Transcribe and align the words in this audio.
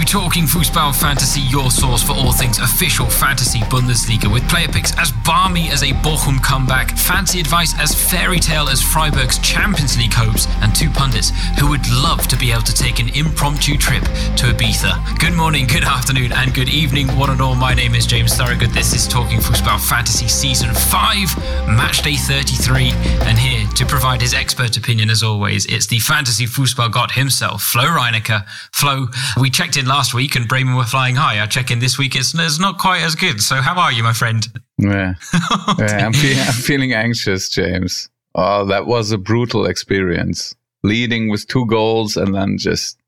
to 0.00 0.04
Talking 0.04 0.44
Fußball 0.44 0.98
Fantasy, 0.98 1.40
your 1.42 1.70
source 1.70 2.02
for 2.02 2.12
all 2.12 2.32
things 2.32 2.58
official 2.58 3.06
fantasy 3.06 3.60
Bundesliga, 3.60 4.32
with 4.32 4.48
player 4.48 4.66
picks 4.66 4.96
as 4.98 5.12
balmy 5.24 5.70
as 5.70 5.82
a 5.82 5.92
Bochum 6.02 6.42
comeback, 6.42 6.96
fancy 6.96 7.38
advice 7.38 7.78
as 7.78 7.94
fairy 7.94 8.40
tale 8.40 8.68
as 8.68 8.82
Freiburg's 8.82 9.38
Champions 9.38 9.96
League 9.96 10.12
hopes, 10.12 10.48
and 10.62 10.74
two 10.74 10.90
pundits 10.90 11.30
who 11.60 11.68
would 11.68 11.88
love 11.90 12.26
to 12.28 12.36
be 12.36 12.50
able 12.50 12.62
to 12.62 12.74
take 12.74 12.98
an 12.98 13.08
impromptu 13.10 13.76
trip 13.76 14.02
to 14.02 14.50
Ibiza. 14.52 15.18
Good 15.20 15.34
morning, 15.34 15.66
good 15.66 15.84
afternoon, 15.84 16.32
and 16.32 16.52
good 16.52 16.68
evening, 16.68 17.06
one 17.16 17.30
and 17.30 17.40
all. 17.40 17.54
My 17.54 17.74
name 17.74 17.94
is 17.94 18.06
James 18.06 18.34
Thorogood. 18.34 18.70
This 18.70 18.94
is 18.94 19.06
Talking 19.06 19.38
Fußball 19.38 19.80
Fantasy 19.88 20.26
Season 20.26 20.74
5, 20.74 21.68
Match 21.68 22.02
Day 22.02 22.16
33, 22.16 22.90
and 23.26 23.38
here 23.38 23.68
to 23.76 23.86
provide 23.86 24.20
his 24.20 24.34
expert 24.34 24.76
opinion, 24.76 25.08
as 25.08 25.22
always, 25.22 25.66
it's 25.66 25.86
the 25.86 26.00
Fantasy 26.00 26.46
Fußball 26.46 26.90
God 26.90 27.12
himself, 27.12 27.62
Flo 27.62 27.84
Reinecker. 27.84 28.44
Flo, 28.72 29.06
we 29.38 29.50
checked 29.50 29.76
in 29.76 29.83
last 29.86 30.14
week 30.14 30.36
and 30.36 30.48
Bremen 30.48 30.76
were 30.76 30.84
flying 30.84 31.16
high. 31.16 31.42
I 31.42 31.46
check 31.46 31.70
in 31.70 31.78
this 31.78 31.98
week, 31.98 32.16
it's, 32.16 32.34
it's 32.34 32.60
not 32.60 32.78
quite 32.78 33.02
as 33.02 33.14
good. 33.14 33.40
So, 33.40 33.56
how 33.56 33.78
are 33.80 33.92
you, 33.92 34.02
my 34.02 34.12
friend? 34.12 34.46
Yeah, 34.78 35.14
yeah 35.78 36.06
I'm, 36.06 36.12
fe- 36.12 36.40
I'm 36.40 36.52
feeling 36.52 36.92
anxious, 36.92 37.48
James. 37.48 38.08
Oh, 38.34 38.64
that 38.66 38.86
was 38.86 39.12
a 39.12 39.18
brutal 39.18 39.66
experience. 39.66 40.54
Leading 40.82 41.28
with 41.28 41.46
two 41.46 41.66
goals 41.66 42.16
and 42.16 42.34
then 42.34 42.58
just, 42.58 42.98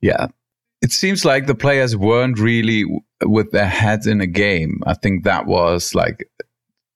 yeah. 0.00 0.26
It 0.82 0.92
seems 0.92 1.24
like 1.24 1.46
the 1.46 1.54
players 1.54 1.96
weren't 1.96 2.38
really 2.38 2.84
with 3.24 3.52
their 3.52 3.68
heads 3.68 4.06
in 4.06 4.20
a 4.20 4.26
game. 4.26 4.82
I 4.86 4.94
think 4.94 5.24
that 5.24 5.46
was 5.46 5.94
like 5.94 6.28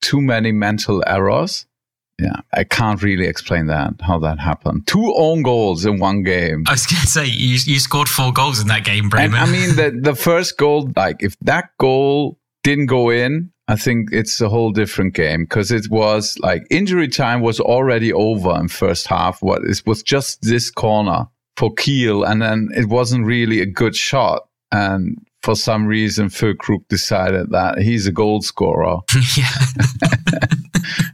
too 0.00 0.20
many 0.20 0.52
mental 0.52 1.02
errors 1.06 1.66
yeah, 2.20 2.40
I 2.52 2.64
can't 2.64 3.02
really 3.02 3.26
explain 3.26 3.66
that 3.66 3.94
how 4.00 4.18
that 4.18 4.38
happened. 4.38 4.86
Two 4.86 5.14
own 5.16 5.42
goals 5.42 5.86
in 5.86 5.98
one 5.98 6.22
game. 6.22 6.64
I 6.66 6.72
was 6.72 6.86
going 6.86 7.00
to 7.00 7.06
say 7.06 7.24
you 7.26 7.58
you 7.64 7.78
scored 7.78 8.08
four 8.08 8.32
goals 8.32 8.60
in 8.60 8.68
that 8.68 8.84
game, 8.84 9.08
Bremen. 9.08 9.40
And, 9.40 9.48
I 9.48 9.50
mean 9.50 9.76
the 9.76 9.98
the 10.02 10.14
first 10.14 10.58
goal, 10.58 10.90
like 10.96 11.22
if 11.22 11.38
that 11.40 11.70
goal 11.78 12.38
didn't 12.62 12.86
go 12.86 13.08
in, 13.08 13.50
I 13.68 13.76
think 13.76 14.10
it's 14.12 14.40
a 14.40 14.48
whole 14.50 14.70
different 14.70 15.14
game 15.14 15.44
because 15.44 15.70
it 15.70 15.90
was 15.90 16.36
like 16.40 16.66
injury 16.70 17.08
time 17.08 17.40
was 17.40 17.58
already 17.58 18.12
over 18.12 18.54
in 18.60 18.68
first 18.68 19.06
half. 19.06 19.40
What 19.42 19.64
it 19.64 19.82
was 19.86 20.02
just 20.02 20.42
this 20.42 20.70
corner 20.70 21.26
for 21.56 21.72
Kiel, 21.74 22.24
and 22.24 22.42
then 22.42 22.68
it 22.76 22.88
wasn't 22.88 23.24
really 23.24 23.60
a 23.60 23.66
good 23.66 23.96
shot. 23.96 24.46
And 24.72 25.16
for 25.42 25.56
some 25.56 25.86
reason, 25.86 26.28
Füllkrug 26.28 26.86
decided 26.88 27.50
that 27.50 27.78
he's 27.78 28.06
a 28.06 28.12
goal 28.12 28.42
scorer. 28.42 28.98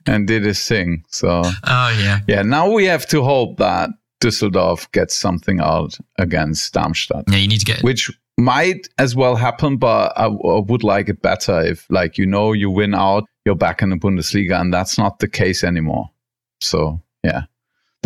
and 0.07 0.27
did 0.27 0.45
his 0.45 0.67
thing. 0.67 1.05
So, 1.09 1.43
oh, 1.45 1.99
yeah. 2.01 2.21
Yeah, 2.27 2.43
now 2.43 2.71
we 2.71 2.85
have 2.87 3.07
to 3.09 3.23
hope 3.23 3.59
that 3.59 3.91
Düsseldorf 4.21 4.91
gets 4.93 5.15
something 5.15 5.61
out 5.61 5.99
against 6.19 6.73
Darmstadt. 6.73 7.25
Yeah, 7.29 7.39
you 7.39 7.49
need 7.49 7.61
to 7.61 7.67
get. 7.67 7.83
Which 7.83 8.11
might 8.39 8.89
as 8.99 9.17
well 9.17 9.37
happen, 9.37 9.77
but 9.77 10.13
I, 10.17 10.27
I 10.27 10.61
would 10.61 10.83
like 10.83 11.09
it 11.09 11.23
better 11.23 11.61
if, 11.61 11.87
like, 11.91 12.19
you 12.19 12.27
know, 12.27 12.53
you 12.53 12.71
win 12.71 12.95
out, 12.95 13.25
you're 13.45 13.55
back 13.55 13.83
in 13.83 13.91
the 13.91 13.97
Bundesliga, 13.97 14.61
and 14.61 14.73
that's 14.73 14.99
not 14.99 15.19
the 15.19 15.29
case 15.29 15.65
anymore. 15.65 16.11
So, 16.61 17.01
yeah. 17.23 17.43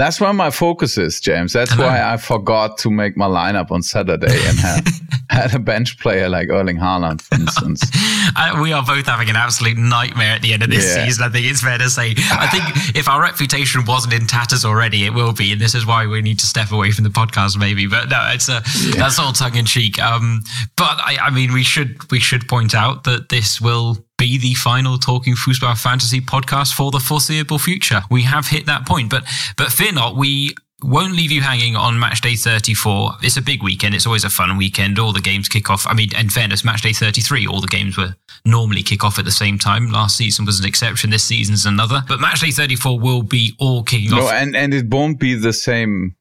That's 0.01 0.19
where 0.19 0.33
my 0.33 0.51
focus 0.51 0.97
is, 0.97 1.21
James. 1.21 1.53
That's 1.53 1.77
why 1.77 2.01
I 2.03 2.17
forgot 2.17 2.79
to 2.79 2.91
make 2.91 3.19
my 3.19 3.27
lineup 3.27 3.71
on 3.71 3.83
Saturday 3.83 4.35
and 4.49 4.59
had, 4.59 4.89
had 5.31 5.55
a 5.55 5.59
bench 5.59 5.99
player 5.99 6.27
like 6.27 6.49
Erling 6.49 6.79
Haaland, 6.79 7.21
for 7.21 7.35
instance. 7.35 7.83
we 8.63 8.73
are 8.73 8.83
both 8.83 9.05
having 9.05 9.29
an 9.29 9.37
absolute 9.37 9.77
nightmare 9.77 10.37
at 10.37 10.41
the 10.41 10.55
end 10.55 10.63
of 10.63 10.71
this 10.71 10.87
yeah. 10.87 11.05
season. 11.05 11.25
I 11.25 11.29
think 11.29 11.45
it's 11.45 11.61
fair 11.61 11.77
to 11.77 11.91
say. 11.91 12.15
I 12.33 12.47
think 12.47 12.97
if 12.97 13.11
our 13.11 13.21
reputation 13.21 13.85
wasn't 13.85 14.15
in 14.15 14.27
tatters 14.27 14.65
already, 14.65 15.05
it 15.05 15.13
will 15.13 15.35
be, 15.35 15.53
and 15.53 15.61
this 15.61 15.75
is 15.75 15.85
why 15.85 16.07
we 16.07 16.23
need 16.23 16.39
to 16.39 16.47
step 16.47 16.73
away 16.73 16.93
from 16.93 17.05
the 17.05 17.11
podcast, 17.11 17.59
maybe. 17.59 17.87
But 17.87 18.09
no, 18.09 18.27
it's 18.33 18.49
a 18.49 18.63
yeah. 18.81 18.97
that's 18.97 19.19
all 19.19 19.35
tongue 19.35 19.57
in 19.57 19.67
cheek. 19.67 20.01
Um, 20.01 20.45
but 20.79 20.99
I, 20.99 21.19
I 21.25 21.31
mean, 21.31 21.53
we 21.53 21.63
should 21.63 22.11
we 22.11 22.21
should 22.21 22.49
point 22.49 22.75
out 22.75 23.05
that 23.05 23.29
this 23.29 23.61
will 23.61 23.99
be 24.21 24.37
the 24.37 24.53
final 24.53 24.99
Talking 24.99 25.35
Fußball 25.35 25.81
Fantasy 25.81 26.21
podcast 26.21 26.75
for 26.75 26.91
the 26.91 27.01
foreseeable 27.01 27.59
future. 27.59 28.03
We 28.11 28.21
have 28.25 28.47
hit 28.47 28.67
that 28.67 28.87
point, 28.87 29.09
but 29.09 29.25
but 29.57 29.73
fear 29.73 29.93
not, 29.93 30.15
we 30.15 30.55
won't 30.83 31.15
leave 31.15 31.33
you 31.33 31.41
hanging 31.41 31.75
on 31.75 31.99
match 31.99 32.21
day 32.21 32.37
34. 32.37 33.13
It's 33.23 33.39
a 33.39 33.43
big 33.43 33.63
weekend. 33.63 33.95
It's 33.95 34.05
always 34.05 34.25
a 34.25 34.29
fun 34.29 34.59
weekend. 34.59 34.99
All 34.99 35.15
the 35.15 35.23
games 35.23 35.49
kick 35.49 35.71
off. 35.71 35.87
I 35.87 35.95
mean, 35.95 36.15
in 36.15 36.29
fairness, 36.29 36.67
match 36.67 36.83
day 36.83 36.93
33, 36.93 37.47
all 37.47 37.63
the 37.63 37.67
games 37.67 37.97
were 37.97 38.15
normally 38.45 38.83
kick 38.83 39.05
off 39.05 39.19
at 39.19 39.25
the 39.25 39.31
same 39.31 39.59
time. 39.59 39.91
Last 39.91 40.19
season 40.19 40.45
was 40.45 40.61
an 40.61 40.67
exception. 40.67 41.09
This 41.09 41.25
season's 41.25 41.65
another. 41.65 42.03
But 42.07 42.21
match 42.21 42.43
day 42.43 42.51
34 42.51 43.01
will 43.01 43.23
be 43.23 43.55
all 43.59 43.83
kicking 43.83 44.11
no, 44.11 44.27
off. 44.27 44.33
and, 44.33 44.55
and 44.55 44.75
it 44.75 44.91
won't 44.91 45.19
be 45.19 45.35
the 45.35 45.55
same 45.55 46.15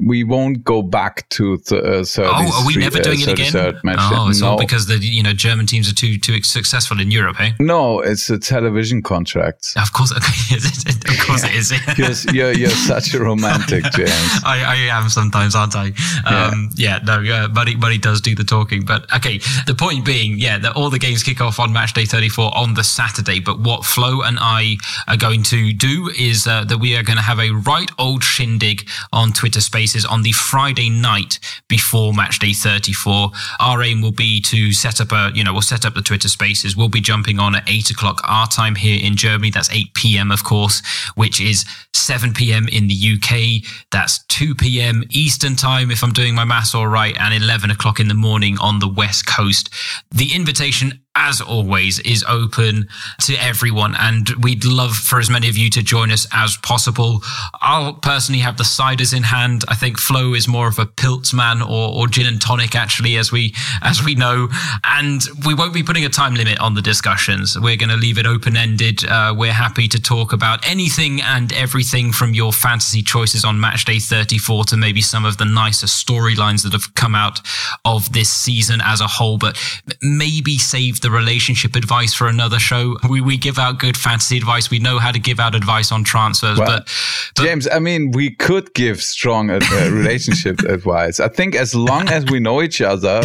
we 0.00 0.24
won't 0.24 0.64
go 0.64 0.82
back 0.82 1.28
to 1.28 1.56
th- 1.58 1.82
uh, 1.82 2.04
30, 2.04 2.28
Oh, 2.28 2.60
are 2.60 2.66
we 2.66 2.76
never 2.76 2.98
doing 2.98 3.20
uh, 3.20 3.30
it 3.30 3.32
again? 3.32 3.80
Oh, 3.98 4.28
it's 4.28 4.40
no. 4.40 4.48
all 4.48 4.58
because 4.58 4.86
the 4.86 4.98
you 4.98 5.22
know 5.22 5.32
German 5.32 5.66
teams 5.66 5.88
are 5.88 5.94
too 5.94 6.18
too 6.18 6.42
successful 6.42 7.00
in 7.00 7.12
Europe, 7.12 7.40
eh? 7.40 7.52
No, 7.60 8.00
it's 8.00 8.28
a 8.28 8.38
television 8.38 9.02
contract. 9.02 9.72
Of 9.76 9.92
course, 9.92 10.12
okay. 10.16 10.56
of 10.56 11.26
course 11.26 11.44
it 11.44 11.54
is. 11.54 11.72
you're, 12.26 12.34
you're, 12.34 12.52
you're 12.52 12.70
such 12.70 13.14
a 13.14 13.20
romantic, 13.20 13.84
James. 13.92 14.10
I, 14.44 14.64
I 14.66 14.98
am 14.98 15.08
sometimes, 15.08 15.54
aren't 15.54 15.76
I? 15.76 15.86
Um, 16.26 16.70
yeah. 16.74 16.98
yeah, 16.98 17.04
no, 17.04 17.20
yeah, 17.20 17.46
Buddy, 17.46 17.76
Buddy 17.76 17.98
does 17.98 18.20
do 18.20 18.34
the 18.34 18.44
talking. 18.44 18.84
But 18.84 19.06
okay, 19.14 19.38
the 19.66 19.76
point 19.78 20.04
being, 20.04 20.38
yeah, 20.38 20.58
that 20.58 20.74
all 20.74 20.90
the 20.90 20.98
games 20.98 21.22
kick 21.22 21.40
off 21.40 21.60
on 21.60 21.72
match 21.72 21.94
day 21.94 22.04
34 22.04 22.56
on 22.56 22.74
the 22.74 22.82
Saturday. 22.84 23.38
But 23.38 23.60
what 23.60 23.84
Flo 23.84 24.22
and 24.22 24.38
I 24.40 24.76
are 25.06 25.16
going 25.16 25.44
to 25.44 25.72
do 25.72 26.10
is 26.18 26.48
uh, 26.48 26.64
that 26.64 26.78
we 26.78 26.96
are 26.96 27.04
going 27.04 27.16
to 27.16 27.22
have 27.22 27.38
a 27.38 27.50
right 27.50 27.90
old 27.96 28.24
shindig 28.24 28.88
on 29.12 29.32
Twitter 29.32 29.60
Space 29.60 29.83
Spaces 29.84 30.06
on 30.06 30.22
the 30.22 30.32
Friday 30.32 30.88
night 30.88 31.38
before 31.68 32.14
match 32.14 32.38
day 32.38 32.54
34. 32.54 33.30
Our 33.60 33.82
aim 33.82 34.00
will 34.00 34.12
be 34.12 34.40
to 34.40 34.72
set 34.72 34.98
up 34.98 35.12
a, 35.12 35.30
you 35.34 35.44
know, 35.44 35.52
we'll 35.52 35.60
set 35.60 35.84
up 35.84 35.92
the 35.92 36.00
Twitter 36.00 36.28
Spaces. 36.28 36.74
We'll 36.74 36.88
be 36.88 37.02
jumping 37.02 37.38
on 37.38 37.54
at 37.54 37.68
eight 37.68 37.90
o'clock 37.90 38.22
our 38.24 38.46
time 38.46 38.76
here 38.76 38.98
in 39.04 39.14
Germany. 39.14 39.50
That's 39.50 39.70
8 39.70 39.92
p.m., 39.92 40.30
of 40.30 40.42
course, 40.42 40.80
which 41.16 41.38
is 41.38 41.66
7 41.92 42.32
p.m. 42.32 42.66
in 42.68 42.88
the 42.88 42.94
UK. 42.94 43.62
That's 43.90 44.24
2 44.28 44.54
p.m. 44.54 45.04
Eastern 45.10 45.54
time, 45.54 45.90
if 45.90 46.02
I'm 46.02 46.14
doing 46.14 46.34
my 46.34 46.44
maths 46.44 46.74
all 46.74 46.88
right, 46.88 47.14
and 47.20 47.34
11 47.34 47.70
o'clock 47.70 48.00
in 48.00 48.08
the 48.08 48.14
morning 48.14 48.56
on 48.62 48.78
the 48.78 48.88
West 48.88 49.26
Coast. 49.26 49.68
The 50.10 50.34
invitation 50.34 51.03
as 51.16 51.40
always, 51.40 52.00
is 52.00 52.24
open 52.28 52.88
to 53.22 53.34
everyone. 53.36 53.94
And 53.96 54.28
we'd 54.42 54.64
love 54.64 54.96
for 54.96 55.20
as 55.20 55.30
many 55.30 55.48
of 55.48 55.56
you 55.56 55.70
to 55.70 55.82
join 55.82 56.10
us 56.10 56.26
as 56.32 56.56
possible. 56.56 57.20
I'll 57.60 57.94
personally 57.94 58.40
have 58.40 58.56
the 58.56 58.64
ciders 58.64 59.16
in 59.16 59.22
hand. 59.22 59.64
I 59.68 59.74
think 59.74 59.98
Flo 59.98 60.34
is 60.34 60.48
more 60.48 60.66
of 60.66 60.78
a 60.78 60.86
Pils 60.86 61.32
man 61.32 61.62
or, 61.62 61.94
or 61.94 62.08
gin 62.08 62.26
and 62.26 62.40
tonic, 62.40 62.74
actually, 62.74 63.16
as 63.16 63.30
we, 63.30 63.54
as 63.82 64.04
we 64.04 64.14
know. 64.14 64.48
And 64.82 65.22
we 65.46 65.54
won't 65.54 65.72
be 65.72 65.82
putting 65.82 66.04
a 66.04 66.08
time 66.08 66.34
limit 66.34 66.58
on 66.58 66.74
the 66.74 66.82
discussions. 66.82 67.56
We're 67.58 67.76
going 67.76 67.90
to 67.90 67.96
leave 67.96 68.18
it 68.18 68.26
open 68.26 68.56
ended. 68.56 69.04
Uh, 69.04 69.34
we're 69.36 69.52
happy 69.52 69.86
to 69.88 70.02
talk 70.02 70.32
about 70.32 70.68
anything 70.68 71.20
and 71.20 71.52
everything 71.52 72.10
from 72.12 72.34
your 72.34 72.52
fantasy 72.52 73.02
choices 73.02 73.44
on 73.44 73.60
match 73.60 73.84
day 73.84 74.00
34 74.00 74.64
to 74.64 74.76
maybe 74.76 75.00
some 75.00 75.24
of 75.24 75.38
the 75.38 75.44
nicer 75.44 75.86
storylines 75.86 76.64
that 76.64 76.72
have 76.72 76.94
come 76.94 77.14
out 77.14 77.40
of 77.84 78.12
this 78.12 78.32
season 78.32 78.80
as 78.82 79.00
a 79.00 79.06
whole, 79.06 79.38
but 79.38 79.56
maybe 80.02 80.58
save 80.58 81.00
the 81.04 81.10
relationship 81.10 81.76
advice 81.76 82.14
for 82.14 82.26
another 82.26 82.58
show. 82.58 82.96
We, 83.08 83.20
we 83.20 83.36
give 83.36 83.58
out 83.58 83.78
good 83.78 83.96
fantasy 83.96 84.38
advice. 84.38 84.70
We 84.70 84.78
know 84.78 84.98
how 84.98 85.12
to 85.12 85.18
give 85.20 85.38
out 85.38 85.54
advice 85.54 85.92
on 85.92 86.02
transfers, 86.02 86.58
well, 86.58 86.66
but, 86.66 86.88
but, 87.36 87.44
James, 87.44 87.68
I 87.70 87.78
mean, 87.78 88.10
we 88.10 88.30
could 88.30 88.72
give 88.74 89.02
strong 89.02 89.50
uh, 89.50 89.60
relationship 89.92 90.60
advice. 90.60 91.20
I 91.20 91.28
think 91.28 91.54
as 91.54 91.74
long 91.74 92.08
as 92.08 92.24
we 92.24 92.40
know 92.40 92.62
each 92.62 92.80
other, 92.80 93.20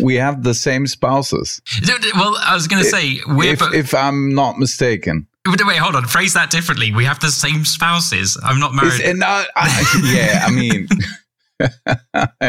we 0.00 0.14
have 0.14 0.44
the 0.44 0.54
same 0.54 0.86
spouses. 0.86 1.60
Well, 2.14 2.36
I 2.40 2.54
was 2.54 2.68
going 2.68 2.82
to 2.82 2.88
say, 2.88 3.18
if, 3.26 3.60
if 3.74 3.94
I'm 3.94 4.34
not 4.34 4.58
mistaken. 4.58 5.26
Wait, 5.46 5.76
hold 5.76 5.96
on. 5.96 6.06
Phrase 6.06 6.32
that 6.34 6.50
differently. 6.50 6.92
We 6.92 7.04
have 7.04 7.20
the 7.20 7.30
same 7.30 7.64
spouses. 7.64 8.38
I'm 8.42 8.60
not 8.60 8.72
married. 8.72 9.02
Uh, 9.22 9.44
I, 9.56 10.00
yeah, 10.04 10.44
I 10.46 10.50
mean, 10.50 10.88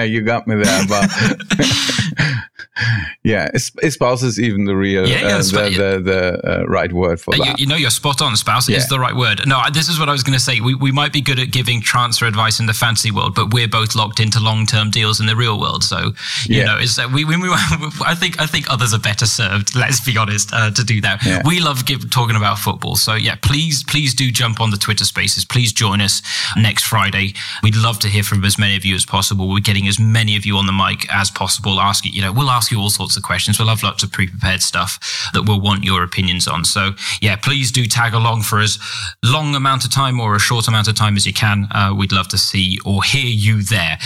you 0.13 0.21
got 0.21 0.47
me 0.47 0.55
there, 0.55 0.85
but 0.87 1.09
yeah, 3.23 3.55
spouse 3.57 4.23
is 4.23 4.39
even 4.39 4.65
the 4.65 4.75
real, 4.75 5.07
yeah, 5.07 5.21
yeah, 5.21 5.35
uh, 5.35 5.37
the, 5.37 6.01
the, 6.01 6.01
the 6.01 6.61
uh, 6.61 6.65
right 6.65 6.91
word 6.91 7.19
for 7.19 7.35
you, 7.35 7.43
that. 7.43 7.59
You 7.59 7.67
know, 7.67 7.75
you're 7.75 7.89
spot 7.89 8.21
on. 8.21 8.35
Spouse 8.35 8.67
yeah. 8.67 8.77
is 8.77 8.87
the 8.87 8.99
right 8.99 9.15
word. 9.15 9.41
No, 9.45 9.61
this 9.71 9.89
is 9.89 9.99
what 9.99 10.09
I 10.09 10.11
was 10.11 10.23
going 10.23 10.37
to 10.37 10.43
say. 10.43 10.59
We, 10.59 10.75
we 10.75 10.91
might 10.91 11.13
be 11.13 11.21
good 11.21 11.39
at 11.39 11.51
giving 11.51 11.81
transfer 11.81 12.25
advice 12.25 12.59
in 12.59 12.65
the 12.65 12.73
fantasy 12.73 13.11
world, 13.11 13.35
but 13.35 13.53
we're 13.53 13.67
both 13.67 13.95
locked 13.95 14.19
into 14.19 14.39
long 14.39 14.65
term 14.65 14.89
deals 14.89 15.19
in 15.19 15.25
the 15.25 15.35
real 15.35 15.59
world. 15.59 15.83
So 15.83 16.13
you 16.45 16.63
know, 16.63 16.77
it's 16.79 16.97
uh, 16.97 17.09
we, 17.13 17.25
we, 17.25 17.37
we, 17.37 17.49
I 17.51 18.15
think 18.15 18.39
I 18.39 18.45
think 18.45 18.71
others 18.71 18.93
are 18.93 18.99
better 18.99 19.25
served. 19.25 19.75
Let's 19.85 19.99
be 20.01 20.17
honest 20.17 20.51
uh, 20.53 20.71
to 20.71 20.83
do 20.83 21.01
that. 21.01 21.43
We 21.45 21.59
love 21.59 21.85
give, 21.85 22.09
talking 22.09 22.35
about 22.35 22.59
football. 22.59 22.95
So 22.95 23.13
yeah, 23.13 23.35
please 23.41 23.83
please 23.83 24.13
do 24.13 24.31
jump 24.31 24.59
on 24.59 24.71
the 24.71 24.77
Twitter 24.77 25.05
Spaces. 25.05 25.45
Please 25.45 25.71
join 25.71 26.01
us 26.01 26.21
next 26.57 26.85
Friday. 26.85 27.33
We'd 27.63 27.75
love 27.75 27.99
to 27.99 28.07
hear 28.07 28.23
from 28.23 28.43
as 28.43 28.57
many 28.57 28.75
of 28.75 28.85
you 28.85 28.95
as 28.95 29.05
possible. 29.05 29.49
We're 29.49 29.59
getting 29.59 29.87
as 29.87 29.99
many 29.99 30.35
of 30.35 30.45
you 30.45 30.57
on 30.57 30.65
the 30.65 30.73
mic 30.73 31.11
as 31.13 31.31
possible. 31.31 31.79
Asking 31.79 32.13
you 32.13 32.21
know, 32.21 32.31
we'll 32.31 32.49
ask 32.55 32.71
you 32.71 32.79
all 32.79 32.89
sorts 32.89 33.17
of 33.17 33.23
questions. 33.23 33.59
We'll 33.59 33.67
have 33.67 33.83
lots 33.83 34.03
of 34.03 34.11
pre-prepared 34.11 34.61
stuff 34.61 35.29
that 35.33 35.43
we'll 35.43 35.61
want 35.61 35.83
your 35.83 36.03
opinions 36.03 36.47
on. 36.47 36.63
So 36.63 36.91
yeah, 37.21 37.35
please 37.35 37.71
do 37.71 37.85
tag 37.85 38.13
along 38.13 38.43
for 38.43 38.59
as 38.61 38.77
long 39.23 39.55
amount 39.55 39.83
of 39.83 39.93
time 39.93 40.19
or 40.19 40.35
a 40.35 40.39
short 40.39 40.67
amount 40.67 40.87
of 40.87 40.95
time 40.95 41.15
as 41.15 41.25
you 41.25 41.33
can. 41.33 41.67
Uh, 41.71 41.93
we'd 41.95 42.11
love 42.11 42.29
to 42.29 42.37
see 42.37 42.79
or 42.85 43.03
hear 43.03 43.25
you 43.25 43.61
there. 43.61 43.97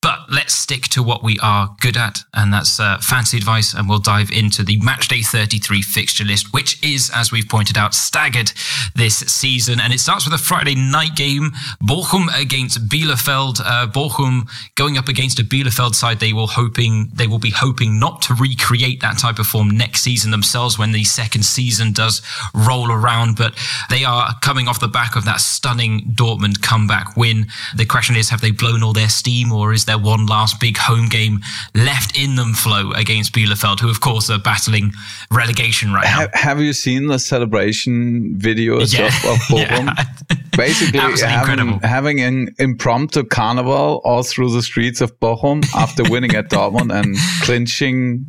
But 0.00 0.30
let's 0.30 0.54
stick 0.54 0.82
to 0.90 1.02
what 1.02 1.24
we 1.24 1.40
are 1.42 1.74
good 1.80 1.96
at, 1.96 2.20
and 2.32 2.52
that's 2.52 2.78
uh, 2.78 2.98
fancy 2.98 3.36
advice. 3.36 3.74
And 3.74 3.88
we'll 3.88 3.98
dive 3.98 4.30
into 4.30 4.62
the 4.62 4.78
matchday 4.78 5.26
33 5.26 5.82
fixture 5.82 6.24
list, 6.24 6.52
which 6.52 6.80
is, 6.84 7.10
as 7.12 7.32
we've 7.32 7.48
pointed 7.48 7.76
out, 7.76 7.94
staggered 7.94 8.52
this 8.94 9.18
season. 9.18 9.80
And 9.80 9.92
it 9.92 9.98
starts 9.98 10.24
with 10.24 10.34
a 10.34 10.42
Friday 10.42 10.76
night 10.76 11.16
game 11.16 11.50
Bochum 11.82 12.28
against 12.40 12.88
Bielefeld. 12.88 13.60
Uh, 13.60 13.88
Bochum 13.88 14.48
going 14.76 14.96
up 14.96 15.08
against 15.08 15.40
a 15.40 15.42
Bielefeld 15.42 15.96
side 15.96 16.20
they 16.20 16.32
will 16.32 16.46
hoping 16.46 17.10
they 17.12 17.26
will 17.26 17.40
be 17.40 17.50
hoping 17.50 17.98
not 17.98 18.22
to 18.22 18.34
recreate 18.34 19.00
that 19.00 19.18
type 19.18 19.40
of 19.40 19.46
form 19.46 19.68
next 19.68 20.02
season 20.02 20.30
themselves 20.30 20.78
when 20.78 20.92
the 20.92 21.02
second 21.02 21.42
season 21.42 21.92
does 21.92 22.22
roll 22.54 22.92
around. 22.92 23.36
But 23.36 23.58
they 23.90 24.04
are 24.04 24.32
coming 24.42 24.68
off 24.68 24.78
the 24.78 24.86
back 24.86 25.16
of 25.16 25.24
that 25.24 25.40
stunning 25.40 26.12
Dortmund 26.14 26.62
comeback 26.62 27.16
win. 27.16 27.48
The 27.74 27.84
question 27.84 28.14
is, 28.14 28.30
have 28.30 28.40
they 28.40 28.52
blown 28.52 28.84
all 28.84 28.92
their 28.92 29.08
steam, 29.08 29.50
or 29.50 29.72
is 29.72 29.87
there 29.88 29.98
one 29.98 30.26
last 30.26 30.60
big 30.60 30.76
home 30.76 31.08
game 31.08 31.40
left 31.74 32.16
in 32.18 32.36
them? 32.36 32.54
Flo 32.54 32.92
against 32.92 33.32
Bielefeld, 33.32 33.80
who 33.80 33.90
of 33.90 34.00
course 34.00 34.30
are 34.30 34.38
battling 34.38 34.92
relegation 35.30 35.92
right 35.92 36.04
now. 36.04 36.26
Have, 36.34 36.60
you 36.60 36.72
seen 36.72 37.06
the 37.06 37.18
celebration 37.18 38.36
videos 38.38 38.96
yeah. 38.96 39.06
of, 39.06 39.14
of 39.24 39.38
Bochum? 39.48 39.86
yeah. 40.30 40.36
Basically, 40.56 40.98
having, 40.98 41.78
having, 41.80 42.20
an 42.20 42.54
impromptu 42.58 43.22
carnival 43.24 44.00
all 44.04 44.24
through 44.24 44.50
the 44.52 44.62
streets 44.62 45.00
of 45.00 45.18
Bochum 45.20 45.64
after 45.74 46.02
winning 46.10 46.34
at 46.34 46.50
Dortmund 46.50 46.92
and 46.92 47.16
clinching 47.42 48.26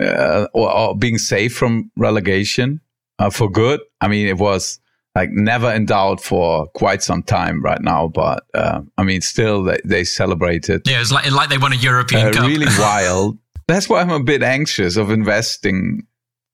uh, 0.00 0.46
or, 0.54 0.72
or, 0.72 0.96
being 0.96 1.18
safe 1.18 1.54
from 1.56 1.90
relegation 1.96 2.80
uh, 3.18 3.30
for 3.30 3.50
good. 3.50 3.80
I 4.00 4.06
mean, 4.06 4.28
it 4.28 4.38
was 4.38 4.78
like 5.14 5.30
never 5.30 5.70
in 5.72 5.86
doubt 5.86 6.20
for 6.20 6.66
quite 6.68 7.02
some 7.02 7.22
time 7.22 7.62
right 7.62 7.80
now. 7.80 8.08
But 8.08 8.44
uh, 8.54 8.82
I 8.98 9.04
mean, 9.04 9.20
still 9.20 9.62
they, 9.62 9.78
they 9.84 10.04
celebrated. 10.04 10.82
Yeah, 10.86 11.00
it's 11.00 11.12
like 11.12 11.30
like 11.30 11.48
they 11.48 11.58
won 11.58 11.72
a 11.72 11.76
European 11.76 12.28
uh, 12.28 12.32
Cup. 12.32 12.46
Really 12.46 12.66
wild. 12.78 13.38
That's 13.66 13.88
why 13.88 14.00
I'm 14.00 14.10
a 14.10 14.22
bit 14.22 14.42
anxious 14.42 14.96
of 14.96 15.10
investing 15.10 16.06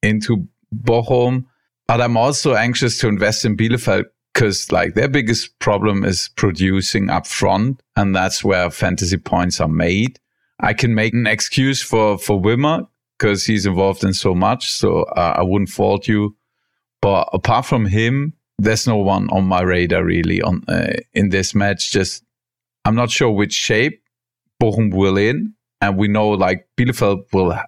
into 0.02 0.46
Bochum, 0.74 1.44
but 1.88 2.00
I'm 2.00 2.16
also 2.16 2.54
anxious 2.54 2.98
to 2.98 3.08
invest 3.08 3.44
in 3.44 3.56
Bielefeld 3.56 4.04
because 4.32 4.70
like 4.70 4.94
their 4.94 5.08
biggest 5.08 5.58
problem 5.58 6.04
is 6.04 6.30
producing 6.36 7.10
up 7.10 7.26
front, 7.26 7.82
and 7.96 8.14
that's 8.14 8.44
where 8.44 8.70
fantasy 8.70 9.16
points 9.16 9.60
are 9.60 9.68
made. 9.68 10.20
I 10.60 10.74
can 10.74 10.94
make 10.94 11.14
an 11.14 11.26
excuse 11.26 11.82
for 11.82 12.18
for 12.18 12.40
Wimmer 12.40 12.86
because 13.18 13.44
he's 13.44 13.66
involved 13.66 14.04
in 14.04 14.14
so 14.14 14.34
much, 14.34 14.70
so 14.70 15.02
uh, 15.02 15.34
I 15.38 15.42
wouldn't 15.42 15.70
fault 15.70 16.06
you. 16.06 16.36
But 17.00 17.28
apart 17.32 17.64
from 17.64 17.86
him, 17.86 18.34
there's 18.60 18.86
no 18.86 18.96
one 18.96 19.28
on 19.30 19.44
my 19.44 19.62
radar 19.62 20.04
really 20.04 20.42
on 20.42 20.62
uh, 20.68 20.92
in 21.14 21.30
this 21.30 21.54
match. 21.54 21.90
Just 21.90 22.24
I'm 22.84 22.94
not 22.94 23.10
sure 23.10 23.30
which 23.30 23.52
shape 23.52 24.02
Bochum 24.62 24.92
will 24.92 25.16
in, 25.16 25.54
and 25.80 25.96
we 25.96 26.08
know 26.08 26.30
like 26.30 26.68
Bielefeld 26.76 27.24
will 27.32 27.58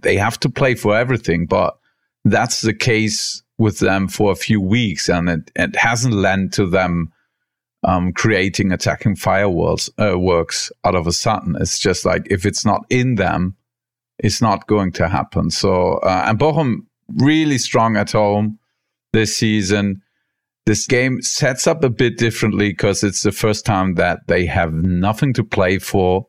they 0.00 0.16
have 0.16 0.38
to 0.40 0.48
play 0.48 0.74
for 0.74 0.96
everything, 0.96 1.46
but 1.46 1.78
that's 2.24 2.60
the 2.60 2.74
case 2.74 3.42
with 3.58 3.78
them 3.78 4.08
for 4.08 4.32
a 4.32 4.36
few 4.36 4.60
weeks, 4.60 5.08
and 5.08 5.28
it, 5.28 5.50
it 5.54 5.76
hasn't 5.76 6.14
led 6.14 6.52
to 6.54 6.66
them 6.66 7.12
um, 7.84 8.12
creating 8.12 8.72
attacking 8.72 9.16
fireworks 9.16 9.88
uh, 9.98 10.18
works 10.18 10.72
out 10.84 10.94
of 10.94 11.06
a 11.06 11.12
sudden. 11.12 11.56
It's 11.60 11.78
just 11.78 12.04
like 12.04 12.26
if 12.28 12.44
it's 12.44 12.64
not 12.64 12.84
in 12.90 13.14
them, 13.14 13.56
it's 14.18 14.42
not 14.42 14.66
going 14.66 14.92
to 14.92 15.08
happen. 15.08 15.50
So 15.50 15.94
uh, 15.98 16.24
and 16.26 16.38
Bochum 16.38 16.86
really 17.16 17.58
strong 17.58 17.96
at 17.96 18.12
home 18.12 18.58
this 19.12 19.36
season 19.36 20.02
this 20.66 20.86
game 20.86 21.22
sets 21.22 21.66
up 21.66 21.82
a 21.82 21.90
bit 21.90 22.18
differently 22.18 22.70
because 22.70 23.02
it's 23.02 23.22
the 23.22 23.32
first 23.32 23.64
time 23.64 23.94
that 23.94 24.20
they 24.26 24.46
have 24.46 24.72
nothing 24.72 25.32
to 25.34 25.44
play 25.44 25.78
for. 25.78 26.26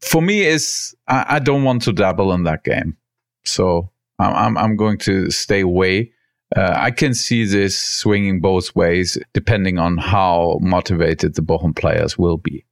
For 0.00 0.20
me, 0.20 0.42
is 0.42 0.94
I, 1.06 1.36
I, 1.36 1.38
don't 1.38 1.62
want 1.62 1.82
to 1.82 1.92
dabble 1.92 2.32
in 2.32 2.42
that 2.42 2.64
game, 2.64 2.96
so 3.44 3.90
I'm 4.18 4.58
I'm 4.58 4.76
going 4.76 4.98
to 4.98 5.30
stay 5.30 5.60
away. 5.60 6.10
Uh, 6.56 6.74
I 6.76 6.90
can 6.90 7.14
see 7.14 7.44
this 7.44 7.78
swinging 7.78 8.40
both 8.40 8.74
ways 8.74 9.16
depending 9.32 9.78
on 9.78 9.96
how 9.96 10.58
motivated 10.60 11.34
the 11.34 11.42
Bochum 11.42 11.74
players 11.74 12.18
will 12.18 12.36
be. 12.36 12.64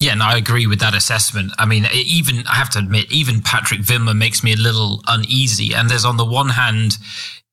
Yeah, 0.00 0.12
and 0.12 0.22
I 0.22 0.36
agree 0.36 0.66
with 0.66 0.80
that 0.80 0.94
assessment. 0.94 1.52
I 1.58 1.66
mean, 1.66 1.86
even 1.92 2.46
I 2.46 2.56
have 2.56 2.70
to 2.70 2.78
admit, 2.78 3.10
even 3.10 3.40
Patrick 3.40 3.80
Wimmer 3.80 4.16
makes 4.16 4.44
me 4.44 4.52
a 4.52 4.56
little 4.56 5.02
uneasy. 5.06 5.72
And 5.72 5.88
there's 5.88 6.04
on 6.04 6.16
the 6.16 6.24
one 6.24 6.50
hand, 6.50 6.96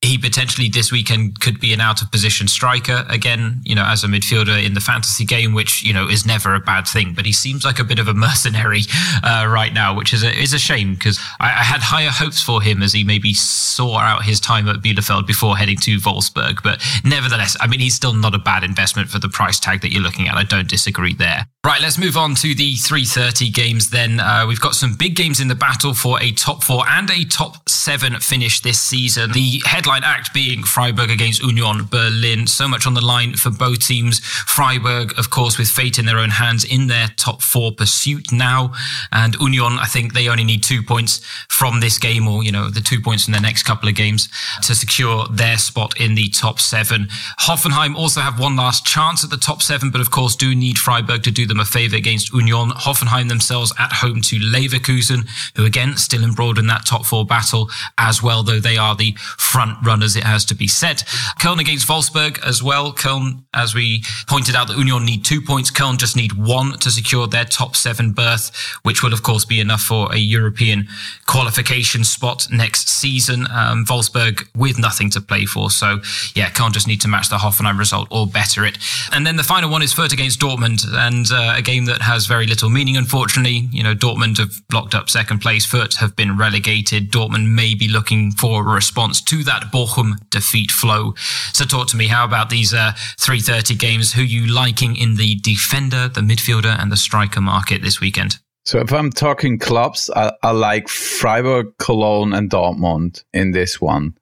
he 0.01 0.17
potentially 0.17 0.67
this 0.67 0.91
weekend 0.91 1.39
could 1.39 1.59
be 1.59 1.73
an 1.73 1.79
out 1.79 2.01
of 2.01 2.11
position 2.11 2.47
striker 2.47 3.05
again, 3.07 3.61
you 3.63 3.75
know, 3.75 3.85
as 3.85 4.03
a 4.03 4.07
midfielder 4.07 4.65
in 4.65 4.73
the 4.73 4.79
fantasy 4.79 5.23
game, 5.23 5.53
which, 5.53 5.83
you 5.83 5.93
know, 5.93 6.07
is 6.07 6.25
never 6.25 6.55
a 6.55 6.59
bad 6.59 6.87
thing. 6.87 7.13
But 7.13 7.27
he 7.27 7.31
seems 7.31 7.63
like 7.63 7.77
a 7.77 7.83
bit 7.83 7.99
of 7.99 8.07
a 8.07 8.13
mercenary 8.15 8.81
uh, 9.23 9.45
right 9.47 9.71
now, 9.71 9.95
which 9.95 10.11
is 10.11 10.23
a, 10.23 10.31
is 10.35 10.53
a 10.53 10.59
shame 10.59 10.95
because 10.95 11.19
I, 11.39 11.49
I, 11.49 11.63
had 11.63 11.81
higher 11.81 12.09
hopes 12.09 12.41
for 12.41 12.63
him 12.63 12.81
as 12.81 12.93
he 12.93 13.03
maybe 13.03 13.33
saw 13.35 13.99
out 13.99 14.25
his 14.25 14.39
time 14.39 14.67
at 14.67 14.77
Bielefeld 14.77 15.27
before 15.27 15.55
heading 15.55 15.77
to 15.77 15.97
Wolfsburg. 15.97 16.63
But 16.63 16.83
nevertheless, 17.05 17.55
I 17.59 17.67
mean, 17.67 17.79
he's 17.79 17.95
still 17.95 18.13
not 18.13 18.33
a 18.33 18.39
bad 18.39 18.63
investment 18.63 19.09
for 19.09 19.19
the 19.19 19.29
price 19.29 19.59
tag 19.59 19.81
that 19.81 19.91
you're 19.91 20.01
looking 20.01 20.27
at. 20.27 20.35
I 20.35 20.43
don't 20.43 20.67
disagree 20.67 21.13
there. 21.13 21.45
Right, 21.63 21.79
let's 21.79 21.99
move 21.99 22.17
on 22.17 22.33
to 22.35 22.55
the 22.55 22.73
330 22.73 23.51
games 23.51 23.91
then. 23.91 24.19
Uh, 24.19 24.45
we've 24.47 24.59
got 24.59 24.73
some 24.73 24.95
big 24.95 25.15
games 25.15 25.39
in 25.39 25.47
the 25.47 25.53
battle 25.53 25.93
for 25.93 26.19
a 26.19 26.31
top 26.31 26.63
four 26.63 26.83
and 26.89 27.07
a 27.11 27.23
top 27.23 27.69
seven 27.69 28.19
finish 28.19 28.61
this 28.61 28.81
season. 28.81 29.31
The 29.31 29.61
headline 29.65 29.90
act 29.99 30.33
being 30.33 30.63
Freiburg 30.63 31.09
against 31.09 31.43
Union 31.43 31.85
Berlin. 31.89 32.47
So 32.47 32.67
much 32.67 32.87
on 32.87 32.93
the 32.93 33.05
line 33.05 33.35
for 33.35 33.49
both 33.49 33.79
teams. 33.79 34.19
Freiburg, 34.19 35.17
of 35.17 35.29
course, 35.29 35.57
with 35.57 35.67
fate 35.67 35.99
in 35.99 36.05
their 36.05 36.19
own 36.19 36.29
hands 36.29 36.63
in 36.63 36.87
their 36.87 37.09
top 37.17 37.41
four 37.41 37.71
pursuit 37.71 38.31
now. 38.31 38.73
And 39.11 39.35
Union, 39.35 39.77
I 39.79 39.85
think 39.85 40.13
they 40.13 40.27
only 40.27 40.43
need 40.43 40.63
two 40.63 40.81
points 40.81 41.19
from 41.49 41.79
this 41.79 41.97
game 41.97 42.27
or, 42.27 42.43
you 42.43 42.51
know, 42.51 42.69
the 42.69 42.81
two 42.81 43.01
points 43.01 43.27
in 43.27 43.31
their 43.31 43.41
next 43.41 43.63
couple 43.63 43.89
of 43.89 43.95
games 43.95 44.29
to 44.63 44.75
secure 44.75 45.25
their 45.29 45.57
spot 45.57 45.99
in 45.99 46.15
the 46.15 46.29
top 46.29 46.59
seven. 46.59 47.07
Hoffenheim 47.41 47.95
also 47.95 48.21
have 48.21 48.39
one 48.39 48.55
last 48.55 48.85
chance 48.85 49.23
at 49.23 49.29
the 49.29 49.37
top 49.37 49.61
seven, 49.61 49.91
but 49.91 50.01
of 50.01 50.11
course 50.11 50.35
do 50.35 50.55
need 50.55 50.77
Freiburg 50.77 51.23
to 51.23 51.31
do 51.31 51.45
them 51.45 51.59
a 51.59 51.65
favour 51.65 51.95
against 51.95 52.33
Union. 52.33 52.69
Hoffenheim 52.71 53.29
themselves 53.29 53.73
at 53.77 53.91
home 53.93 54.21
to 54.21 54.37
Leverkusen, 54.37 55.27
who 55.55 55.65
again 55.65 55.97
still 55.97 56.23
embroiled 56.23 56.57
in 56.57 56.67
that 56.67 56.85
top 56.85 57.05
four 57.05 57.25
battle 57.25 57.69
as 57.97 58.21
well, 58.21 58.43
though 58.43 58.59
they 58.59 58.77
are 58.77 58.95
the 58.95 59.13
front 59.37 59.80
runners, 59.83 60.15
it 60.15 60.23
has 60.23 60.45
to 60.45 60.55
be 60.55 60.67
said. 60.67 60.97
Köln 61.39 61.59
against 61.59 61.87
Wolfsburg 61.87 62.43
as 62.45 62.61
well. 62.61 62.93
Köln, 62.93 63.43
as 63.53 63.73
we 63.73 64.03
pointed 64.27 64.55
out, 64.55 64.67
the 64.67 64.75
Union 64.75 65.05
need 65.05 65.25
two 65.25 65.41
points. 65.41 65.71
Köln 65.71 65.97
just 65.97 66.15
need 66.15 66.33
one 66.33 66.77
to 66.79 66.91
secure 66.91 67.27
their 67.27 67.45
top 67.45 67.75
seven 67.75 68.11
berth, 68.11 68.51
which 68.83 69.03
will 69.03 69.13
of 69.13 69.23
course 69.23 69.45
be 69.45 69.59
enough 69.59 69.81
for 69.81 70.11
a 70.13 70.17
European 70.17 70.87
qualification 71.27 72.03
spot 72.03 72.47
next 72.51 72.89
season. 72.89 73.47
Um, 73.51 73.85
Wolfsburg 73.85 74.47
with 74.55 74.79
nothing 74.79 75.09
to 75.11 75.21
play 75.21 75.45
for. 75.45 75.69
So 75.69 75.99
yeah, 76.35 76.49
Köln 76.49 76.71
just 76.71 76.87
need 76.87 77.01
to 77.01 77.07
match 77.07 77.29
the 77.29 77.37
Hoffenheim 77.37 77.77
result 77.77 78.07
or 78.11 78.27
better 78.27 78.65
it. 78.65 78.77
And 79.11 79.25
then 79.25 79.35
the 79.35 79.43
final 79.43 79.69
one 79.69 79.81
is 79.81 79.93
Fürth 79.93 80.13
against 80.13 80.39
Dortmund. 80.39 80.85
And 80.91 81.31
uh, 81.31 81.55
a 81.57 81.61
game 81.61 81.85
that 81.85 82.01
has 82.01 82.25
very 82.27 82.47
little 82.47 82.69
meaning, 82.69 82.97
unfortunately. 82.97 83.69
You 83.71 83.83
know, 83.83 83.95
Dortmund 83.95 84.37
have 84.37 84.67
blocked 84.69 84.95
up 84.95 85.09
second 85.09 85.39
place. 85.39 85.65
Fürth 85.65 85.95
have 85.97 86.15
been 86.15 86.37
relegated. 86.37 87.11
Dortmund 87.11 87.53
may 87.53 87.75
be 87.75 87.87
looking 87.87 88.31
for 88.31 88.61
a 88.61 88.73
response 88.73 89.21
to 89.23 89.43
that 89.43 89.70
Bochum 89.71 90.13
defeat 90.29 90.71
Flo. 90.71 91.13
So 91.53 91.65
talk 91.65 91.87
to 91.89 91.97
me. 91.97 92.07
How 92.07 92.25
about 92.25 92.49
these 92.49 92.73
uh, 92.73 92.93
330 93.19 93.75
games? 93.75 94.13
Who 94.13 94.21
you 94.21 94.51
liking 94.51 94.95
in 94.95 95.15
the 95.15 95.35
defender, 95.35 96.07
the 96.07 96.21
midfielder 96.21 96.77
and 96.79 96.91
the 96.91 96.97
striker 96.97 97.41
market 97.41 97.81
this 97.81 97.99
weekend? 97.99 98.39
So 98.65 98.79
if 98.79 98.93
I'm 98.93 99.09
talking 99.09 99.57
clubs, 99.57 100.09
I, 100.15 100.33
I 100.43 100.51
like 100.51 100.87
Freiburg, 100.87 101.73
Cologne 101.79 102.33
and 102.33 102.49
Dortmund 102.49 103.23
in 103.33 103.51
this 103.51 103.81
one. 103.81 104.15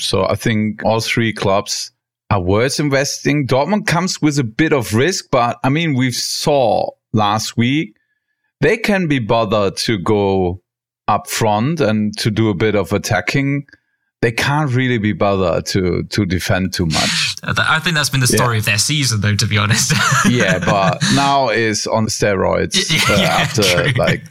So 0.00 0.24
I 0.24 0.34
think 0.34 0.84
all 0.84 1.00
three 1.00 1.32
clubs 1.32 1.92
are 2.30 2.40
worth 2.40 2.80
investing. 2.80 3.46
Dortmund 3.46 3.86
comes 3.86 4.20
with 4.20 4.38
a 4.38 4.44
bit 4.44 4.72
of 4.72 4.94
risk, 4.94 5.26
but 5.30 5.58
I 5.62 5.68
mean, 5.68 5.94
we 5.94 6.10
saw 6.10 6.90
last 7.12 7.56
week 7.56 7.96
they 8.60 8.76
can 8.76 9.06
be 9.06 9.18
bothered 9.18 9.76
to 9.76 9.98
go 9.98 10.60
up 11.06 11.28
front 11.28 11.80
and 11.80 12.16
to 12.18 12.30
do 12.30 12.50
a 12.50 12.54
bit 12.54 12.74
of 12.74 12.92
attacking. 12.92 13.66
They 14.20 14.32
can't 14.32 14.74
really 14.74 14.98
be 14.98 15.12
bothered 15.12 15.66
to 15.66 16.02
to 16.02 16.26
defend 16.26 16.72
too 16.72 16.86
much. 16.86 17.36
I 17.44 17.78
think 17.78 17.94
that's 17.94 18.10
been 18.10 18.20
the 18.20 18.26
story 18.26 18.56
yeah. 18.56 18.60
of 18.60 18.64
their 18.64 18.78
season, 18.78 19.20
though. 19.20 19.36
To 19.36 19.46
be 19.46 19.58
honest. 19.58 19.92
yeah, 20.28 20.58
but 20.58 21.00
now 21.14 21.50
is 21.50 21.86
on 21.86 22.06
steroids 22.06 22.76
uh, 23.10 23.16
yeah, 23.16 23.28
after 23.28 23.62
true. 23.62 23.92
like 23.96 24.22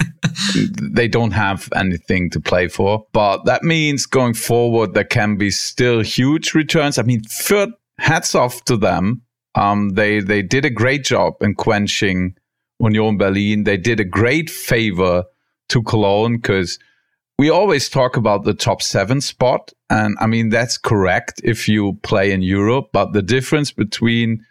they 0.82 1.08
don't 1.08 1.32
have 1.32 1.70
anything 1.76 2.30
to 2.32 2.42
play 2.42 2.68
for. 2.68 3.06
But 3.14 3.46
that 3.46 3.64
means 3.64 4.06
going 4.06 4.34
forward, 4.34 4.94
there 4.94 5.06
can 5.06 5.38
be 5.38 5.52
still 5.52 6.02
huge 6.02 6.54
returns. 6.54 6.98
I 6.98 7.04
mean, 7.04 7.22
Fürth 7.22 7.72
hats 7.98 8.36
off 8.36 8.66
to 8.66 8.76
them. 8.76 9.22
Um, 9.56 9.90
they 9.90 10.20
they 10.20 10.42
did 10.42 10.66
a 10.66 10.70
great 10.70 11.06
job 11.06 11.36
in 11.42 11.56
quenching 11.56 12.36
Union 12.80 13.18
Berlin. 13.18 13.64
They 13.64 13.78
did 13.78 14.00
a 14.00 14.06
great 14.06 14.50
favor 14.50 15.24
to 15.70 15.84
Cologne 15.84 16.38
because 16.38 16.80
we 17.38 17.50
always 17.50 17.88
talk 17.88 18.18
about 18.18 18.44
the 18.44 18.54
top 18.54 18.82
seven 18.82 19.22
spot, 19.22 19.72
and 19.90 20.18
I 20.20 20.28
mean 20.28 20.50
that's 20.50 20.78
correct 20.78 21.42
if 21.44 21.68
you 21.68 21.94
play 22.04 22.32
in 22.32 22.42
Europe. 22.42 22.90
But 22.92 23.14
the 23.14 23.22
difference 23.22 23.72
between 23.72 24.44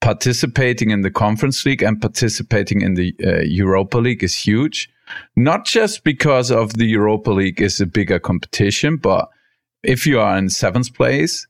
participating 0.00 0.90
in 0.90 1.00
the 1.00 1.10
Conference 1.10 1.66
League 1.66 1.82
and 1.82 2.00
participating 2.00 2.82
in 2.82 2.94
the 2.94 3.14
uh, 3.24 3.40
Europa 3.40 3.98
League 3.98 4.22
is 4.22 4.36
huge. 4.36 4.88
Not 5.34 5.64
just 5.64 6.04
because 6.04 6.50
of 6.50 6.74
the 6.74 6.86
Europa 6.86 7.30
League 7.30 7.60
is 7.60 7.80
a 7.80 7.86
bigger 7.86 8.20
competition, 8.20 8.96
but 8.96 9.28
if 9.82 10.06
you 10.06 10.20
are 10.20 10.36
in 10.36 10.50
seventh 10.50 10.94
place, 10.94 11.46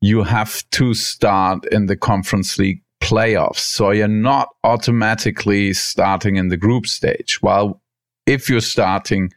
you 0.00 0.22
have 0.22 0.68
to 0.70 0.94
start 0.94 1.64
in 1.66 1.86
the 1.86 1.96
Conference 1.96 2.58
League 2.58 2.82
playoffs. 3.00 3.58
So 3.58 3.90
you're 3.90 4.08
not 4.08 4.48
automatically 4.64 5.74
starting 5.74 6.36
in 6.36 6.48
the 6.48 6.56
group 6.56 6.86
stage. 6.86 7.40
While 7.42 7.80
if 8.26 8.48
you're 8.48 8.60
starting, 8.60 9.32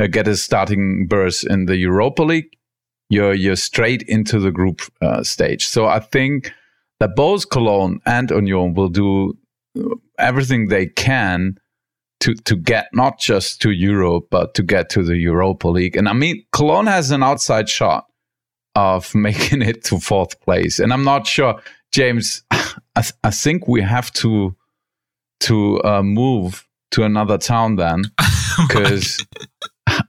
uh, 0.00 0.06
get 0.06 0.26
a 0.28 0.36
starting 0.36 1.06
berth 1.06 1.44
in 1.44 1.66
the 1.66 1.76
Europa 1.76 2.22
League, 2.22 2.56
you're 3.08 3.34
you're 3.34 3.56
straight 3.56 4.02
into 4.02 4.38
the 4.38 4.50
group 4.50 4.80
uh, 5.02 5.22
stage. 5.22 5.66
So 5.66 5.86
I 5.86 6.00
think 6.00 6.52
that 7.00 7.16
both 7.16 7.50
Cologne 7.50 8.00
and 8.06 8.30
Union 8.30 8.74
will 8.74 8.88
do 8.88 9.36
uh, 9.78 9.96
everything 10.18 10.68
they 10.68 10.86
can 10.86 11.56
to 12.20 12.34
to 12.34 12.56
get 12.56 12.86
not 12.92 13.18
just 13.18 13.60
to 13.62 13.70
Europe 13.70 14.28
but 14.30 14.54
to 14.54 14.62
get 14.62 14.88
to 14.90 15.02
the 15.02 15.16
Europa 15.16 15.68
League. 15.68 15.96
And 15.96 16.08
I 16.08 16.12
mean, 16.12 16.44
Cologne 16.52 16.86
has 16.86 17.10
an 17.10 17.22
outside 17.22 17.68
shot 17.68 18.06
of 18.74 19.14
making 19.14 19.62
it 19.62 19.84
to 19.84 19.98
fourth 19.98 20.40
place, 20.40 20.78
and 20.78 20.92
I'm 20.92 21.04
not 21.04 21.26
sure, 21.26 21.60
James. 21.92 22.42
I, 22.96 23.02
th- 23.02 23.14
I 23.24 23.30
think 23.30 23.66
we 23.68 23.82
have 23.82 24.12
to 24.14 24.54
to 25.40 25.82
uh, 25.82 26.02
move 26.02 26.66
to 26.90 27.04
another 27.04 27.38
town 27.38 27.76
then, 27.76 28.02
because 28.68 29.24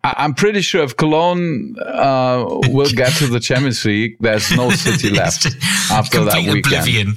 I- 0.04 0.26
am 0.26 0.34
pretty 0.34 0.62
sure 0.62 0.84
if 0.84 0.96
Cologne 0.98 1.76
uh, 1.80 2.46
will 2.68 2.90
get 2.90 3.14
to 3.14 3.28
the 3.28 3.40
Champions 3.40 3.84
League, 3.86 4.18
there's 4.20 4.52
no 4.56 4.70
city 4.86 5.10
left 5.10 5.48
after 5.92 6.24
that 6.26 6.38
weekend. 6.38 6.66
Oblivion. 6.66 7.16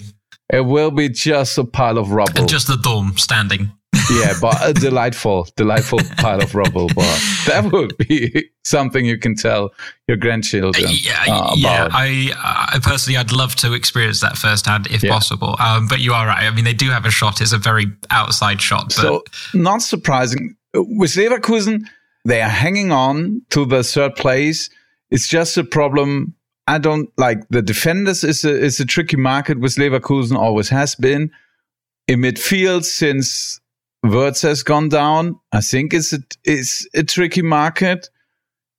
It 0.52 0.60
will 0.60 0.90
be 0.90 1.08
just 1.08 1.56
a 1.58 1.64
pile 1.64 1.98
of 1.98 2.10
rubble. 2.10 2.38
And 2.38 2.48
just 2.48 2.66
the 2.66 2.76
dome 2.76 3.16
standing 3.16 3.72
yeah, 4.10 4.34
but 4.40 4.56
a 4.62 4.72
delightful, 4.72 5.48
delightful 5.56 6.00
pile 6.18 6.42
of 6.42 6.54
rubble. 6.54 6.88
But 6.88 7.20
that 7.46 7.68
would 7.72 7.96
be 7.98 8.50
something 8.64 9.04
you 9.04 9.18
can 9.18 9.34
tell 9.34 9.72
your 10.08 10.16
grandchildren. 10.16 10.86
Yeah, 10.88 11.24
uh, 11.28 11.52
yeah. 11.56 11.88
I, 11.92 12.32
I, 12.74 12.78
personally, 12.82 13.16
I'd 13.16 13.32
love 13.32 13.54
to 13.56 13.72
experience 13.72 14.20
that 14.20 14.36
firsthand 14.36 14.86
if 14.88 15.02
yeah. 15.02 15.12
possible. 15.12 15.56
Um, 15.58 15.88
but 15.88 16.00
you 16.00 16.12
are 16.12 16.26
right. 16.26 16.44
I 16.44 16.50
mean, 16.50 16.64
they 16.64 16.74
do 16.74 16.90
have 16.90 17.04
a 17.04 17.10
shot. 17.10 17.40
It's 17.40 17.52
a 17.52 17.58
very 17.58 17.86
outside 18.10 18.60
shot. 18.60 18.86
But... 18.88 18.94
So, 18.94 19.24
not 19.54 19.82
surprising 19.82 20.56
with 20.74 21.12
Leverkusen, 21.12 21.86
they 22.24 22.40
are 22.42 22.48
hanging 22.48 22.92
on 22.92 23.42
to 23.50 23.64
the 23.64 23.82
third 23.82 24.16
place. 24.16 24.70
It's 25.10 25.28
just 25.28 25.56
a 25.56 25.64
problem. 25.64 26.34
I 26.66 26.78
don't 26.78 27.10
like 27.18 27.46
the 27.50 27.62
defenders 27.62 28.24
is 28.24 28.44
a 28.44 28.50
is 28.50 28.80
a 28.80 28.86
tricky 28.86 29.16
market 29.16 29.60
with 29.60 29.74
Leverkusen. 29.76 30.36
Always 30.36 30.70
has 30.70 30.94
been 30.94 31.30
in 32.08 32.20
midfield 32.20 32.84
since 32.84 33.60
Wirtz 34.04 34.42
has 34.42 34.62
gone 34.62 34.90
down. 34.90 35.40
I 35.52 35.60
think 35.60 35.94
it's 35.94 36.12
a, 36.12 36.18
it's 36.44 36.86
a 36.94 37.02
tricky 37.02 37.42
market. 37.42 38.10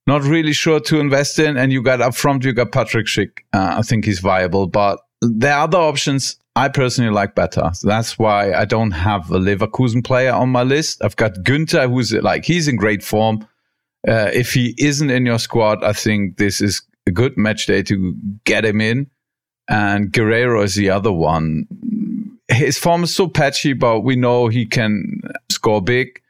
Not 0.06 0.22
really 0.22 0.52
sure 0.52 0.78
to 0.80 1.00
invest 1.00 1.38
in. 1.40 1.56
And 1.56 1.72
you 1.72 1.82
got 1.82 2.00
up 2.00 2.14
front, 2.14 2.44
you 2.44 2.52
got 2.52 2.70
Patrick 2.70 3.06
Schick. 3.06 3.40
Uh, 3.52 3.76
I 3.78 3.82
think 3.82 4.04
he's 4.04 4.20
viable, 4.20 4.68
but 4.68 5.00
the 5.20 5.50
other 5.50 5.78
options 5.78 6.36
I 6.54 6.68
personally 6.68 7.12
like 7.12 7.34
better. 7.34 7.70
So 7.74 7.88
that's 7.88 8.18
why 8.18 8.54
I 8.54 8.64
don't 8.64 8.92
have 8.92 9.30
a 9.30 9.38
Leverkusen 9.38 10.04
player 10.04 10.32
on 10.32 10.48
my 10.48 10.62
list. 10.62 11.04
I've 11.04 11.16
got 11.16 11.34
Günter, 11.42 11.86
who's 11.88 12.12
like, 12.12 12.46
he's 12.46 12.66
in 12.66 12.76
great 12.76 13.02
form. 13.02 13.46
Uh, 14.08 14.30
if 14.32 14.54
he 14.54 14.74
isn't 14.78 15.10
in 15.10 15.26
your 15.26 15.38
squad, 15.38 15.84
I 15.84 15.92
think 15.92 16.38
this 16.38 16.60
is 16.60 16.80
a 17.06 17.10
good 17.10 17.36
match 17.36 17.66
day 17.66 17.82
to 17.82 18.14
get 18.44 18.64
him 18.64 18.80
in. 18.80 19.10
And 19.68 20.12
Guerreiro 20.12 20.62
is 20.62 20.76
the 20.76 20.90
other 20.90 21.12
one 21.12 21.66
his 22.48 22.78
form 22.78 23.04
is 23.04 23.14
so 23.14 23.28
patchy, 23.28 23.72
but 23.72 24.00
we 24.00 24.16
know 24.16 24.48
he 24.48 24.66
can 24.66 25.20
score 25.50 25.82
big 25.82 26.20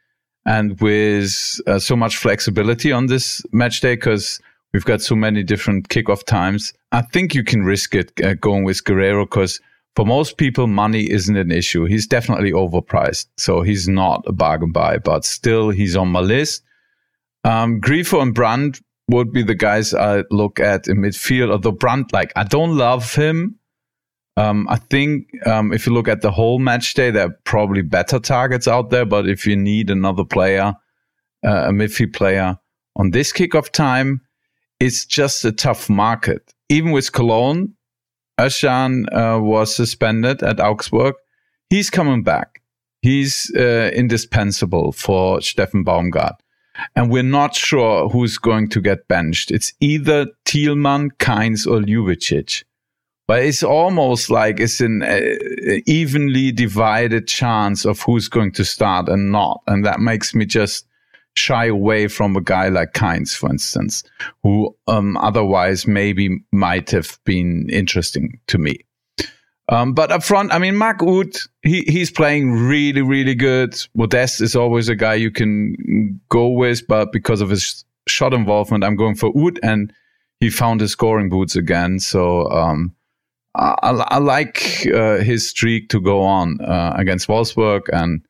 and 0.45 0.79
with 0.79 1.59
uh, 1.67 1.77
so 1.77 1.95
much 1.95 2.17
flexibility 2.17 2.91
on 2.91 3.07
this 3.07 3.41
match 3.51 3.81
day 3.81 3.95
because 3.95 4.39
we've 4.73 4.85
got 4.85 5.01
so 5.01 5.15
many 5.15 5.43
different 5.43 5.89
kickoff 5.89 6.25
times. 6.25 6.73
I 6.91 7.01
think 7.01 7.35
you 7.35 7.43
can 7.43 7.63
risk 7.63 7.93
it 7.93 8.11
uh, 8.23 8.33
going 8.35 8.63
with 8.63 8.83
Guerreiro 8.83 9.25
because 9.25 9.59
for 9.95 10.05
most 10.05 10.37
people, 10.37 10.67
money 10.67 11.09
isn't 11.11 11.35
an 11.35 11.51
issue. 11.51 11.85
He's 11.85 12.07
definitely 12.07 12.51
overpriced, 12.51 13.25
so 13.37 13.61
he's 13.61 13.87
not 13.87 14.23
a 14.27 14.31
bargain 14.31 14.71
buy, 14.71 14.99
but 14.99 15.25
still 15.25 15.69
he's 15.69 15.95
on 15.95 16.07
my 16.09 16.19
list. 16.19 16.63
Um, 17.43 17.81
Grifo 17.81 18.21
and 18.21 18.33
Brandt 18.33 18.79
would 19.09 19.31
be 19.31 19.41
the 19.41 19.55
guys 19.55 19.93
I 19.93 20.23
look 20.29 20.59
at 20.59 20.87
in 20.87 20.97
midfield. 20.97 21.51
Although 21.51 21.71
Brandt, 21.71 22.13
like 22.13 22.31
I 22.35 22.43
don't 22.43 22.77
love 22.77 23.15
him, 23.15 23.57
um, 24.37 24.67
I 24.69 24.77
think 24.77 25.27
um, 25.47 25.73
if 25.73 25.87
you 25.87 25.93
look 25.93 26.07
at 26.07 26.21
the 26.21 26.31
whole 26.31 26.59
match 26.59 26.93
day, 26.93 27.09
there 27.09 27.25
are 27.25 27.37
probably 27.43 27.81
better 27.81 28.19
targets 28.19 28.67
out 28.67 28.91
there. 28.91 29.03
But 29.05 29.27
if 29.27 29.47
you 29.47 29.57
need 29.57 29.89
another 29.89 30.23
player, 30.23 30.75
uh, 31.43 31.65
a 31.67 31.71
midfield 31.71 32.13
player 32.13 32.57
on 32.95 33.11
this 33.11 33.33
kickoff 33.33 33.71
time, 33.71 34.21
it's 34.79 35.05
just 35.05 35.43
a 35.43 35.51
tough 35.51 35.89
market. 35.89 36.53
Even 36.69 36.91
with 36.91 37.11
Cologne, 37.11 37.73
Özcan 38.39 39.05
uh, 39.11 39.41
was 39.41 39.75
suspended 39.75 40.43
at 40.43 40.59
Augsburg. 40.59 41.15
He's 41.71 41.89
coming 41.89 42.21
back. 42.21 42.61
He's 43.01 43.51
uh, 43.55 43.89
indispensable 43.93 44.91
for 44.91 45.39
Steffen 45.39 45.83
Baumgart. 45.83 46.35
And 46.95 47.09
we're 47.09 47.23
not 47.23 47.55
sure 47.55 48.07
who's 48.09 48.37
going 48.37 48.69
to 48.69 48.81
get 48.81 49.07
benched. 49.07 49.49
It's 49.49 49.73
either 49.79 50.27
Thielmann, 50.45 51.09
Kainz, 51.17 51.65
or 51.65 51.79
Ljubicic 51.79 52.63
but 53.27 53.43
it's 53.43 53.61
almost 53.61 54.29
like 54.29 54.59
it's 54.59 54.79
an 54.79 55.03
uh, 55.03 55.19
evenly 55.85 56.51
divided 56.51 57.27
chance 57.27 57.85
of 57.85 58.01
who's 58.01 58.29
going 58.29 58.53
to 58.53 58.63
start 58.63 59.09
and 59.09 59.31
not. 59.31 59.61
And 59.67 59.85
that 59.85 59.99
makes 59.99 60.33
me 60.33 60.45
just 60.45 60.85
shy 61.35 61.65
away 61.65 62.07
from 62.07 62.35
a 62.35 62.41
guy 62.41 62.69
like 62.69 62.93
Kainz, 62.93 63.35
for 63.35 63.49
instance, 63.49 64.03
who 64.43 64.75
um, 64.87 65.17
otherwise 65.17 65.85
maybe 65.85 66.39
might 66.51 66.89
have 66.91 67.19
been 67.25 67.69
interesting 67.69 68.39
to 68.47 68.57
me. 68.57 68.79
Um, 69.69 69.93
but 69.93 70.11
up 70.11 70.23
front, 70.23 70.53
I 70.53 70.59
mean, 70.59 70.77
Mark 70.77 71.01
Uth, 71.01 71.47
he, 71.61 71.81
he's 71.81 72.09
playing 72.09 72.53
really, 72.53 73.01
really 73.01 73.35
good. 73.35 73.75
Modest 73.93 74.39
is 74.39 74.55
always 74.55 74.87
a 74.87 74.95
guy 74.95 75.15
you 75.15 75.29
can 75.29 76.19
go 76.29 76.47
with, 76.47 76.87
but 76.87 77.11
because 77.11 77.41
of 77.41 77.49
his 77.49 77.83
shot 78.07 78.33
involvement, 78.33 78.85
I'm 78.85 78.95
going 78.95 79.15
for 79.15 79.29
Uth, 79.35 79.59
and 79.61 79.91
he 80.39 80.49
found 80.49 80.79
his 80.79 80.91
scoring 80.91 81.27
boots 81.27 81.57
again. 81.57 81.99
So, 81.99 82.49
um, 82.49 82.95
I, 83.57 83.91
I 83.91 84.17
like 84.19 84.87
uh, 84.93 85.17
his 85.17 85.49
streak 85.49 85.89
to 85.89 85.99
go 85.99 86.21
on 86.21 86.61
uh, 86.61 86.93
against 86.95 87.27
Wolfsburg, 87.27 87.83
and 87.91 88.21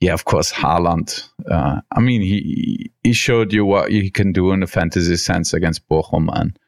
yeah, 0.00 0.14
of 0.14 0.24
course, 0.24 0.52
Haaland. 0.52 1.28
Uh, 1.50 1.80
I 1.92 2.00
mean, 2.00 2.20
he 2.20 2.90
he 3.02 3.12
showed 3.12 3.52
you 3.52 3.64
what 3.64 3.90
he 3.90 4.10
can 4.10 4.32
do 4.32 4.52
in 4.52 4.62
a 4.62 4.66
fantasy 4.66 5.16
sense 5.16 5.52
against 5.52 5.88
Bochum, 5.88 6.28
and 6.32 6.58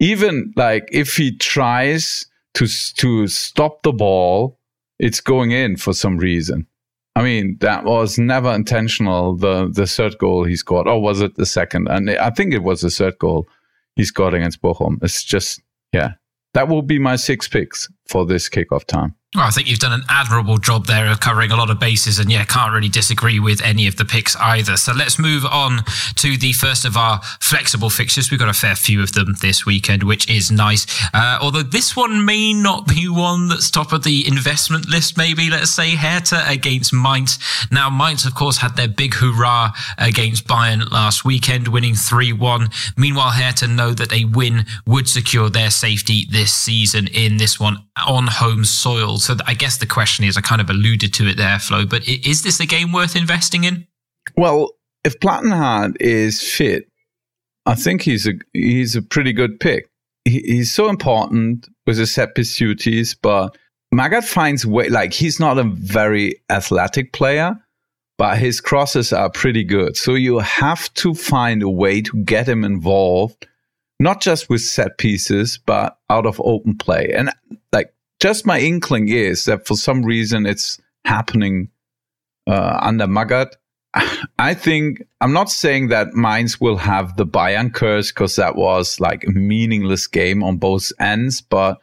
even 0.00 0.52
like 0.56 0.88
if 0.90 1.16
he 1.16 1.36
tries 1.36 2.26
to 2.54 2.66
to 2.96 3.28
stop 3.28 3.82
the 3.82 3.92
ball, 3.92 4.58
it's 4.98 5.20
going 5.20 5.52
in 5.52 5.76
for 5.76 5.92
some 5.92 6.18
reason. 6.18 6.66
I 7.14 7.22
mean, 7.22 7.58
that 7.60 7.84
was 7.84 8.18
never 8.18 8.50
intentional. 8.52 9.36
The 9.36 9.70
the 9.70 9.86
third 9.86 10.18
goal 10.18 10.44
he 10.44 10.56
scored, 10.56 10.88
or 10.88 11.00
was 11.00 11.20
it 11.20 11.36
the 11.36 11.46
second? 11.46 11.88
And 11.88 12.10
I 12.10 12.30
think 12.30 12.54
it 12.54 12.62
was 12.62 12.80
the 12.80 12.90
third 12.90 13.18
goal 13.18 13.46
he 13.94 14.04
scored 14.04 14.34
against 14.34 14.62
Bochum. 14.62 14.98
It's 15.02 15.22
just 15.22 15.60
yeah, 15.92 16.14
that 16.54 16.68
will 16.68 16.82
be 16.82 16.98
my 16.98 17.16
six 17.16 17.48
picks 17.48 17.90
for 18.06 18.26
this 18.26 18.48
kickoff 18.48 18.84
time. 18.84 19.14
Well, 19.34 19.46
I 19.46 19.50
think 19.50 19.66
you've 19.66 19.78
done 19.78 19.94
an 19.94 20.04
admirable 20.10 20.58
job 20.58 20.84
there 20.84 21.10
of 21.10 21.20
covering 21.20 21.52
a 21.52 21.56
lot 21.56 21.70
of 21.70 21.80
bases, 21.80 22.18
and 22.18 22.30
yeah, 22.30 22.44
can't 22.44 22.70
really 22.70 22.90
disagree 22.90 23.40
with 23.40 23.62
any 23.62 23.86
of 23.86 23.96
the 23.96 24.04
picks 24.04 24.36
either. 24.36 24.76
So 24.76 24.92
let's 24.92 25.18
move 25.18 25.46
on 25.46 25.84
to 26.16 26.36
the 26.36 26.52
first 26.52 26.84
of 26.84 26.98
our 26.98 27.18
flexible 27.40 27.88
fixtures. 27.88 28.30
We've 28.30 28.38
got 28.38 28.50
a 28.50 28.52
fair 28.52 28.76
few 28.76 29.02
of 29.02 29.12
them 29.12 29.34
this 29.40 29.64
weekend, 29.64 30.02
which 30.02 30.28
is 30.28 30.50
nice. 30.50 30.86
Uh, 31.14 31.38
although 31.40 31.62
this 31.62 31.96
one 31.96 32.26
may 32.26 32.52
not 32.52 32.86
be 32.86 33.08
one 33.08 33.48
that's 33.48 33.70
top 33.70 33.94
of 33.94 34.04
the 34.04 34.28
investment 34.28 34.90
list, 34.90 35.16
maybe. 35.16 35.48
Let's 35.48 35.70
say 35.70 35.94
Hertha 35.94 36.44
against 36.46 36.92
Mainz. 36.92 37.38
Now, 37.70 37.88
Mainz, 37.88 38.26
of 38.26 38.34
course, 38.34 38.58
had 38.58 38.76
their 38.76 38.88
big 38.88 39.14
hurrah 39.14 39.72
against 39.96 40.46
Bayern 40.46 40.90
last 40.90 41.24
weekend, 41.24 41.68
winning 41.68 41.94
3 41.94 42.34
1. 42.34 42.68
Meanwhile, 42.98 43.30
Hertha 43.30 43.66
know 43.66 43.94
that 43.94 44.12
a 44.12 44.26
win 44.26 44.66
would 44.86 45.08
secure 45.08 45.48
their 45.48 45.70
safety 45.70 46.26
this 46.30 46.52
season 46.52 47.06
in 47.06 47.38
this 47.38 47.58
one 47.58 47.78
on 48.06 48.26
home 48.26 48.66
soil. 48.66 49.18
So 49.22 49.36
I 49.46 49.54
guess 49.54 49.78
the 49.78 49.86
question 49.86 50.24
is, 50.24 50.36
I 50.36 50.40
kind 50.40 50.60
of 50.60 50.68
alluded 50.68 51.14
to 51.14 51.28
it 51.28 51.36
there, 51.36 51.58
Flo, 51.58 51.86
but 51.86 52.06
is 52.08 52.42
this 52.42 52.60
a 52.60 52.66
game 52.66 52.92
worth 52.92 53.16
investing 53.16 53.64
in? 53.64 53.86
Well, 54.36 54.70
if 55.04 55.18
Plattenhardt 55.20 55.96
is 56.00 56.42
fit, 56.42 56.88
I 57.66 57.74
think 57.74 58.02
he's 58.02 58.26
a 58.26 58.32
he's 58.52 58.96
a 58.96 59.02
pretty 59.02 59.32
good 59.32 59.60
pick. 59.60 59.88
He, 60.24 60.40
he's 60.40 60.72
so 60.72 60.88
important 60.88 61.68
with 61.86 61.98
his 61.98 62.12
set 62.12 62.34
piece 62.34 62.56
duties, 62.56 63.14
but 63.14 63.56
Magath 63.94 64.28
finds 64.28 64.66
way 64.66 64.88
like 64.88 65.12
he's 65.12 65.38
not 65.38 65.58
a 65.58 65.64
very 65.64 66.40
athletic 66.50 67.12
player, 67.12 67.56
but 68.18 68.38
his 68.38 68.60
crosses 68.60 69.12
are 69.12 69.30
pretty 69.30 69.64
good. 69.64 69.96
So 69.96 70.14
you 70.14 70.38
have 70.38 70.92
to 70.94 71.14
find 71.14 71.62
a 71.62 71.68
way 71.68 72.02
to 72.02 72.16
get 72.24 72.48
him 72.48 72.64
involved, 72.64 73.46
not 74.00 74.20
just 74.20 74.48
with 74.48 74.62
set 74.62 74.98
pieces, 74.98 75.58
but 75.66 75.98
out 76.10 76.26
of 76.26 76.40
open 76.44 76.76
play. 76.76 77.12
And 77.14 77.30
like 77.72 77.92
just 78.22 78.46
my 78.46 78.60
inkling 78.60 79.08
is 79.08 79.46
that 79.46 79.66
for 79.66 79.74
some 79.74 80.04
reason 80.04 80.46
it's 80.46 80.80
happening 81.04 81.68
uh, 82.46 82.78
under 82.80 83.08
Magath. 83.08 83.54
I 84.38 84.54
think 84.54 85.02
I'm 85.20 85.32
not 85.32 85.50
saying 85.50 85.88
that 85.88 86.14
Mainz 86.14 86.60
will 86.60 86.76
have 86.76 87.16
the 87.16 87.26
Bayern 87.26 87.74
curse 87.74 88.12
because 88.12 88.36
that 88.36 88.54
was 88.54 89.00
like 89.00 89.24
a 89.24 89.32
meaningless 89.32 90.06
game 90.06 90.44
on 90.44 90.56
both 90.58 90.92
ends, 91.00 91.40
but 91.40 91.80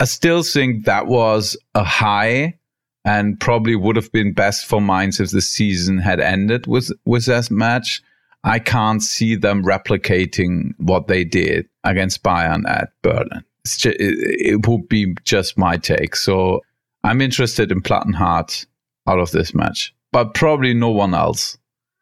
I 0.00 0.06
still 0.06 0.42
think 0.42 0.86
that 0.86 1.08
was 1.08 1.58
a 1.74 1.84
high 1.84 2.58
and 3.04 3.38
probably 3.38 3.76
would 3.76 3.96
have 3.96 4.10
been 4.12 4.32
best 4.32 4.64
for 4.64 4.80
Mainz 4.80 5.20
if 5.20 5.30
the 5.30 5.42
season 5.42 5.98
had 5.98 6.20
ended 6.20 6.66
with 6.66 6.90
with 7.04 7.26
that 7.26 7.50
match. 7.50 8.02
I 8.44 8.60
can't 8.60 9.02
see 9.02 9.36
them 9.36 9.62
replicating 9.62 10.72
what 10.78 11.06
they 11.06 11.24
did 11.24 11.68
against 11.84 12.22
Bayern 12.22 12.66
at 12.66 12.92
Berlin. 13.02 13.44
Just, 13.74 13.96
it, 13.98 14.66
would 14.66 14.88
be 14.88 15.14
just 15.24 15.58
my 15.58 15.76
take. 15.76 16.14
So 16.14 16.62
I'm 17.02 17.20
interested 17.20 17.72
in 17.72 17.80
Plattenhardt 17.80 18.66
out 19.06 19.18
of 19.18 19.30
this 19.30 19.54
match, 19.54 19.94
but 20.12 20.34
probably 20.34 20.74
no 20.74 20.90
one 20.90 21.14
else. 21.14 21.58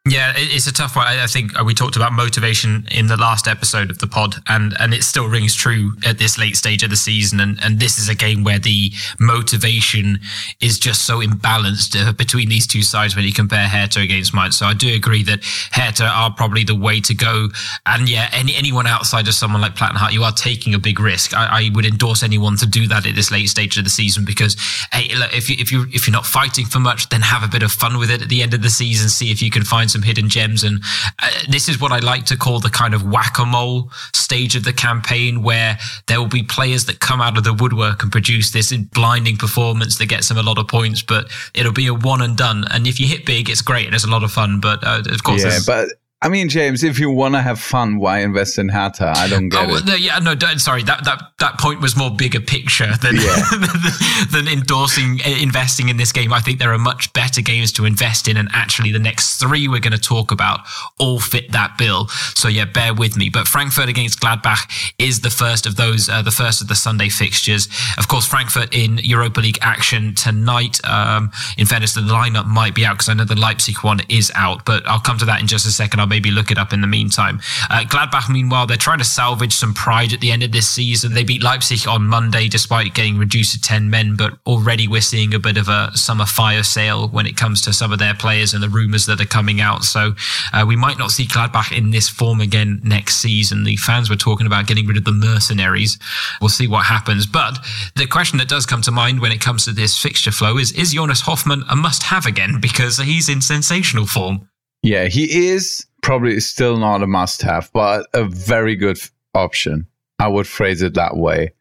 Yeah, 0.07 0.33
it's 0.35 0.67
a 0.67 0.71
tough 0.71 0.95
one. 0.95 1.07
I 1.07 1.25
think 1.25 1.59
we 1.63 1.73
talked 1.73 1.95
about 1.95 2.13
motivation 2.13 2.87
in 2.91 3.07
the 3.07 3.17
last 3.17 3.47
episode 3.47 3.89
of 3.89 3.97
the 3.97 4.05
pod, 4.05 4.35
and 4.47 4.75
and 4.79 4.93
it 4.93 5.01
still 5.01 5.27
rings 5.27 5.55
true 5.55 5.93
at 6.05 6.19
this 6.19 6.37
late 6.37 6.55
stage 6.55 6.83
of 6.83 6.91
the 6.91 6.95
season. 6.95 7.39
And 7.39 7.57
and 7.63 7.79
this 7.79 7.97
is 7.97 8.07
a 8.07 8.13
game 8.13 8.43
where 8.43 8.59
the 8.59 8.91
motivation 9.19 10.19
is 10.61 10.77
just 10.77 11.07
so 11.07 11.21
imbalanced 11.21 11.95
uh, 11.99 12.11
between 12.11 12.49
these 12.49 12.67
two 12.67 12.83
sides 12.83 13.15
when 13.15 13.25
you 13.25 13.33
compare 13.33 13.67
Hertha 13.67 13.99
against 13.99 14.31
Mainz. 14.31 14.55
So 14.55 14.67
I 14.67 14.75
do 14.75 14.93
agree 14.93 15.23
that 15.23 15.39
Hertha 15.71 16.05
are 16.05 16.29
probably 16.29 16.63
the 16.63 16.75
way 16.75 17.01
to 17.01 17.15
go. 17.15 17.47
And 17.87 18.07
yeah, 18.07 18.29
any 18.31 18.53
anyone 18.55 18.85
outside 18.85 19.27
of 19.27 19.33
someone 19.33 19.61
like 19.61 19.73
Plattenhardt, 19.73 20.13
you 20.13 20.23
are 20.23 20.31
taking 20.31 20.75
a 20.75 20.79
big 20.79 20.99
risk. 20.99 21.33
I, 21.33 21.65
I 21.65 21.69
would 21.73 21.85
endorse 21.85 22.21
anyone 22.21 22.57
to 22.57 22.67
do 22.67 22.87
that 22.89 23.07
at 23.07 23.15
this 23.15 23.31
late 23.31 23.49
stage 23.49 23.75
of 23.79 23.83
the 23.83 23.89
season 23.89 24.23
because 24.23 24.55
hey, 24.93 25.15
look, 25.15 25.35
if 25.35 25.49
you 25.49 25.55
if 25.57 25.71
you 25.71 25.87
if 25.91 26.05
you're 26.05 26.13
not 26.13 26.27
fighting 26.27 26.67
for 26.67 26.79
much, 26.79 27.09
then 27.09 27.21
have 27.21 27.41
a 27.41 27.47
bit 27.47 27.63
of 27.63 27.71
fun 27.71 27.97
with 27.97 28.11
it 28.11 28.21
at 28.21 28.29
the 28.29 28.43
end 28.43 28.53
of 28.53 28.61
the 28.61 28.69
season. 28.69 29.09
See 29.09 29.31
if 29.31 29.41
you 29.41 29.49
can 29.49 29.63
find 29.63 29.89
some 29.95 30.03
hidden 30.03 30.27
gems. 30.27 30.63
And 30.63 30.83
uh, 31.23 31.31
this 31.49 31.69
is 31.69 31.79
what 31.79 31.91
I 31.91 31.99
like 31.99 32.25
to 32.25 32.37
call 32.37 32.59
the 32.59 32.69
kind 32.69 32.93
of 32.93 33.03
whack 33.03 33.39
a 33.39 33.45
mole 33.45 33.89
stage 34.13 34.55
of 34.55 34.65
the 34.65 34.73
campaign 34.73 35.41
where 35.41 35.77
there 36.07 36.19
will 36.19 36.27
be 36.27 36.43
players 36.43 36.85
that 36.85 36.99
come 36.99 37.21
out 37.21 37.37
of 37.37 37.45
the 37.45 37.53
woodwork 37.53 38.03
and 38.03 38.11
produce 38.11 38.51
this 38.51 38.71
blinding 38.73 39.37
performance 39.37 39.97
that 39.97 40.07
gets 40.07 40.27
them 40.27 40.37
a 40.37 40.43
lot 40.43 40.57
of 40.57 40.67
points, 40.67 41.01
but 41.01 41.31
it'll 41.53 41.71
be 41.71 41.87
a 41.87 41.93
one 41.93 42.21
and 42.21 42.35
done. 42.35 42.65
And 42.71 42.85
if 42.87 42.99
you 42.99 43.07
hit 43.07 43.25
big, 43.25 43.49
it's 43.49 43.61
great 43.61 43.85
and 43.85 43.95
it's 43.95 44.05
a 44.05 44.09
lot 44.09 44.23
of 44.23 44.31
fun. 44.31 44.59
But 44.59 44.83
uh, 44.83 45.03
of 45.09 45.23
course, 45.23 45.43
yeah, 45.43 45.59
but 45.65 45.89
I 46.25 46.27
mean, 46.27 46.49
James, 46.49 46.83
if 46.83 46.97
you 46.97 47.11
want 47.11 47.35
to 47.35 47.41
have 47.43 47.59
fun, 47.59 47.99
why 47.99 48.21
invest 48.21 48.57
in 48.57 48.69
Hertha? 48.69 49.13
I 49.15 49.27
don't 49.27 49.49
get 49.49 49.69
oh, 49.69 49.75
it. 49.75 49.85
No, 49.85 49.93
yeah, 49.93 50.17
no, 50.17 50.33
sorry. 50.57 50.81
That, 50.81 51.05
that 51.05 51.21
that 51.37 51.59
point 51.59 51.81
was 51.81 51.95
more 51.95 52.09
bigger 52.09 52.39
picture 52.39 52.91
than 53.03 53.17
yeah. 53.17 53.43
than 54.31 54.47
endorsing 54.47 55.19
investing 55.19 55.87
in 55.87 55.97
this 55.97 56.11
game. 56.11 56.33
I 56.33 56.39
think 56.39 56.57
there 56.57 56.73
are 56.73 56.79
much 56.79 57.13
better 57.13 57.41
games 57.41 57.71
to 57.73 57.85
invest 57.85 58.27
in, 58.27 58.37
and 58.37 58.49
actually, 58.53 58.91
the 58.91 58.97
next 58.97 59.39
three 59.39 59.67
we're 59.67 59.79
going 59.79 59.93
to 59.93 59.99
talk 59.99 60.31
about 60.31 60.61
all 60.99 61.19
fit 61.19 61.51
that 61.51 61.77
bill. 61.77 62.07
So 62.33 62.47
yeah, 62.47 62.65
bear 62.65 62.95
with 62.95 63.15
me. 63.15 63.29
But 63.29 63.47
Frankfurt 63.47 63.87
against 63.87 64.19
Gladbach 64.19 64.93
is 64.97 65.21
the 65.21 65.29
first 65.29 65.67
of 65.67 65.75
those, 65.75 66.09
uh, 66.09 66.23
the 66.23 66.31
first 66.31 66.59
of 66.59 66.67
the 66.67 66.75
Sunday 66.75 67.09
fixtures. 67.09 67.67
Of 67.99 68.07
course, 68.07 68.25
Frankfurt 68.25 68.73
in 68.73 68.97
Europa 68.97 69.41
League 69.41 69.59
action 69.61 70.15
tonight. 70.15 70.83
Um, 70.85 71.31
in 71.59 71.67
fairness, 71.67 71.93
the 71.93 72.01
lineup 72.01 72.47
might 72.47 72.73
be 72.73 72.83
out 72.83 72.95
because 72.95 73.09
I 73.09 73.13
know 73.13 73.25
the 73.25 73.39
Leipzig 73.39 73.83
one 73.83 73.99
is 74.09 74.31
out, 74.33 74.65
but 74.65 74.87
I'll 74.87 74.99
come 74.99 75.19
to 75.19 75.25
that 75.25 75.39
in 75.39 75.45
just 75.45 75.67
a 75.67 75.71
second. 75.71 75.99
I'll 75.99 76.14
maybe 76.15 76.31
look 76.31 76.49
it 76.49 76.57
up 76.57 76.71
in 76.71 76.79
the 76.79 76.87
meantime. 76.87 77.41
Uh, 77.69 77.83
Gladbach, 77.83 78.29
meanwhile, 78.29 78.65
they're 78.65 78.77
trying 78.77 78.99
to 78.99 79.03
salvage 79.03 79.53
some 79.53 79.73
pride 79.73 80.13
at 80.13 80.21
the 80.21 80.31
end 80.31 80.43
of 80.43 80.53
this 80.53 80.69
season. 80.69 81.13
They 81.13 81.25
beat 81.25 81.43
Leipzig 81.43 81.89
on 81.89 82.07
Monday 82.07 82.47
despite 82.47 82.93
getting 82.93 83.17
reduced 83.17 83.51
to 83.51 83.59
10 83.59 83.89
men, 83.89 84.15
but 84.15 84.37
already 84.45 84.87
we're 84.87 85.01
seeing 85.01 85.33
a 85.33 85.39
bit 85.39 85.57
of 85.57 85.67
a 85.67 85.91
summer 85.93 86.25
fire 86.25 86.63
sale 86.63 87.09
when 87.09 87.25
it 87.25 87.35
comes 87.35 87.61
to 87.63 87.73
some 87.73 87.91
of 87.91 87.99
their 87.99 88.13
players 88.13 88.53
and 88.53 88.63
the 88.63 88.69
rumours 88.69 89.07
that 89.07 89.19
are 89.19 89.25
coming 89.25 89.59
out. 89.59 89.83
So 89.83 90.13
uh, 90.53 90.63
we 90.65 90.77
might 90.77 90.97
not 90.97 91.11
see 91.11 91.25
Gladbach 91.25 91.77
in 91.77 91.91
this 91.91 92.07
form 92.07 92.39
again 92.39 92.79
next 92.81 93.17
season. 93.17 93.65
The 93.65 93.75
fans 93.75 94.09
were 94.09 94.15
talking 94.15 94.47
about 94.47 94.67
getting 94.67 94.87
rid 94.87 94.95
of 94.95 95.03
the 95.03 95.11
mercenaries. 95.11 95.99
We'll 96.39 96.47
see 96.47 96.67
what 96.67 96.85
happens. 96.85 97.25
But 97.25 97.59
the 97.97 98.07
question 98.07 98.37
that 98.37 98.47
does 98.47 98.65
come 98.65 98.81
to 98.83 98.91
mind 98.91 99.19
when 99.19 99.33
it 99.33 99.41
comes 99.41 99.65
to 99.65 99.73
this 99.73 100.01
fixture 100.01 100.31
Flo 100.31 100.57
is 100.57 100.71
is 100.71 100.93
Jonas 100.93 101.21
Hofmann 101.21 101.65
a 101.69 101.75
must 101.75 102.03
have 102.03 102.25
again? 102.25 102.61
Because 102.61 102.99
he's 102.99 103.27
in 103.27 103.41
sensational 103.41 104.07
form. 104.07 104.47
Yeah, 104.85 105.07
he 105.07 105.49
is 105.49 105.87
probably 106.05 106.39
still 106.39 106.77
not 106.77 107.01
a 107.01 107.07
must 107.07 107.41
have, 107.41 107.71
but 107.73 108.07
a 108.13 108.25
very 108.25 108.75
good 108.75 108.99
option. 109.33 109.87
I 110.19 110.27
would 110.27 110.45
phrase 110.45 110.83
it 110.83 110.93
that 110.93 111.17
way. 111.17 111.53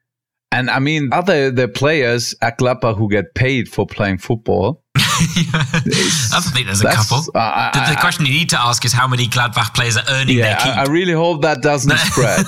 And 0.53 0.71
I 0.71 0.79
mean, 0.79 1.09
other 1.13 1.51
the 1.51 1.67
players 1.67 2.35
at 2.43 2.59
Gladbach 2.59 2.97
who 2.97 3.09
get 3.09 3.35
paid 3.35 3.69
for 3.69 3.87
playing 3.87 4.19
football. 4.19 4.85
I 4.97 6.41
think 6.53 6.67
there's 6.67 6.83
a 6.83 6.91
couple. 6.91 7.25
Uh, 7.35 7.73
the, 7.73 7.95
the, 7.95 8.01
question 8.01 8.27
you 8.27 8.33
need 8.33 8.51
to 8.51 8.61
ask 8.61 8.85
is 8.85 8.93
how 8.93 9.09
many 9.09 9.27
Gladbach 9.27 9.75
players 9.75 9.97
are 9.97 10.05
earning 10.11 10.37
yeah, 10.37 10.45
their 10.45 10.57
keep. 10.59 10.77
I, 10.77 10.83
I 10.83 10.87
really 10.87 11.13
hope 11.13 11.43
that 11.43 11.63
doesn't 11.63 11.97
spread. 11.99 12.45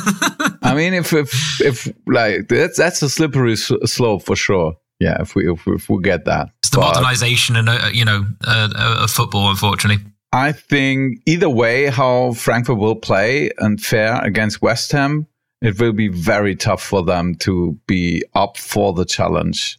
I 0.62 0.74
mean, 0.74 0.94
if 0.94 1.12
if 1.12 1.60
if 1.60 1.92
like 2.06 2.48
that's 2.48 2.76
that's 2.76 3.02
a 3.02 3.08
slippery 3.08 3.56
slope 3.56 4.22
for 4.22 4.36
sure. 4.36 4.76
Yeah, 5.00 5.20
if 5.20 5.34
we 5.34 5.50
if 5.50 5.66
we, 5.66 5.74
if 5.74 5.88
we 5.88 6.00
get 6.02 6.26
that, 6.26 6.50
it's 6.60 6.70
the 6.70 6.78
but, 6.78 6.94
modernization 6.94 7.56
and 7.56 7.68
uh, 7.68 7.88
you 7.92 8.04
know 8.04 8.26
uh, 8.46 9.00
of 9.02 9.10
football, 9.10 9.50
unfortunately. 9.50 10.04
I 10.36 10.52
think 10.52 11.22
either 11.24 11.48
way, 11.48 11.86
how 11.86 12.32
Frankfurt 12.32 12.76
will 12.76 12.94
play 12.94 13.50
and 13.56 13.80
fare 13.80 14.22
against 14.22 14.60
West 14.60 14.92
Ham, 14.92 15.26
it 15.62 15.80
will 15.80 15.94
be 15.94 16.08
very 16.08 16.54
tough 16.54 16.82
for 16.82 17.02
them 17.02 17.36
to 17.36 17.78
be 17.86 18.22
up 18.34 18.58
for 18.58 18.92
the 18.92 19.06
challenge 19.06 19.78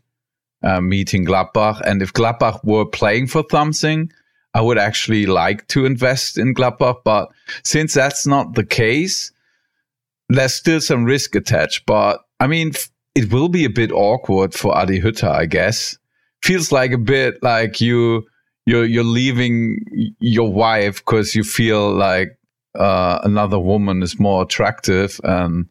uh, 0.63 0.81
meeting 0.81 1.27
Gladbach. 1.27 1.81
And 1.81 2.01
if 2.01 2.11
Gladbach 2.11 2.63
were 2.63 2.87
playing 2.87 3.27
for 3.27 3.43
something, 3.51 4.11
I 4.55 4.61
would 4.61 4.79
actually 4.79 5.27
like 5.27 5.67
to 5.67 5.85
invest 5.85 6.39
in 6.39 6.55
Gladbach. 6.55 7.03
But 7.03 7.29
since 7.63 7.93
that's 7.93 8.25
not 8.25 8.55
the 8.55 8.65
case, 8.65 9.31
there's 10.27 10.55
still 10.55 10.81
some 10.81 11.05
risk 11.05 11.35
attached. 11.35 11.85
But 11.85 12.21
I 12.39 12.47
mean, 12.47 12.71
it 13.13 13.31
will 13.31 13.49
be 13.49 13.65
a 13.65 13.69
bit 13.69 13.91
awkward 13.91 14.55
for 14.55 14.75
Adi 14.75 14.99
Hütter, 15.01 15.29
I 15.29 15.45
guess. 15.45 15.99
Feels 16.41 16.71
like 16.71 16.93
a 16.93 16.97
bit 16.97 17.43
like 17.43 17.79
you 17.79 18.25
you're 18.67 18.85
you're 18.85 19.03
leaving 19.03 19.79
your 20.19 20.51
wife 20.51 20.97
because 20.97 21.33
you 21.33 21.43
feel 21.43 21.91
like 21.91 22.37
uh, 22.77 23.19
another 23.23 23.57
woman 23.57 24.03
is 24.03 24.19
more 24.19 24.43
attractive 24.43 25.19
and 25.23 25.67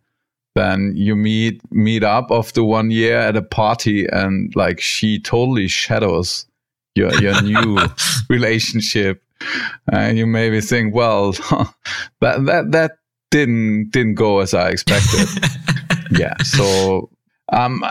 then 0.55 0.95
you 0.97 1.15
meet 1.15 1.61
meet 1.71 2.03
up 2.03 2.29
after 2.31 2.65
one 2.65 2.91
year 2.91 3.19
at 3.19 3.37
a 3.37 3.43
party 3.43 4.07
and 4.11 4.57
like 4.57 4.81
she 4.81 5.21
totally 5.21 5.69
shadows 5.69 6.47
your 6.95 7.13
your 7.21 7.41
new 7.53 7.79
relationship. 8.31 9.23
And 9.93 10.17
you 10.17 10.27
maybe 10.27 10.63
think 10.63 10.95
well 10.95 11.33
that 12.23 12.47
that 12.47 12.73
that 12.73 12.93
didn't 13.31 13.91
didn't 13.91 14.15
go 14.15 14.41
as 14.41 14.55
i 14.55 14.71
expected. 14.71 15.29
Yeah 16.13 16.37
so 16.43 17.11
um 17.53 17.85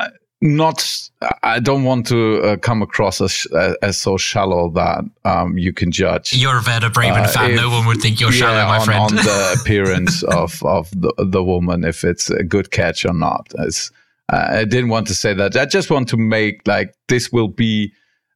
not 0.45 1.09
i 1.43 1.59
don't 1.59 1.83
want 1.83 2.05
to 2.05 2.41
uh, 2.43 2.57
come 2.57 2.81
across 2.81 3.19
as, 3.19 3.47
as 3.81 3.97
so 3.97 4.17
shallow 4.17 4.69
that 4.69 5.03
um, 5.25 5.57
you 5.57 5.73
can 5.73 5.91
judge. 5.91 6.33
You're 6.33 6.59
a 6.59 6.63
Werder 6.65 6.89
Bremen 6.89 7.21
uh, 7.21 7.27
fan. 7.27 7.51
If, 7.51 7.57
no 7.57 7.69
one 7.69 7.85
would 7.87 8.01
think 8.01 8.19
you're 8.19 8.31
yeah, 8.31 8.39
shallow 8.39 8.65
my 8.65 8.77
on, 8.77 8.85
friend. 8.85 9.01
on 9.01 9.15
the 9.15 9.57
appearance 9.61 10.23
of, 10.23 10.63
of 10.63 10.89
the, 10.91 11.13
the 11.17 11.43
woman 11.43 11.83
if 11.83 12.03
it's 12.03 12.29
a 12.29 12.43
good 12.43 12.71
catch 12.71 13.05
or 13.05 13.13
not. 13.13 13.51
As, 13.57 13.91
uh, 14.31 14.47
i 14.49 14.65
didn't 14.65 14.89
want 14.89 15.07
to 15.07 15.15
say 15.15 15.33
that. 15.33 15.55
I 15.55 15.65
just 15.65 15.89
want 15.89 16.07
to 16.09 16.17
make 16.17 16.67
like 16.67 16.93
this 17.07 17.31
will 17.31 17.47
be 17.47 17.91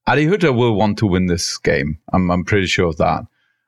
adi 0.07 0.25
Hütter 0.25 0.55
will 0.55 0.75
want 0.75 0.97
to 0.99 1.05
win 1.05 1.27
this 1.27 1.57
game. 1.57 1.99
I'm, 2.13 2.31
I'm 2.31 2.43
pretty 2.43 2.67
sure 2.67 2.87
of 2.87 2.97
that. 2.97 3.25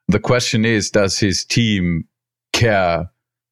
The 0.08 0.19
question 0.19 0.65
is 0.65 0.89
does 0.89 1.19
his 1.19 1.45
team 1.45 2.08
care 2.54 3.10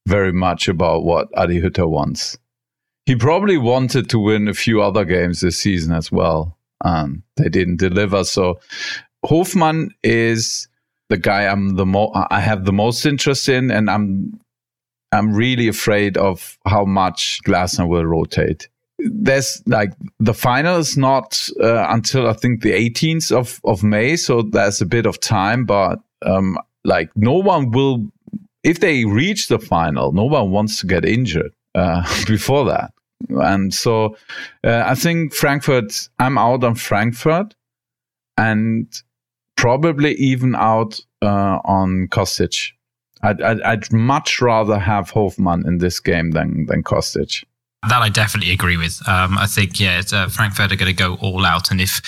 very 0.08 0.34
much 0.34 0.68
about 0.68 1.04
what 1.04 1.28
adi 1.38 1.62
Hütter 1.62 1.90
wants 1.90 2.38
he 3.06 3.16
probably 3.16 3.58
wanted 3.58 4.10
to 4.10 4.20
win 4.20 4.48
a 4.48 4.54
few 4.54 4.82
other 4.82 5.06
games 5.06 5.42
this 5.42 5.58
season 5.58 5.94
as 5.94 6.12
well. 6.12 6.58
and 6.84 7.24
they 7.38 7.50
didn't 7.50 7.78
deliver. 7.78 8.24
So 8.24 8.60
Hofmann 9.26 9.90
is 10.04 10.68
the 11.10 11.18
guy 11.18 11.46
I'm 11.46 11.76
the 11.76 11.86
I 12.30 12.40
have 12.40 12.66
the 12.66 12.74
most 12.74 13.06
interest 13.06 13.50
in, 13.50 13.72
and 13.72 13.90
I'm 13.90 14.40
I'm 15.12 15.34
really 15.34 15.68
afraid 15.68 16.18
of 16.18 16.58
how 16.66 16.86
much 16.86 17.40
Glasner 17.46 17.88
will 17.88 18.06
rotate. 18.06 18.70
There's 19.00 19.62
like 19.66 19.92
the 20.20 20.34
final 20.34 20.78
is 20.78 20.98
not 20.98 21.50
uh, 21.62 21.88
until 21.90 22.28
I 22.28 22.34
think 22.34 22.62
the 22.62 22.74
18th 22.74 23.32
of, 23.32 23.60
of 23.64 23.82
May, 23.84 24.16
so 24.18 24.42
there's 24.42 24.82
a 24.82 24.86
bit 24.86 25.06
of 25.06 25.20
time. 25.20 25.66
But 25.66 26.00
um, 26.26 26.58
like 26.84 27.10
no 27.16 27.34
one 27.34 27.72
will, 27.72 28.06
if 28.64 28.82
they 28.82 29.06
reach 29.06 29.48
the 29.48 29.60
final, 29.60 30.12
no 30.12 30.26
one 30.26 30.52
wants 30.52 30.80
to 30.82 30.88
get 30.88 31.06
injured 31.06 31.54
uh, 31.80 32.04
before 32.28 32.66
that. 32.66 32.92
And 33.30 33.74
so 33.74 34.16
uh, 34.64 34.84
I 34.86 34.96
think 34.96 35.34
Frankfurt, 35.34 36.10
I'm 36.20 36.38
out 36.38 36.64
on 36.64 36.76
Frankfurt 36.76 37.56
and 38.38 38.88
probably 39.58 40.14
even 40.14 40.56
out 40.56 41.00
uh, 41.22 41.60
on 41.66 42.08
Kostic. 42.10 42.72
I'd, 43.22 43.42
I'd, 43.42 43.62
I'd, 43.62 43.92
much 43.92 44.42
rather 44.42 44.80
have 44.80 45.10
Hofmann 45.10 45.68
in 45.68 45.80
this 45.80 46.00
game 46.00 46.32
than, 46.32 46.66
than 46.68 46.84
Kostic. 46.84 47.44
That 47.88 48.02
I 48.02 48.10
definitely 48.10 48.52
agree 48.52 48.76
with. 48.76 49.02
Um, 49.08 49.38
I 49.38 49.46
think 49.46 49.80
yeah, 49.80 50.02
uh, 50.12 50.28
Frankfurt 50.28 50.74
are 50.74 50.76
going 50.76 50.94
to 50.94 51.04
go 51.04 51.16
all 51.22 51.46
out, 51.46 51.72
and 51.72 51.80
if 51.80 52.02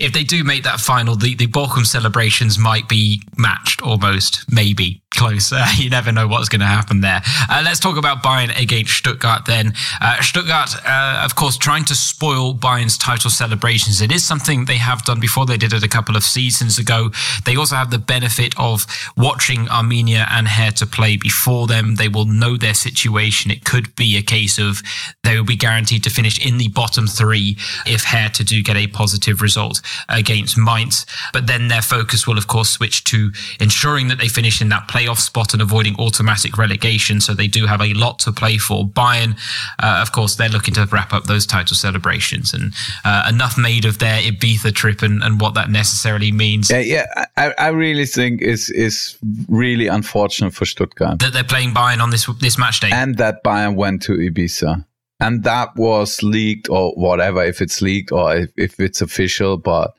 if 0.00 0.12
they 0.12 0.24
do 0.24 0.42
make 0.42 0.64
that 0.64 0.80
final, 0.80 1.14
the 1.14 1.36
the 1.36 1.46
Bochum 1.46 1.86
celebrations 1.86 2.58
might 2.58 2.88
be 2.88 3.22
matched 3.36 3.82
almost, 3.82 4.44
maybe 4.50 5.02
close. 5.14 5.52
You 5.76 5.90
never 5.90 6.12
know 6.12 6.28
what's 6.28 6.48
going 6.48 6.60
to 6.60 6.66
happen 6.66 7.00
there. 7.00 7.22
Uh, 7.48 7.62
let's 7.64 7.80
talk 7.80 7.96
about 7.96 8.22
Bayern 8.22 8.56
against 8.60 8.92
Stuttgart 8.92 9.46
then. 9.46 9.72
Uh, 10.00 10.20
Stuttgart, 10.20 10.76
uh, 10.86 11.22
of 11.24 11.34
course, 11.34 11.56
trying 11.56 11.84
to 11.86 11.94
spoil 11.94 12.54
Bayern's 12.54 12.98
title 12.98 13.30
celebrations. 13.30 14.00
It 14.00 14.12
is 14.12 14.22
something 14.22 14.66
they 14.66 14.76
have 14.76 15.04
done 15.04 15.18
before. 15.18 15.46
They 15.46 15.56
did 15.56 15.72
it 15.72 15.82
a 15.82 15.88
couple 15.88 16.16
of 16.16 16.24
seasons 16.24 16.78
ago. 16.78 17.10
They 17.46 17.56
also 17.56 17.74
have 17.76 17.90
the 17.90 17.98
benefit 17.98 18.54
of 18.58 18.86
watching 19.16 19.66
Arminia 19.66 20.26
and 20.30 20.46
Hertha 20.46 20.86
play 20.86 21.16
before 21.16 21.66
them. 21.66 21.96
They 21.96 22.08
will 22.08 22.26
know 22.26 22.56
their 22.56 22.74
situation. 22.74 23.50
It 23.50 23.64
could 23.64 23.94
be 23.96 24.16
a 24.16 24.22
case 24.22 24.58
of 24.58 24.82
they 25.24 25.36
will 25.36 25.44
be 25.44 25.56
guaranteed 25.56 26.04
to 26.04 26.10
finish 26.10 26.44
in 26.44 26.58
the 26.58 26.68
bottom 26.68 27.06
three 27.06 27.56
if 27.86 28.04
Hertha 28.04 28.44
do 28.44 28.62
get 28.62 28.76
a 28.76 28.86
positive 28.86 29.40
result 29.40 29.80
against 30.08 30.56
Mainz. 30.58 31.06
But 31.32 31.46
then 31.46 31.68
their 31.68 31.82
focus 31.82 32.26
will, 32.26 32.38
of 32.38 32.46
course, 32.46 32.70
switch 32.70 33.04
to 33.04 33.30
ensuring 33.60 34.08
that 34.08 34.18
they 34.18 34.28
finish 34.28 34.60
in 34.60 34.68
that 34.70 34.88
playoff 34.88 35.18
spot 35.18 35.52
and 35.52 35.62
avoiding 35.62 35.96
automatic 35.98 36.58
relegation. 36.58 37.20
So 37.20 37.34
they 37.34 37.48
do 37.48 37.66
have 37.66 37.80
a 37.80 37.92
lot 37.94 38.18
to 38.20 38.32
play 38.32 38.58
for. 38.58 38.84
Bayern, 38.84 39.38
uh, 39.82 40.00
of 40.02 40.12
course, 40.12 40.36
they're 40.36 40.48
looking 40.48 40.74
to 40.74 40.86
wrap 40.86 41.12
up 41.12 41.24
those 41.24 41.46
title 41.46 41.76
celebrations 41.76 42.52
and 42.52 42.74
uh, 43.04 43.26
enough 43.28 43.56
made 43.58 43.84
of 43.84 43.98
their 43.98 44.20
Ibiza 44.20 44.74
trip 44.74 45.02
and, 45.02 45.22
and 45.22 45.40
what 45.40 45.54
that 45.54 45.70
necessarily 45.70 46.32
means. 46.32 46.70
Yeah, 46.70 46.80
yeah, 46.80 47.24
I, 47.36 47.54
I 47.58 47.68
really 47.68 48.06
think 48.06 48.42
is 48.42 48.70
is 48.70 49.16
really 49.48 49.86
unfortunate 49.86 50.54
for 50.54 50.64
Stuttgart 50.64 51.18
that 51.20 51.32
they're 51.32 51.44
playing 51.44 51.70
Bayern 51.70 52.00
on 52.00 52.10
this 52.10 52.26
this 52.40 52.58
match 52.58 52.80
day 52.80 52.90
and 52.92 53.16
that 53.18 53.42
Bayern 53.44 53.76
went 53.76 54.02
to 54.02 54.12
Ibiza. 54.12 54.84
And 55.22 55.44
that 55.44 55.76
was 55.76 56.22
leaked 56.22 56.68
or 56.68 56.92
whatever, 56.94 57.44
if 57.44 57.60
it's 57.60 57.80
leaked 57.80 58.10
or 58.10 58.36
if, 58.36 58.50
if 58.56 58.80
it's 58.80 59.00
official, 59.00 59.56
but 59.56 59.94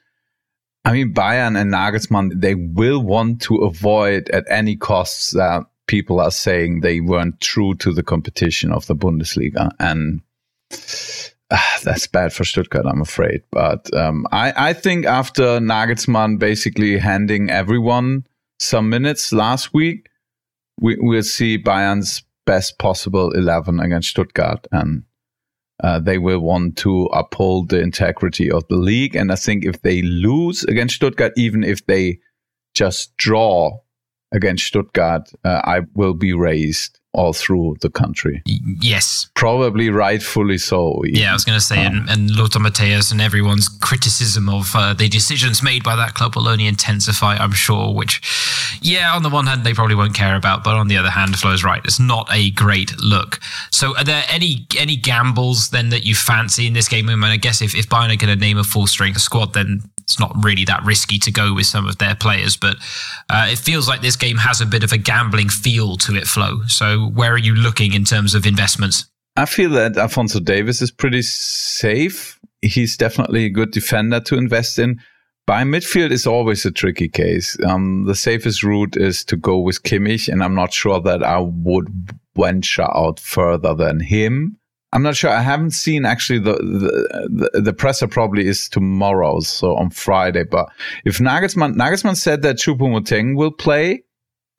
I 0.85 0.91
mean, 0.91 1.13
Bayern 1.13 1.59
and 1.59 1.71
Nagelsmann, 1.73 2.41
they 2.41 2.55
will 2.55 3.01
want 3.01 3.41
to 3.43 3.55
avoid 3.57 4.29
at 4.31 4.43
any 4.49 4.75
costs 4.75 5.31
that 5.31 5.63
people 5.87 6.19
are 6.19 6.31
saying 6.31 6.81
they 6.81 6.99
weren't 6.99 7.39
true 7.39 7.73
to 7.75 7.93
the 7.93 8.03
competition 8.03 8.71
of 8.71 8.85
the 8.87 8.95
Bundesliga. 8.95 9.71
And 9.79 10.21
uh, 11.51 11.57
that's 11.83 12.07
bad 12.07 12.33
for 12.33 12.43
Stuttgart, 12.43 12.85
I'm 12.85 13.01
afraid. 13.01 13.43
But 13.49 13.93
um, 13.93 14.27
I, 14.31 14.53
I 14.57 14.73
think 14.73 15.05
after 15.05 15.59
Nagelsmann 15.59 16.37
basically 16.37 16.97
handing 16.97 17.49
everyone 17.49 18.27
some 18.59 18.89
minutes 18.89 19.31
last 19.31 19.73
week, 19.73 20.09
we, 20.81 20.97
we'll 20.99 21.23
see 21.23 21.57
Bayern's 21.57 22.23
best 22.45 22.77
possible 22.77 23.31
11 23.31 23.79
against 23.79 24.09
Stuttgart. 24.09 24.67
And 24.71 25.03
uh, 25.81 25.99
they 25.99 26.17
will 26.17 26.39
want 26.39 26.77
to 26.77 27.05
uphold 27.05 27.69
the 27.69 27.79
integrity 27.79 28.51
of 28.51 28.67
the 28.67 28.75
league. 28.75 29.15
And 29.15 29.31
I 29.31 29.35
think 29.35 29.65
if 29.65 29.81
they 29.81 30.01
lose 30.01 30.63
against 30.65 30.95
Stuttgart, 30.95 31.33
even 31.35 31.63
if 31.63 31.85
they 31.85 32.19
just 32.73 33.15
draw 33.17 33.79
against 34.31 34.65
Stuttgart, 34.65 35.29
uh, 35.43 35.61
I 35.63 35.81
will 35.93 36.13
be 36.13 36.33
raised 36.33 36.99
all 37.13 37.31
through 37.31 37.77
the 37.81 37.89
country. 37.89 38.41
Yes. 38.45 39.29
Probably 39.35 39.89
rightfully 39.89 40.57
so. 40.57 41.03
Even. 41.05 41.21
Yeah, 41.21 41.29
I 41.29 41.33
was 41.33 41.45
going 41.45 41.57
to 41.57 41.63
say, 41.63 41.85
um, 41.85 41.95
and, 41.95 42.09
and 42.09 42.31
Lothar 42.35 42.59
Matthäus 42.59 43.11
and 43.11 43.21
everyone's 43.21 43.67
criticism 43.67 44.49
of 44.49 44.75
uh, 44.75 44.93
the 44.93 45.07
decisions 45.07 45.61
made 45.61 45.83
by 45.83 45.95
that 45.95 46.15
club 46.15 46.35
will 46.35 46.47
only 46.47 46.65
intensify, 46.65 47.35
I'm 47.37 47.51
sure, 47.51 47.93
which, 47.93 48.79
yeah, 48.81 49.13
on 49.13 49.21
the 49.21 49.29
one 49.29 49.45
hand, 49.45 49.63
they 49.63 49.73
probably 49.73 49.95
won't 49.95 50.15
care 50.15 50.35
about, 50.35 50.63
but 50.63 50.73
on 50.73 50.87
the 50.87 50.97
other 50.97 51.11
hand, 51.11 51.35
Flo's 51.37 51.63
right. 51.63 51.81
It's 51.85 51.99
not 51.99 52.27
a 52.31 52.49
great 52.51 52.99
look. 52.99 53.39
So 53.71 53.95
are 53.97 54.03
there 54.03 54.23
any 54.29 54.65
any 54.79 54.95
gambles 54.95 55.69
then 55.69 55.89
that 55.89 56.03
you 56.05 56.15
fancy 56.15 56.65
in 56.65 56.73
this 56.73 56.87
game? 56.87 57.09
I 57.09 57.15
mean, 57.15 57.23
I 57.25 57.37
guess 57.37 57.61
if, 57.61 57.75
if 57.75 57.87
Bayern 57.87 58.11
are 58.11 58.17
going 58.17 58.33
to 58.33 58.35
name 58.35 58.57
a 58.57 58.63
full 58.63 58.87
strength 58.87 59.21
squad, 59.21 59.53
then 59.53 59.83
it's 60.13 60.19
not 60.19 60.43
really 60.43 60.63
that 60.65 60.83
risky 60.83 61.17
to 61.17 61.31
go 61.31 61.53
with 61.53 61.65
some 61.65 61.87
of 61.87 61.97
their 61.97 62.15
players, 62.15 62.55
but 62.55 62.77
uh, 63.29 63.47
it 63.49 63.57
feels 63.57 63.87
like 63.87 64.01
this 64.01 64.15
game 64.15 64.37
has 64.37 64.61
a 64.61 64.65
bit 64.65 64.83
of 64.83 64.91
a 64.91 64.97
gambling 64.97 65.49
feel 65.49 65.97
to 65.97 66.15
it, 66.15 66.27
Flo. 66.27 66.61
So 66.67 67.07
where 67.15 67.33
are 67.33 67.37
you 67.39 67.55
looking 67.55 67.93
in 67.93 68.03
terms 68.03 68.35
of 68.35 68.45
investments? 68.45 69.05
I 69.35 69.45
feel 69.45 69.71
that 69.71 69.97
Alphonso 69.97 70.39
Davies 70.39 70.81
is 70.83 70.91
pretty 70.91 71.23
safe. 71.23 72.39
He's 72.61 72.95
definitely 72.95 73.45
a 73.45 73.49
good 73.49 73.71
defender 73.71 74.19
to 74.21 74.37
invest 74.37 74.77
in. 74.77 74.99
By 75.47 75.63
midfield 75.63 76.11
is 76.11 76.27
always 76.27 76.63
a 76.63 76.71
tricky 76.71 77.09
case. 77.09 77.57
Um, 77.65 78.05
the 78.05 78.15
safest 78.15 78.63
route 78.63 78.95
is 78.95 79.25
to 79.25 79.35
go 79.35 79.57
with 79.57 79.83
Kimmich, 79.83 80.29
and 80.29 80.43
I'm 80.43 80.55
not 80.55 80.71
sure 80.71 81.01
that 81.01 81.23
I 81.23 81.39
would 81.39 82.13
venture 82.35 82.83
out 82.83 83.19
further 83.19 83.73
than 83.73 83.99
him. 83.99 84.57
I'm 84.93 85.01
not 85.01 85.15
sure. 85.15 85.31
I 85.31 85.41
haven't 85.41 85.71
seen 85.71 86.05
actually 86.05 86.39
the, 86.39 86.53
the 86.53 87.49
the, 87.51 87.61
the 87.61 87.73
presser 87.73 88.07
probably 88.07 88.47
is 88.47 88.69
tomorrow, 88.69 89.39
so 89.39 89.75
on 89.75 89.89
Friday. 89.89 90.43
But 90.43 90.69
if 91.03 91.17
Nagelsmann 91.17 91.73
Nagelsmann 91.75 92.15
said 92.15 92.43
that 92.43 92.57
Choupo-Moting 92.57 93.35
will 93.35 93.51
play 93.51 94.03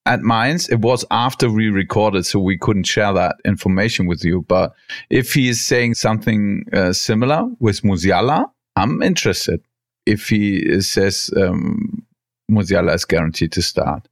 at 0.07 0.21
Mainz, 0.23 0.69
it 0.69 0.81
was 0.81 1.05
after 1.13 1.49
we 1.49 1.69
recorded, 1.69 2.27
so 2.27 2.41
we 2.41 2.59
couldn't 2.59 2.85
share 2.85 3.13
that 3.13 3.37
information 3.45 4.07
with 4.07 4.25
you. 4.25 4.43
But 4.43 4.75
if 5.09 5.33
he 5.35 5.49
is 5.49 5.65
saying 5.65 5.95
something 5.95 6.65
uh, 6.73 6.93
similar 6.93 7.47
with 7.61 7.83
Musiala, 7.83 8.51
I'm 8.75 9.03
interested. 9.03 9.61
If 10.05 10.29
he 10.29 10.81
says 10.83 11.31
um, 11.37 12.05
Musiala 12.51 12.95
is 12.95 13.05
guaranteed 13.05 13.53
to 13.53 13.63
start. 13.63 14.09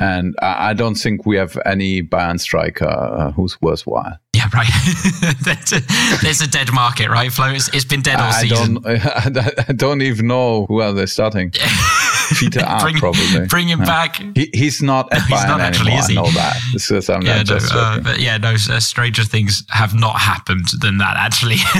And 0.00 0.34
I, 0.40 0.72
don't 0.72 0.94
think 0.94 1.26
we 1.26 1.36
have 1.36 1.58
any 1.66 2.02
Bayern 2.02 2.40
striker 2.40 2.88
uh, 2.88 3.32
who's 3.32 3.60
worthwhile. 3.60 4.18
Right. 4.54 4.66
There's 6.22 6.40
a 6.40 6.48
dead 6.48 6.72
market, 6.72 7.08
right, 7.08 7.32
Flo? 7.32 7.50
It's, 7.52 7.68
it's 7.68 7.84
been 7.84 8.02
dead 8.02 8.16
all 8.16 8.32
I 8.32 8.42
season. 8.42 8.74
Don't, 8.74 8.86
I 9.68 9.72
don't 9.72 10.02
even 10.02 10.26
know 10.26 10.66
who 10.66 10.80
are 10.80 10.92
they 10.92 11.06
starting. 11.06 11.52
Peter 12.38 12.60
Art, 12.64 12.82
bring, 12.82 12.96
probably. 12.96 13.46
Bring 13.46 13.68
him 13.68 13.80
yeah. 13.80 13.86
back. 13.86 14.16
He, 14.16 14.50
he's 14.52 14.82
not 14.82 15.12
at 15.12 15.22
he's 15.22 15.44
not 15.44 15.60
actually, 15.60 15.92
anymore. 15.92 16.00
Is 16.00 16.08
he? 16.08 16.18
I 16.18 16.22
know 16.22 16.30
that. 16.30 16.56
It's 16.74 16.88
just, 16.88 17.10
I'm 17.10 17.22
yeah, 17.22 17.42
no, 17.42 17.58
uh, 17.72 18.00
but 18.00 18.20
yeah, 18.20 18.36
no, 18.36 18.54
uh, 18.54 18.80
stranger 18.80 19.24
things 19.24 19.64
have 19.68 19.94
not 19.94 20.18
happened 20.18 20.68
than 20.80 20.98
that, 20.98 21.16
actually. 21.16 21.54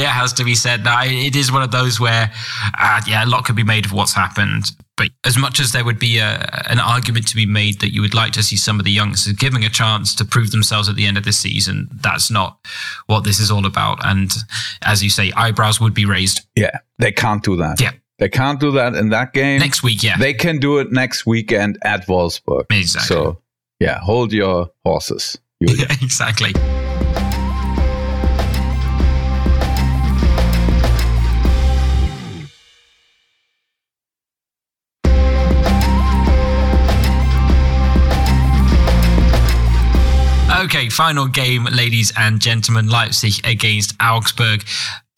it 0.00 0.06
has 0.06 0.32
to 0.34 0.44
be 0.44 0.54
said. 0.54 0.84
Now, 0.84 1.02
it 1.04 1.36
is 1.36 1.50
one 1.50 1.62
of 1.62 1.70
those 1.70 1.98
where, 1.98 2.30
uh, 2.78 3.00
yeah, 3.06 3.24
a 3.24 3.26
lot 3.26 3.44
could 3.44 3.56
be 3.56 3.64
made 3.64 3.86
of 3.86 3.92
what's 3.92 4.12
happened. 4.12 4.72
But 5.00 5.08
as 5.24 5.38
much 5.38 5.60
as 5.60 5.72
there 5.72 5.82
would 5.82 5.98
be 5.98 6.18
a, 6.18 6.64
an 6.68 6.78
argument 6.78 7.26
to 7.28 7.34
be 7.34 7.46
made 7.46 7.80
that 7.80 7.90
you 7.90 8.02
would 8.02 8.12
like 8.12 8.32
to 8.32 8.42
see 8.42 8.56
some 8.56 8.78
of 8.78 8.84
the 8.84 8.90
youngsters 8.90 9.32
giving 9.32 9.64
a 9.64 9.70
chance 9.70 10.14
to 10.16 10.26
prove 10.26 10.50
themselves 10.50 10.90
at 10.90 10.94
the 10.94 11.06
end 11.06 11.16
of 11.16 11.24
this 11.24 11.38
season, 11.38 11.88
that's 12.02 12.30
not 12.30 12.58
what 13.06 13.24
this 13.24 13.40
is 13.40 13.50
all 13.50 13.64
about. 13.64 14.04
And 14.04 14.30
as 14.82 15.02
you 15.02 15.08
say, 15.08 15.32
eyebrows 15.34 15.80
would 15.80 15.94
be 15.94 16.04
raised. 16.04 16.42
Yeah, 16.54 16.80
they 16.98 17.12
can't 17.12 17.42
do 17.42 17.56
that. 17.56 17.80
Yeah. 17.80 17.92
They 18.20 18.28
can't 18.28 18.60
do 18.60 18.70
that 18.72 18.94
in 18.94 19.08
that 19.08 19.32
game. 19.32 19.60
Next 19.60 19.82
week, 19.82 20.02
yeah. 20.02 20.18
They 20.18 20.34
can 20.34 20.58
do 20.58 20.78
it 20.78 20.92
next 20.92 21.24
weekend 21.24 21.78
at 21.82 22.06
Wolfsburg. 22.06 22.66
Exactly. 22.70 23.06
So, 23.16 23.40
yeah, 23.80 23.98
hold 23.98 24.30
your 24.30 24.68
horses. 24.84 25.38
Yeah, 25.58 25.86
exactly. 26.02 26.52
Okay, 40.62 40.90
final 40.90 41.26
game, 41.26 41.64
ladies 41.64 42.12
and 42.18 42.38
gentlemen. 42.38 42.88
Leipzig 42.88 43.40
against 43.44 43.94
Augsburg 43.98 44.62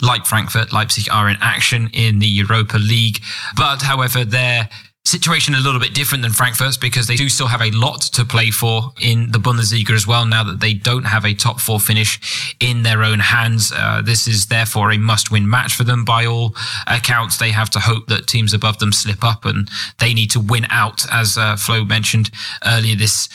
like 0.01 0.25
Frankfurt, 0.25 0.73
Leipzig 0.73 1.09
are 1.11 1.29
in 1.29 1.37
action 1.41 1.89
in 1.93 2.19
the 2.19 2.27
Europa 2.27 2.77
League. 2.77 3.21
But 3.55 3.81
however, 3.81 4.25
their 4.25 4.69
situation 5.05 5.53
a 5.53 5.59
little 5.59 5.81
bit 5.81 5.93
different 5.93 6.21
than 6.21 6.31
Frankfurt's 6.31 6.77
because 6.77 7.07
they 7.07 7.17
do 7.17 7.27
still 7.27 7.47
have 7.47 7.61
a 7.61 7.71
lot 7.71 8.01
to 8.01 8.23
play 8.23 8.51
for 8.51 8.93
in 9.01 9.31
the 9.31 9.37
Bundesliga 9.37 9.91
as 9.91 10.07
well 10.07 10.25
now 10.25 10.43
that 10.43 10.61
they 10.61 10.73
don't 10.73 11.03
have 11.03 11.25
a 11.25 11.33
top 11.33 11.59
four 11.59 11.79
finish 11.79 12.55
in 12.61 12.83
their 12.83 13.03
own 13.03 13.19
hands. 13.19 13.73
Uh, 13.75 14.01
this 14.01 14.27
is 14.27 14.47
therefore 14.47 14.91
a 14.91 14.97
must 14.97 15.29
win 15.29 15.49
match 15.49 15.75
for 15.75 15.83
them 15.83 16.05
by 16.05 16.25
all 16.25 16.55
accounts. 16.87 17.37
They 17.37 17.51
have 17.51 17.69
to 17.71 17.79
hope 17.79 18.07
that 18.07 18.27
teams 18.27 18.53
above 18.53 18.79
them 18.79 18.93
slip 18.93 19.23
up 19.25 19.43
and 19.43 19.69
they 19.99 20.13
need 20.13 20.31
to 20.31 20.39
win 20.39 20.65
out, 20.69 21.05
as 21.11 21.37
uh, 21.37 21.57
Flo 21.57 21.83
mentioned 21.83 22.31
earlier 22.65 22.95
this 22.95 23.27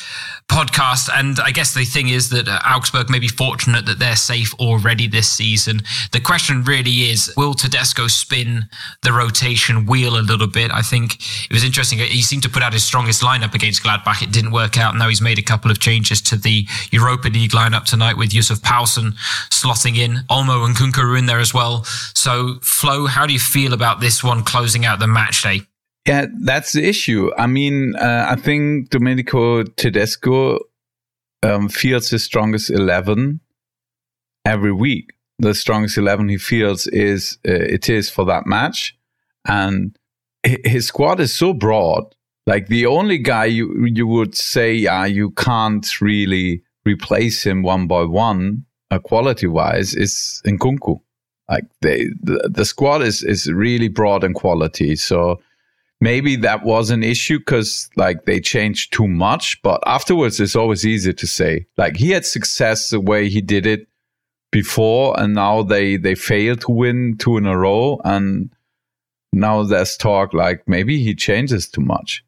podcast. 0.49 1.11
And 1.13 1.39
I 1.39 1.51
guess 1.51 1.75
the 1.75 1.85
thing 1.85 2.09
is 2.09 2.31
that 2.31 2.49
uh, 2.49 2.59
Augsburg 2.67 3.11
may 3.11 3.19
be 3.19 3.29
fortunate 3.29 3.85
that 3.87 3.99
they're 3.99 4.17
safe 4.17 4.55
already 4.55 5.07
this 5.07 5.29
season. 5.29 5.83
The 6.13 6.21
question 6.21 6.65
really 6.65 7.11
is 7.11 7.33
will 7.37 7.55
Tedesco 7.55 8.07
spin 8.07 8.69
the 9.03 9.13
rotation 9.13 9.87
wheel 9.87 10.19
a 10.19 10.25
little 10.25 10.47
bit? 10.47 10.71
I 10.71 10.83
think 10.83 11.19
was 11.59 11.65
interesting. 11.65 11.99
He 11.99 12.23
seemed 12.23 12.45
to 12.45 12.49
put 12.49 12.63
out 12.63 12.73
his 12.73 12.85
strongest 12.85 13.21
lineup 13.21 13.53
against 13.53 13.83
Gladbach. 13.83 14.23
It 14.23 14.31
didn't 14.31 14.53
work 14.53 14.79
out. 14.79 14.95
Now 14.95 15.09
he's 15.09 15.21
made 15.21 15.41
a 15.41 15.43
couple 15.43 15.73
of 15.73 15.81
changes 15.81 16.23
to 16.23 16.37
the 16.37 16.69
Europa 16.93 17.27
League 17.29 17.51
lineup 17.51 17.85
tonight 17.85 18.17
with 18.17 18.33
Yussuf 18.33 18.61
Poulsen 18.61 19.15
slotting 19.51 19.97
in. 19.97 20.19
Olmo 20.31 20.65
and 20.65 20.77
Nkunku 20.77 21.03
are 21.03 21.17
in 21.17 21.27
there 21.27 21.41
as 21.41 21.53
well. 21.53 21.83
So, 22.15 22.61
Flo, 22.63 23.07
how 23.07 23.27
do 23.27 23.33
you 23.33 23.41
feel 23.41 23.73
about 23.73 23.99
this 23.99 24.23
one 24.23 24.45
closing 24.45 24.85
out 24.85 25.01
the 25.01 25.09
match 25.09 25.43
day? 25.43 25.63
Yeah, 26.07 26.27
that's 26.41 26.75
the 26.75 26.85
issue. 26.89 27.33
I 27.37 27.49
mean, 27.49 27.97
uh, 27.97 28.27
I 28.31 28.37
think 28.37 28.91
Domenico 28.91 29.65
Tedesco 29.65 30.61
um, 31.43 31.69
feels 31.69 32.09
his 32.09 32.23
strongest 32.23 32.71
11 32.71 33.41
every 34.45 34.73
week. 34.73 35.13
The 35.41 35.57
strongest 35.57 35.99
11 35.99 36.29
he 36.29 36.39
feels 36.39 36.87
is 36.87 37.39
uh, 37.45 37.51
it 37.51 37.89
is 37.89 38.11
for 38.11 38.25
that 38.27 38.47
match. 38.47 38.97
And 39.45 39.99
his 40.65 40.87
squad 40.87 41.21
is 41.21 41.35
so 41.35 41.53
broad. 41.53 42.15
Like 42.47 42.69
the 42.69 42.87
only 42.87 43.19
guy 43.19 43.47
you, 43.47 43.87
you 43.87 44.07
would 44.07 44.35
say, 44.35 44.73
yeah, 44.73 45.05
you 45.05 45.31
can't 45.33 46.01
really 46.01 46.63
replace 46.87 47.45
him 47.45 47.63
one 47.63 47.87
by 47.87 48.05
one, 48.05 48.65
uh, 48.91 48.99
quality 48.99 49.47
wise, 49.47 49.95
is 49.95 50.41
Nkunku. 50.47 51.01
Like 51.51 51.65
they, 51.83 52.07
the, 52.23 52.51
the 52.53 52.65
squad 52.65 53.03
is, 53.03 53.23
is 53.23 53.53
really 53.53 53.89
broad 53.89 54.25
in 54.25 54.33
quality. 54.33 54.97
So 54.97 55.41
maybe 56.01 56.37
that 56.37 56.65
was 56.65 56.91
an 56.91 57.03
issue 57.03 57.39
because 57.39 57.89
like 57.97 58.25
they 58.25 58.41
changed 58.41 58.93
too 58.93 59.09
much. 59.09 59.61
But 59.63 59.83
afterwards, 59.87 60.41
it's 60.41 60.57
always 60.57 60.87
easy 60.87 61.13
to 61.13 61.27
say 61.27 61.67
like 61.77 61.97
he 61.97 62.11
had 62.11 62.25
success 62.25 62.91
the 62.91 63.01
way 63.01 63.29
he 63.29 63.41
did 63.41 63.67
it 63.67 63.89
before, 64.51 65.19
and 65.21 65.35
now 65.35 65.63
they 65.63 65.97
they 65.97 66.15
failed 66.15 66.63
to 66.63 66.73
win 66.73 67.17
two 67.19 67.37
in 67.37 67.47
a 67.47 67.57
row, 67.59 68.01
and 68.05 68.51
now 69.39 69.63
there's 69.63 69.97
talk 69.97 70.35
like 70.35 70.63
maybe 70.67 71.03
he 71.03 71.15
changes 71.15 71.69
too 71.69 71.81
much. 71.81 72.25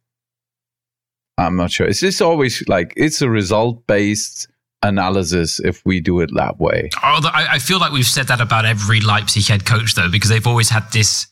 I'm 1.38 1.56
not 1.56 1.70
sure. 1.70 1.86
It's 1.86 2.00
just 2.00 2.20
always 2.20 2.66
like 2.68 2.92
it's 2.96 3.22
a 3.22 3.30
result 3.30 3.86
based 3.86 4.48
analysis 4.82 5.60
if 5.60 5.84
we 5.84 6.00
do 6.00 6.20
it 6.20 6.30
that 6.34 6.58
way. 6.58 6.90
Oh, 7.02 7.20
I 7.32 7.58
feel 7.58 7.78
like 7.78 7.92
we've 7.92 8.06
said 8.06 8.28
that 8.28 8.40
about 8.40 8.64
every 8.64 9.00
Leipzig 9.00 9.46
head 9.46 9.64
coach 9.64 9.94
though, 9.94 10.10
because 10.10 10.30
they've 10.30 10.46
always 10.46 10.68
had 10.68 10.90
this 10.92 11.26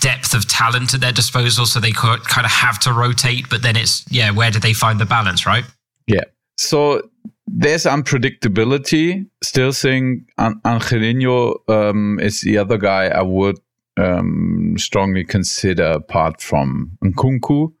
depth 0.00 0.34
of 0.34 0.46
talent 0.48 0.94
at 0.94 1.00
their 1.00 1.12
disposal, 1.12 1.66
so 1.66 1.80
they 1.80 1.92
kind 1.92 2.20
of 2.20 2.50
have 2.50 2.78
to 2.80 2.92
rotate. 2.92 3.48
But 3.48 3.62
then 3.62 3.76
it's 3.76 4.04
yeah, 4.10 4.30
where 4.30 4.50
do 4.50 4.58
they 4.58 4.72
find 4.72 4.98
the 4.98 5.06
balance, 5.06 5.46
right? 5.46 5.64
Yeah. 6.06 6.24
So 6.56 7.08
there's 7.46 7.84
unpredictability. 7.84 9.26
Still 9.42 9.72
think 9.72 10.28
Angelino 10.38 11.56
um, 11.68 12.18
is 12.20 12.40
the 12.40 12.58
other 12.58 12.78
guy 12.78 13.06
I 13.06 13.22
would 13.22 13.58
um, 13.98 14.74
strongly 14.76 15.24
consider 15.24 15.84
apart 15.84 16.40
from 16.40 16.98
Nkunku. 17.04 17.72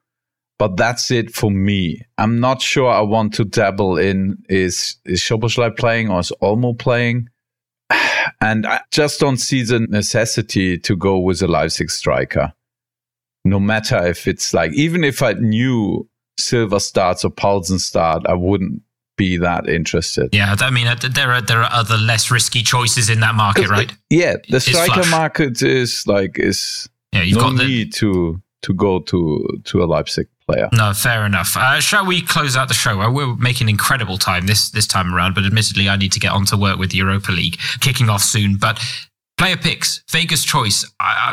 But 0.58 0.76
that's 0.76 1.10
it 1.12 1.32
for 1.32 1.50
me. 1.50 2.02
I'm 2.18 2.40
not 2.40 2.60
sure 2.60 2.90
I 2.90 3.02
want 3.02 3.34
to 3.34 3.44
dabble 3.44 3.96
in 3.96 4.38
is 4.48 4.96
is 5.04 5.22
Szoboszlai 5.22 5.76
playing 5.76 6.10
or 6.10 6.18
is 6.20 6.32
Olmo 6.42 6.76
playing? 6.78 7.28
And 8.40 8.66
I 8.66 8.80
just 8.90 9.20
don't 9.20 9.38
see 9.38 9.62
the 9.62 9.80
necessity 9.80 10.78
to 10.78 10.96
go 10.96 11.18
with 11.18 11.42
a 11.42 11.48
Leipzig 11.48 11.90
striker. 11.90 12.52
No 13.44 13.58
matter 13.58 14.06
if 14.06 14.28
it's 14.28 14.52
like, 14.52 14.72
even 14.74 15.02
if 15.02 15.22
I 15.22 15.32
knew 15.32 16.08
Silva 16.38 16.78
starts 16.78 17.24
or 17.24 17.30
Poulsen 17.30 17.78
start, 17.78 18.26
I 18.28 18.34
wouldn't 18.34 18.82
be 19.18 19.36
that 19.36 19.68
interested. 19.68 20.30
Yeah, 20.32 20.56
I 20.60 20.70
mean, 20.70 20.86
uh, 20.86 20.96
there 21.10 21.32
are 21.32 21.42
there 21.42 21.62
are 21.62 21.70
other 21.70 21.98
less 21.98 22.30
risky 22.30 22.62
choices 22.62 23.10
in 23.10 23.20
that 23.20 23.34
market, 23.34 23.68
right? 23.68 23.92
yeah, 24.08 24.36
the 24.48 24.60
striker 24.60 25.06
market 25.10 25.60
is 25.60 26.06
like 26.06 26.38
is 26.38 26.88
yeah, 27.12 27.22
you've 27.22 27.36
no 27.36 27.50
got 27.50 27.56
the, 27.58 27.64
need 27.64 27.92
to 27.94 28.40
to 28.62 28.72
go 28.72 29.00
to 29.00 29.60
to 29.64 29.82
a 29.82 29.86
Leipzig 29.86 30.28
player. 30.46 30.68
No, 30.72 30.92
fair 30.94 31.26
enough. 31.26 31.56
Uh, 31.56 31.80
shall 31.80 32.06
we 32.06 32.22
close 32.22 32.56
out 32.56 32.68
the 32.68 32.74
show? 32.74 33.00
Uh, 33.00 33.10
we're 33.10 33.36
making 33.36 33.68
incredible 33.68 34.16
time 34.16 34.46
this 34.46 34.70
this 34.70 34.86
time 34.86 35.14
around, 35.14 35.34
but 35.34 35.44
admittedly, 35.44 35.88
I 35.88 35.96
need 35.96 36.12
to 36.12 36.20
get 36.20 36.32
on 36.32 36.46
to 36.46 36.56
work 36.56 36.78
with 36.78 36.90
the 36.90 36.98
Europa 36.98 37.32
League 37.32 37.58
kicking 37.80 38.08
off 38.08 38.22
soon. 38.22 38.56
But 38.56 38.80
Player 39.38 39.56
picks, 39.56 40.02
Vegas 40.10 40.44
choice. 40.44 40.84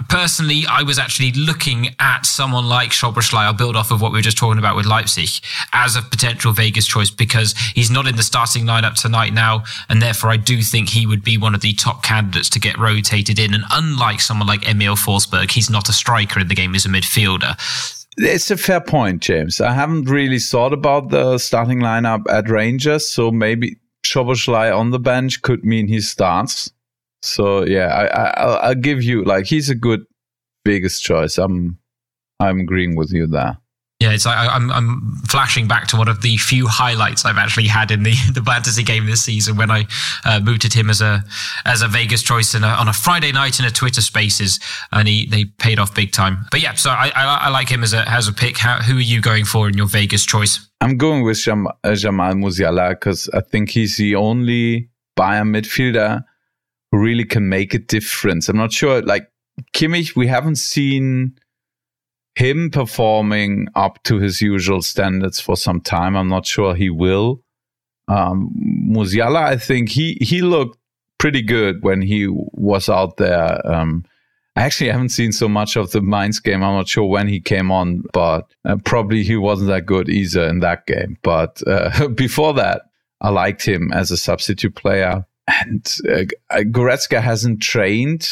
Personally, 0.10 0.64
I 0.70 0.84
was 0.84 1.00
actually 1.00 1.32
looking 1.32 1.96
at 2.00 2.24
someone 2.28 2.70
like 2.70 2.92
Szoboszlai. 2.92 3.46
I'll 3.46 3.54
build 3.54 3.76
off 3.76 3.90
of 3.90 4.00
what 4.00 4.12
we 4.12 4.20
were 4.20 4.22
just 4.22 4.38
talking 4.38 4.60
about 4.60 4.76
with 4.76 4.86
Leipzig 4.86 5.30
as 5.74 5.96
a 5.96 6.04
potential 6.04 6.54
Vegas 6.54 6.86
choice 6.86 7.10
because 7.10 7.56
he's 7.74 7.90
not 7.90 8.06
in 8.06 8.16
the 8.16 8.22
starting 8.22 8.66
lineup 8.66 8.94
tonight 8.94 9.34
now, 9.34 9.64
and 9.90 10.04
therefore 10.04 10.30
I 10.30 10.38
do 10.38 10.62
think 10.62 10.90
he 10.90 11.08
would 11.08 11.24
be 11.24 11.40
one 11.40 11.56
of 11.56 11.62
the 11.62 11.74
top 11.74 12.04
candidates 12.04 12.48
to 12.52 12.60
get 12.60 12.78
rotated 12.78 13.40
in. 13.40 13.56
And 13.56 13.64
unlike 13.72 14.22
someone 14.22 14.48
like 14.48 14.70
Emil 14.70 14.96
Forsberg, 14.96 15.50
he's 15.50 15.72
not 15.72 15.90
a 15.90 15.94
striker 15.94 16.40
in 16.40 16.48
the 16.48 16.56
game; 16.56 16.74
he's 16.74 16.86
a 16.86 16.90
midfielder. 16.90 17.58
It's 18.18 18.52
a 18.52 18.58
fair 18.58 18.82
point, 18.82 19.24
James. 19.24 19.60
I 19.60 19.74
haven't 19.74 20.04
really 20.04 20.40
thought 20.40 20.74
about 20.74 21.10
the 21.10 21.40
starting 21.40 21.80
lineup 21.80 22.30
at 22.30 22.50
Rangers, 22.50 23.10
so 23.10 23.32
maybe 23.32 23.78
Szoboszlai 24.06 24.78
on 24.78 24.92
the 24.92 25.00
bench 25.00 25.42
could 25.42 25.66
mean 25.66 25.88
he 25.88 26.00
starts. 26.02 26.72
So 27.26 27.66
yeah, 27.66 27.88
I, 27.88 28.06
I 28.06 28.56
I'll 28.68 28.76
give 28.76 29.04
you 29.04 29.24
like 29.24 29.46
he's 29.46 29.70
a 29.70 29.76
good 29.76 30.06
Vegas 30.66 31.00
choice. 31.00 31.38
I'm 31.38 31.80
I'm 32.40 32.60
agreeing 32.60 32.96
with 32.96 33.12
you 33.12 33.28
there. 33.28 33.58
Yeah, 34.02 34.12
it's 34.12 34.26
like 34.26 34.38
I'm 34.38 34.70
I'm 34.72 35.22
flashing 35.28 35.70
back 35.70 35.88
to 35.88 35.98
one 35.98 36.10
of 36.10 36.22
the 36.22 36.36
few 36.36 36.68
highlights 36.68 37.24
I've 37.24 37.38
actually 37.38 37.68
had 37.68 37.92
in 37.92 38.04
the 38.04 38.14
the 38.34 38.42
fantasy 38.42 38.84
game 38.84 39.06
this 39.06 39.24
season 39.24 39.56
when 39.56 39.72
I 39.72 39.86
uh, 40.26 40.42
mooted 40.42 40.74
him 40.74 40.90
as 40.90 41.02
a 41.02 41.24
as 41.66 41.82
a 41.82 41.88
Vegas 41.88 42.22
choice 42.22 42.54
a, 42.54 42.62
on 42.62 42.90
a 42.90 42.94
Friday 42.94 43.32
night 43.32 43.60
in 43.60 43.66
a 43.66 43.72
Twitter 43.72 44.02
Spaces, 44.02 44.60
and 44.92 45.08
he 45.08 45.26
they 45.26 45.46
paid 45.46 45.80
off 45.80 45.96
big 45.96 46.12
time. 46.12 46.46
But 46.52 46.62
yeah, 46.62 46.74
so 46.74 46.90
I 46.90 47.12
I, 47.16 47.38
I 47.44 47.50
like 47.50 47.70
him 47.70 47.84
as 47.84 47.94
a 47.94 48.08
as 48.10 48.28
a 48.28 48.34
pick. 48.34 48.58
How, 48.58 48.82
who 48.82 48.98
are 48.98 49.02
you 49.02 49.22
going 49.22 49.46
for 49.46 49.70
in 49.70 49.78
your 49.78 49.88
Vegas 49.88 50.26
choice? 50.26 50.60
I'm 50.82 50.98
going 50.98 51.24
with 51.24 51.38
Jam- 51.38 51.68
uh, 51.84 51.96
Jamal 51.96 52.34
Musiala 52.34 52.90
because 52.90 53.30
I 53.30 53.40
think 53.40 53.70
he's 53.70 53.96
the 53.96 54.16
only 54.16 54.90
Bayern 55.18 55.56
midfielder 55.56 56.24
really 56.96 57.26
can 57.26 57.50
make 57.50 57.74
a 57.74 57.80
difference. 57.80 58.50
I'm 58.50 58.58
not 58.58 58.72
sure 58.72 59.02
like 59.02 59.30
Kimmich, 59.74 60.16
we 60.16 60.28
haven't 60.28 60.58
seen 60.58 61.38
him 62.36 62.70
performing 62.70 63.68
up 63.76 64.04
to 64.04 64.20
his 64.20 64.42
usual 64.42 64.82
standards 64.82 65.40
for 65.40 65.56
some 65.56 65.80
time. 65.80 66.16
I'm 66.16 66.28
not 66.28 66.46
sure 66.46 66.76
he 66.76 66.90
will. 66.90 67.42
Um, 68.08 68.52
Musiala, 68.90 69.44
I 69.44 69.58
think 69.58 69.90
he 69.90 70.18
he 70.22 70.42
looked 70.42 70.78
pretty 71.18 71.42
good 71.42 71.84
when 71.84 72.02
he 72.02 72.28
was 72.30 72.90
out 72.90 73.18
there. 73.18 73.66
Um, 73.66 74.06
I 74.58 74.64
actually 74.64 74.90
haven't 74.90 75.10
seen 75.10 75.32
so 75.32 75.50
much 75.50 75.76
of 75.76 75.92
the 75.92 76.02
Mainz 76.02 76.40
game. 76.40 76.64
I'm 76.64 76.76
not 76.76 76.88
sure 76.88 77.06
when 77.06 77.28
he 77.28 77.42
came 77.42 77.72
on, 77.72 78.04
but 78.14 78.46
uh, 78.64 78.78
probably 78.86 79.24
he 79.24 79.36
wasn't 79.36 79.70
that 79.70 79.86
good 79.86 80.08
either 80.08 80.48
in 80.48 80.60
that 80.60 80.86
game. 80.86 81.18
But 81.24 81.62
uh, 81.68 82.08
before 82.16 82.54
that, 82.54 82.84
I 83.22 83.30
liked 83.30 83.66
him 83.66 83.92
as 83.92 84.12
a 84.12 84.18
substitute 84.18 84.76
player. 84.76 85.26
And 85.48 85.86
uh, 86.10 86.24
Goretzka 86.64 87.22
hasn't 87.22 87.62
trained, 87.62 88.28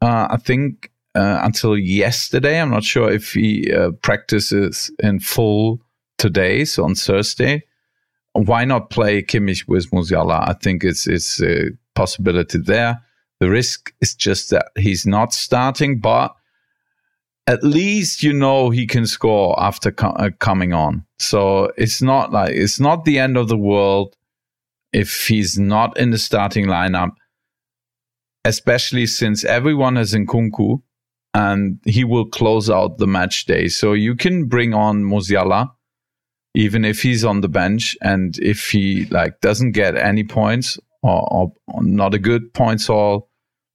uh, 0.00 0.28
I 0.30 0.36
think, 0.36 0.92
uh, 1.14 1.40
until 1.42 1.76
yesterday. 1.76 2.60
I'm 2.60 2.70
not 2.70 2.84
sure 2.84 3.10
if 3.10 3.32
he 3.32 3.72
uh, 3.72 3.90
practices 4.02 4.90
in 5.00 5.20
full 5.20 5.80
today, 6.18 6.64
so 6.64 6.84
on 6.84 6.94
Thursday. 6.94 7.64
Why 8.34 8.64
not 8.64 8.90
play 8.90 9.22
Kimmich 9.22 9.68
with 9.68 9.90
Musiala? 9.90 10.48
I 10.48 10.54
think 10.54 10.84
it's 10.84 11.06
it's 11.06 11.42
a 11.42 11.70
possibility 11.94 12.58
there. 12.58 13.02
The 13.40 13.50
risk 13.50 13.92
is 14.00 14.14
just 14.14 14.50
that 14.50 14.70
he's 14.78 15.04
not 15.04 15.34
starting, 15.34 16.00
but 16.00 16.34
at 17.46 17.62
least 17.62 18.22
you 18.22 18.32
know 18.32 18.70
he 18.70 18.86
can 18.86 19.06
score 19.06 19.60
after 19.60 19.92
uh, 20.00 20.30
coming 20.38 20.72
on. 20.72 21.04
So 21.18 21.72
it's 21.76 22.00
not 22.00 22.32
like 22.32 22.54
it's 22.54 22.80
not 22.80 23.04
the 23.04 23.18
end 23.18 23.36
of 23.36 23.48
the 23.48 23.58
world 23.58 24.16
if 24.92 25.26
he's 25.26 25.58
not 25.58 25.98
in 25.98 26.10
the 26.10 26.18
starting 26.18 26.66
lineup, 26.66 27.10
especially 28.44 29.06
since 29.06 29.44
everyone 29.44 29.96
has 29.96 30.12
Nkunku 30.12 30.82
and 31.34 31.78
he 31.84 32.04
will 32.04 32.26
close 32.26 32.68
out 32.68 32.98
the 32.98 33.06
match 33.06 33.46
day. 33.46 33.68
So 33.68 33.94
you 33.94 34.14
can 34.14 34.46
bring 34.46 34.74
on 34.74 35.02
Musiala 35.02 35.70
even 36.54 36.84
if 36.84 37.02
he's 37.02 37.24
on 37.24 37.40
the 37.40 37.48
bench 37.48 37.96
and 38.02 38.38
if 38.38 38.70
he 38.70 39.06
like 39.06 39.40
doesn't 39.40 39.72
get 39.72 39.96
any 39.96 40.24
points 40.24 40.78
or, 41.02 41.52
or 41.66 41.82
not 41.82 42.14
a 42.14 42.18
good 42.18 42.52
points 42.52 42.90
all, 42.90 43.30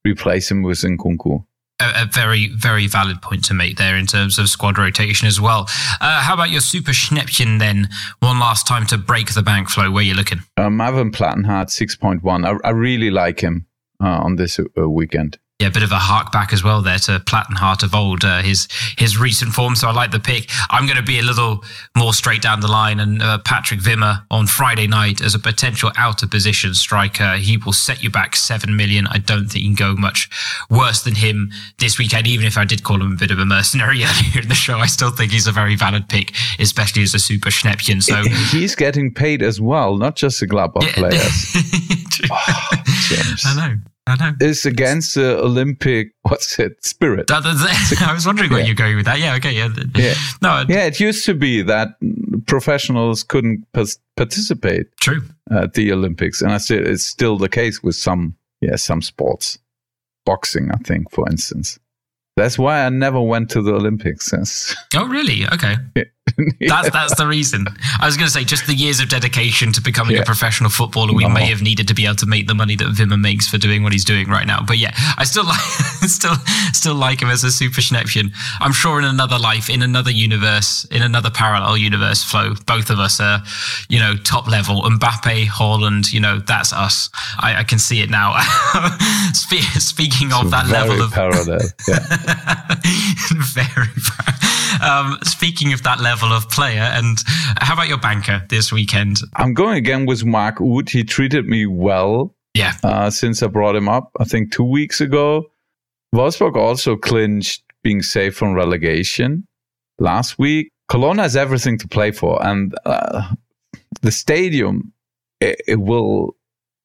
replace 0.06 0.52
him 0.52 0.62
with 0.62 0.78
Nkunku. 0.80 1.44
A, 1.80 2.04
a, 2.04 2.06
very, 2.06 2.48
very 2.48 2.88
valid 2.88 3.22
point 3.22 3.46
to 3.46 3.54
make 3.54 3.78
there 3.78 3.98
in 3.98 4.08
terms 4.08 4.40
of 4.40 4.50
squad 4.50 4.80
rotation 4.80 5.28
as 5.28 5.40
well. 5.40 5.68
Uh, 6.02 6.22
how 6.22 6.34
about 6.34 6.50
your 6.50 6.62
Super 6.62 6.92
Schnäppchen 6.92 7.60
then? 7.60 7.90
One 8.20 8.40
last 8.40 8.66
time 8.66 8.88
to 8.88 8.98
break 8.98 9.34
the 9.34 9.44
bank 9.44 9.70
Flo. 9.70 9.92
Where 9.92 10.04
you 10.04 10.16
looking? 10.16 10.40
Um, 10.58 10.78
Marvin 10.78 11.12
Plattenhardt, 11.12 11.68
6.1. 11.68 12.46
I, 12.46 12.68
I 12.68 12.72
really 12.72 13.12
like 13.12 13.42
him 13.42 13.68
uh, 14.04 14.08
on 14.08 14.38
this 14.38 14.60
uh, 14.60 14.90
weekend 14.90 15.38
yeah, 15.60 15.70
a 15.70 15.72
bit 15.72 15.82
of 15.82 15.92
a 15.92 15.98
hark 15.98 16.32
back 16.32 16.54
as 16.54 16.64
well 16.64 16.84
there 16.84 17.00
to 17.00 17.20
Plattenhardt 17.20 17.82
of 17.82 17.96
old, 17.96 18.24
uh, 18.24 18.44
his 18.44 18.68
his 18.96 19.18
recent 19.18 19.54
form. 19.54 19.76
So 19.76 19.88
I 19.88 19.92
like 19.92 20.12
the 20.12 20.20
pick. 20.20 20.52
I'm 20.70 20.86
going 20.86 20.98
to 20.98 21.04
be 21.04 21.18
a 21.18 21.24
little 21.24 21.64
more 21.98 22.14
straight 22.14 22.44
down 22.44 22.60
the 22.60 22.68
line. 22.68 23.00
And 23.00 23.24
uh, 23.24 23.40
Patrick 23.40 23.80
Wimmer 23.80 24.24
on 24.30 24.46
Friday 24.46 24.86
night 24.86 25.20
as 25.20 25.34
a 25.34 25.40
potential 25.40 25.92
out 25.98 26.22
of 26.22 26.30
position 26.30 26.76
striker, 26.76 27.38
he 27.38 27.58
will 27.58 27.74
set 27.74 28.04
you 28.04 28.12
back 28.12 28.36
seven 28.36 28.76
million. 28.76 29.08
I 29.08 29.18
don't 29.18 29.48
think 29.48 29.64
you 29.66 29.76
can 29.76 29.96
go 29.96 30.00
much 30.00 30.30
worse 30.70 31.02
than 31.02 31.16
him 31.16 31.50
this 31.80 31.98
weekend. 31.98 32.28
Even 32.28 32.46
if 32.46 32.56
I 32.56 32.64
did 32.64 32.84
call 32.84 33.02
him 33.02 33.14
a 33.14 33.18
bit 33.18 33.32
of 33.32 33.40
a 33.40 33.46
mercenary 33.46 34.04
earlier 34.04 34.44
in 34.44 34.50
the 34.50 34.56
show, 34.56 34.78
I 34.78 34.86
still 34.86 35.10
think 35.10 35.32
he's 35.32 35.48
a 35.48 35.52
very 35.52 35.76
valid 35.76 36.08
pick, 36.08 36.36
especially 36.60 37.02
as 37.02 37.16
a 37.16 37.20
super 37.20 37.50
Schnäppchen. 37.50 38.04
So 38.04 38.22
he's 38.56 38.76
getting 38.76 39.12
paid 39.12 39.42
as 39.42 39.60
well, 39.60 39.98
not 39.98 40.16
just 40.16 40.40
the 40.40 40.46
Gladbach 40.46 40.84
yeah. 40.84 40.94
players. 40.94 41.56
oh, 42.32 43.48
I 43.48 43.70
know. 43.70 43.82
Is 44.40 44.66
against 44.66 45.16
the 45.16 45.38
Olympic. 45.40 46.14
What's 46.24 46.58
it? 46.60 46.84
Spirit. 46.84 47.28
That, 47.28 47.44
I 48.08 48.14
was 48.14 48.26
wondering 48.26 48.50
where 48.50 48.60
yeah. 48.60 48.66
you're 48.66 48.76
going 48.76 48.96
with 48.96 49.06
that. 49.06 49.20
Yeah. 49.20 49.36
Okay. 49.36 49.54
Yeah. 49.54 49.70
Yeah. 49.96 50.14
No. 50.42 50.66
Yeah. 50.68 50.86
It 50.86 51.00
used 51.00 51.26
to 51.26 51.34
be 51.34 51.62
that 51.64 51.90
professionals 52.48 53.24
couldn't 53.24 53.66
participate. 54.16 54.88
True. 55.00 55.22
At 55.50 55.76
the 55.76 55.94
Olympics, 55.94 56.42
and 56.42 56.52
I 56.52 56.58
said 56.58 56.86
it's 56.86 57.04
still 57.04 57.38
the 57.38 57.50
case 57.50 57.82
with 57.82 57.96
some. 57.96 58.36
Yeah, 58.60 58.76
some 58.76 59.04
sports, 59.04 59.60
boxing, 60.26 60.72
I 60.72 60.78
think, 60.78 61.12
for 61.12 61.30
instance. 61.30 61.78
That's 62.38 62.58
why 62.58 62.86
I 62.86 62.90
never 62.90 63.22
went 63.22 63.52
to 63.52 63.62
the 63.62 63.74
Olympics. 63.74 64.34
oh, 64.96 65.08
really? 65.08 65.46
Okay. 65.54 65.76
That's 66.60 66.90
that's 66.92 67.16
the 67.16 67.28
reason. 67.28 67.66
I 68.00 68.06
was 68.06 68.18
going 68.18 68.28
to 68.28 68.32
say 68.32 68.44
just 68.44 68.68
the 68.68 68.74
years 68.74 69.00
of 69.00 69.10
dedication 69.10 69.72
to 69.74 69.82
becoming 69.82 70.16
yeah. 70.16 70.22
a 70.22 70.26
professional 70.26 70.70
footballer. 70.70 71.14
We 71.14 71.28
may 71.28 71.46
have 71.46 71.62
needed 71.62 71.88
to 71.88 71.94
be 71.94 72.06
able 72.06 72.16
to 72.18 72.26
make 72.26 72.48
the 72.48 72.54
money 72.54 72.76
that 72.76 72.88
Wimmer 72.88 73.20
makes 73.20 73.48
for 73.48 73.58
doing 73.58 73.84
what 73.84 73.94
he's 73.94 74.06
doing 74.06 74.28
right 74.28 74.46
now. 74.46 74.64
But 74.66 74.78
yeah, 74.78 74.92
I 75.18 75.24
still 75.24 75.46
like 75.48 75.60
still 76.08 76.36
still 76.74 76.96
like 76.96 77.22
him 77.22 77.30
as 77.30 77.44
a 77.44 77.52
super 77.52 77.82
Schnäppchen. 77.82 78.32
I'm 78.60 78.74
sure 78.74 79.00
in 79.00 79.06
another 79.06 79.40
life, 79.40 79.70
in 79.70 79.82
another 79.82 80.12
universe, 80.12 80.86
in 80.86 81.02
another 81.02 81.30
parallel 81.30 81.78
universe, 81.78 82.24
Flo. 82.24 82.56
Both 82.66 82.90
of 82.90 83.00
us 83.00 83.20
are, 83.20 83.42
you 83.90 84.00
know, 84.00 84.16
top 84.16 84.48
level. 84.48 84.82
Mbappe, 84.82 85.46
Haaland, 85.46 86.12
you 86.12 86.20
know, 86.20 86.40
that's 86.40 86.74
us. 86.74 87.10
I, 87.40 87.60
I 87.60 87.64
can 87.64 87.80
see 87.80 88.02
it 88.02 88.10
now. 88.10 88.38
Speaking 89.34 90.34
of 90.34 90.52
that 90.52 90.68
level 90.70 91.02
of 91.02 91.12
parallel, 91.12 91.62
yeah. 91.88 92.00
very. 93.32 93.88
Um, 94.88 95.20
speaking 95.24 95.74
of 95.74 95.84
that 95.84 96.00
level 96.00 96.32
of 96.32 96.50
player, 96.50 96.82
and 96.82 97.18
how 97.58 97.74
about 97.74 97.90
your 97.90 97.98
banker 97.98 98.44
this 98.50 98.72
weekend? 98.72 99.18
I'm 99.36 99.54
going 99.54 99.78
again 99.78 100.06
with 100.06 100.24
Mark 100.24 100.62
Uth. 100.62 100.90
He 100.90 101.04
treated 101.04 101.46
me 101.46 101.66
well. 101.66 102.34
Yeah. 102.54 102.74
Uh, 102.84 103.10
since 103.10 103.44
I 103.44 103.48
brought 103.48 103.76
him 103.76 103.90
up, 103.90 104.12
I 104.20 104.24
think 104.24 104.52
two 104.52 104.64
weeks 104.64 105.02
ago. 105.02 105.52
Wolfsburg 106.16 106.56
also 106.56 106.96
clinched 106.96 107.64
being 107.84 108.02
safe 108.02 108.36
from 108.36 108.54
relegation 108.54 109.46
last 110.00 110.40
week. 110.40 110.72
Cologne 110.88 111.18
has 111.18 111.36
everything 111.36 111.78
to 111.80 111.88
play 111.88 112.12
for, 112.12 112.44
and 112.46 112.74
uh, 112.86 113.34
the 114.02 114.12
stadium 114.12 114.94
it, 115.42 115.62
it 115.68 115.82
will 115.82 116.36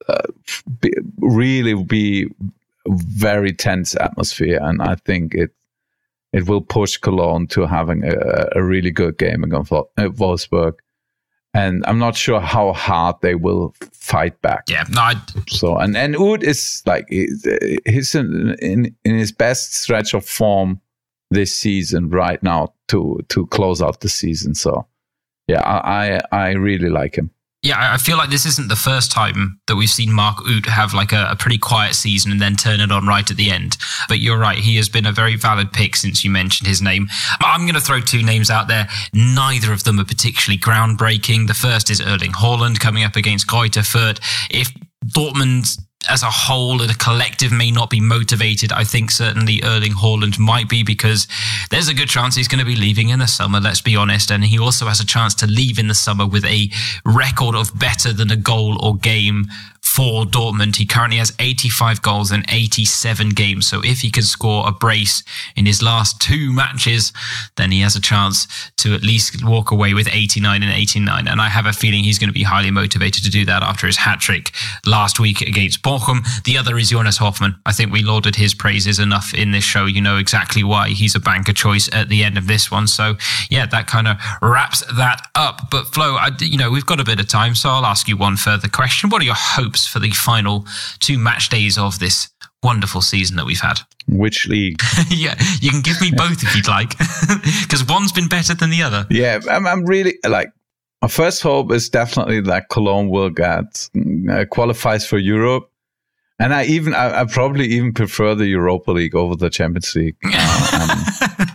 uh, 0.08 0.26
be, 0.80 0.92
really 1.18 1.74
be 1.74 2.28
very 2.88 3.52
tense 3.52 3.94
atmosphere, 3.94 4.58
and 4.60 4.82
I 4.82 4.96
think 4.96 5.34
it 5.34 5.52
it 6.32 6.48
will 6.48 6.60
push 6.60 6.96
Cologne 6.96 7.46
to 7.48 7.66
having 7.66 8.04
a, 8.04 8.48
a 8.52 8.62
really 8.62 8.90
good 8.90 9.18
game 9.18 9.44
against 9.44 9.72
uh, 9.72 9.84
Wolfsburg. 9.96 10.74
And 11.54 11.84
I'm 11.86 11.98
not 11.98 12.16
sure 12.16 12.40
how 12.40 12.72
hard 12.72 13.16
they 13.20 13.34
will 13.34 13.74
fight 13.92 14.40
back. 14.40 14.64
Yeah, 14.70 14.84
no. 14.90 15.02
I'd... 15.02 15.50
So 15.50 15.76
and 15.76 15.96
and 15.96 16.16
Uth 16.16 16.42
is 16.42 16.82
like 16.86 17.06
he's 17.10 18.14
in, 18.14 18.56
in 18.62 18.96
in 19.04 19.18
his 19.18 19.32
best 19.32 19.74
stretch 19.74 20.14
of 20.14 20.24
form 20.24 20.80
this 21.30 21.52
season 21.52 22.08
right 22.08 22.42
now 22.42 22.72
to 22.88 23.20
to 23.28 23.46
close 23.48 23.82
out 23.82 24.00
the 24.00 24.08
season. 24.08 24.54
So 24.54 24.86
yeah, 25.46 25.60
I 25.60 26.20
I, 26.32 26.48
I 26.48 26.50
really 26.52 26.88
like 26.88 27.16
him. 27.16 27.30
Yeah, 27.62 27.92
I 27.94 27.96
feel 27.96 28.16
like 28.16 28.28
this 28.28 28.44
isn't 28.44 28.68
the 28.68 28.74
first 28.74 29.12
time 29.12 29.60
that 29.68 29.76
we've 29.76 29.88
seen 29.88 30.12
Mark 30.12 30.38
Uth 30.44 30.66
have 30.66 30.94
like 30.94 31.12
a, 31.12 31.28
a, 31.30 31.36
pretty 31.36 31.58
quiet 31.58 31.94
season 31.94 32.32
and 32.32 32.40
then 32.40 32.56
turn 32.56 32.80
it 32.80 32.90
on 32.90 33.06
right 33.06 33.30
at 33.30 33.36
the 33.36 33.52
end. 33.52 33.76
But 34.08 34.18
you're 34.18 34.38
right, 34.38 34.58
he 34.58 34.74
has 34.78 34.88
been 34.88 35.06
a 35.06 35.12
very 35.12 35.36
valid 35.36 35.72
pick 35.72 35.94
since 35.94 36.24
you 36.24 36.30
mentioned 36.30 36.66
his 36.66 36.82
name. 36.82 37.06
I'm 37.40 37.60
going 37.60 37.74
to 37.74 37.80
throw 37.80 38.00
two 38.00 38.24
names 38.24 38.50
out 38.50 38.66
there. 38.66 38.88
Neither 39.14 39.72
of 39.72 39.84
them 39.84 40.00
are 40.00 40.04
particularly 40.04 40.58
groundbreaking. 40.58 41.46
The 41.46 41.54
first 41.54 41.88
is 41.88 42.00
Erling 42.00 42.32
Haaland 42.32 42.80
coming 42.80 43.04
up 43.04 43.14
against 43.14 43.46
Greuther 43.46 43.86
Fürth. 43.86 44.18
If 44.50 44.72
Dortmund 45.06 45.78
as 46.08 46.22
a 46.22 46.30
whole, 46.30 46.82
a 46.82 46.94
collective 46.94 47.52
may 47.52 47.70
not 47.70 47.90
be 47.90 48.00
motivated. 48.00 48.72
I 48.72 48.84
think 48.84 49.10
certainly 49.10 49.62
Erling 49.62 49.92
Haaland 49.92 50.38
might 50.38 50.68
be 50.68 50.82
because 50.82 51.26
there's 51.70 51.88
a 51.88 51.94
good 51.94 52.08
chance 52.08 52.34
he's 52.34 52.48
going 52.48 52.58
to 52.58 52.64
be 52.64 52.76
leaving 52.76 53.10
in 53.10 53.18
the 53.18 53.26
summer, 53.26 53.60
let's 53.60 53.80
be 53.80 53.96
honest. 53.96 54.30
And 54.30 54.44
he 54.44 54.58
also 54.58 54.86
has 54.86 55.00
a 55.00 55.06
chance 55.06 55.34
to 55.36 55.46
leave 55.46 55.78
in 55.78 55.88
the 55.88 55.94
summer 55.94 56.26
with 56.26 56.44
a 56.44 56.70
record 57.04 57.54
of 57.54 57.78
better 57.78 58.12
than 58.12 58.30
a 58.30 58.36
goal 58.36 58.84
or 58.84 58.96
game 58.96 59.46
for 59.94 60.24
Dortmund. 60.24 60.76
He 60.76 60.86
currently 60.86 61.18
has 61.18 61.34
85 61.38 62.00
goals 62.00 62.32
in 62.32 62.44
87 62.48 63.30
games. 63.30 63.66
So 63.66 63.82
if 63.84 64.00
he 64.00 64.10
can 64.10 64.22
score 64.22 64.66
a 64.66 64.72
brace 64.72 65.22
in 65.54 65.66
his 65.66 65.82
last 65.82 66.18
two 66.18 66.50
matches, 66.52 67.12
then 67.56 67.70
he 67.70 67.80
has 67.82 67.94
a 67.94 68.00
chance 68.00 68.46
to 68.78 68.94
at 68.94 69.02
least 69.02 69.44
walk 69.44 69.70
away 69.70 69.92
with 69.92 70.08
89 70.10 70.62
and 70.62 70.72
89. 70.72 71.28
And 71.28 71.40
I 71.42 71.48
have 71.48 71.66
a 71.66 71.74
feeling 71.74 72.04
he's 72.04 72.18
going 72.18 72.30
to 72.30 72.34
be 72.34 72.42
highly 72.42 72.70
motivated 72.70 73.22
to 73.24 73.30
do 73.30 73.44
that 73.44 73.62
after 73.62 73.86
his 73.86 73.98
hat 73.98 74.20
trick 74.20 74.52
last 74.86 75.20
week 75.20 75.42
against 75.42 75.82
Bochum. 75.82 76.20
The 76.44 76.56
other 76.56 76.78
is 76.78 76.88
Jonas 76.88 77.18
Hofmann. 77.18 77.56
I 77.66 77.72
think 77.72 77.92
we 77.92 78.02
lauded 78.02 78.36
his 78.36 78.54
praises 78.54 78.98
enough 78.98 79.34
in 79.34 79.52
this 79.52 79.64
show. 79.64 79.84
You 79.84 80.00
know 80.00 80.16
exactly 80.16 80.64
why 80.64 80.88
he's 80.88 81.14
a 81.14 81.20
banker 81.20 81.52
choice 81.52 81.90
at 81.92 82.08
the 82.08 82.24
end 82.24 82.38
of 82.38 82.46
this 82.46 82.70
one. 82.70 82.86
So 82.86 83.16
yeah, 83.50 83.66
that 83.66 83.88
kind 83.88 84.08
of 84.08 84.16
wraps 84.40 84.82
that 84.96 85.28
up. 85.34 85.70
But 85.70 85.88
Flo, 85.88 86.16
I, 86.16 86.30
you 86.40 86.56
know, 86.56 86.70
we've 86.70 86.86
got 86.86 86.98
a 86.98 87.04
bit 87.04 87.20
of 87.20 87.28
time, 87.28 87.54
so 87.54 87.68
I'll 87.68 87.84
ask 87.84 88.08
you 88.08 88.16
one 88.16 88.38
further 88.38 88.68
question. 88.68 89.10
What 89.10 89.20
are 89.20 89.26
your 89.26 89.34
hopes 89.36 89.81
for 89.86 89.98
the 89.98 90.10
final 90.10 90.66
two 90.98 91.18
match 91.18 91.48
days 91.48 91.78
of 91.78 91.98
this 91.98 92.28
wonderful 92.62 93.00
season 93.00 93.36
that 93.36 93.46
we've 93.46 93.60
had. 93.60 93.80
Which 94.08 94.48
league? 94.48 94.80
yeah, 95.08 95.34
you 95.60 95.70
can 95.70 95.80
give 95.80 96.00
me 96.00 96.12
both 96.16 96.42
if 96.42 96.54
you'd 96.54 96.68
like, 96.68 96.96
because 97.62 97.86
one's 97.86 98.12
been 98.12 98.28
better 98.28 98.54
than 98.54 98.70
the 98.70 98.82
other. 98.82 99.06
Yeah, 99.10 99.40
I'm, 99.50 99.66
I'm 99.66 99.84
really 99.84 100.18
like 100.26 100.52
my 101.02 101.08
first 101.08 101.42
hope 101.42 101.72
is 101.72 101.88
definitely 101.88 102.40
that 102.42 102.68
Cologne 102.68 103.08
will 103.08 103.30
get 103.30 103.90
uh, 104.30 104.44
qualifies 104.48 105.04
for 105.04 105.18
Europe. 105.18 105.68
And 106.38 106.54
I 106.54 106.64
even, 106.64 106.94
I, 106.94 107.20
I, 107.20 107.24
probably 107.24 107.66
even 107.66 107.92
prefer 107.92 108.34
the 108.34 108.46
Europa 108.46 108.92
League 108.92 109.14
over 109.14 109.36
the 109.36 109.50
Champions 109.50 109.94
League. 109.94 110.16
Uh, 110.24 110.88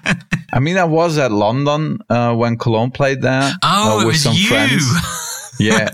um, 0.06 0.18
I 0.54 0.60
mean, 0.60 0.78
I 0.78 0.86
was 0.86 1.18
at 1.18 1.32
London 1.32 2.00
uh, 2.10 2.34
when 2.34 2.58
Cologne 2.58 2.92
played 2.92 3.22
there 3.22 3.52
oh, 3.64 4.02
uh, 4.02 4.06
with 4.06 4.16
some 4.16 4.34
you. 4.34 4.48
friends. 4.48 4.84
Yeah, 5.60 5.90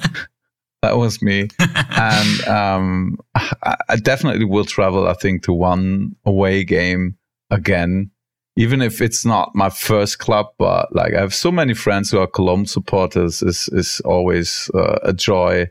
that 0.84 0.98
was 0.98 1.22
me. 1.22 1.48
and 1.60 2.48
um, 2.48 3.17
I 3.34 3.96
definitely 3.96 4.43
will 4.43 4.65
travel, 4.65 5.08
I 5.08 5.13
think, 5.13 5.43
to 5.43 5.54
one 5.54 6.15
away 6.26 6.65
game 6.65 7.17
again, 7.50 8.12
even 8.58 8.82
if 8.82 9.02
it's 9.02 9.26
not 9.26 9.56
my 9.56 9.69
first 9.69 10.19
club. 10.19 10.48
But 10.60 10.93
like, 10.93 11.13
I 11.13 11.22
have 11.22 11.34
so 11.34 11.52
many 11.52 11.74
friends 11.74 12.12
who 12.12 12.19
are 12.19 12.28
Cologne 12.28 12.65
supporters. 12.65 13.41
is 13.41 13.69
is 13.72 14.02
always 14.02 14.69
uh, 14.76 15.00
a 15.04 15.13
joy, 15.13 15.67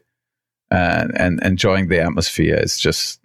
and 0.70 1.12
and 1.14 1.42
enjoying 1.42 1.88
the 1.88 2.00
atmosphere. 2.00 2.56
It's 2.56 2.80
just. 2.80 3.20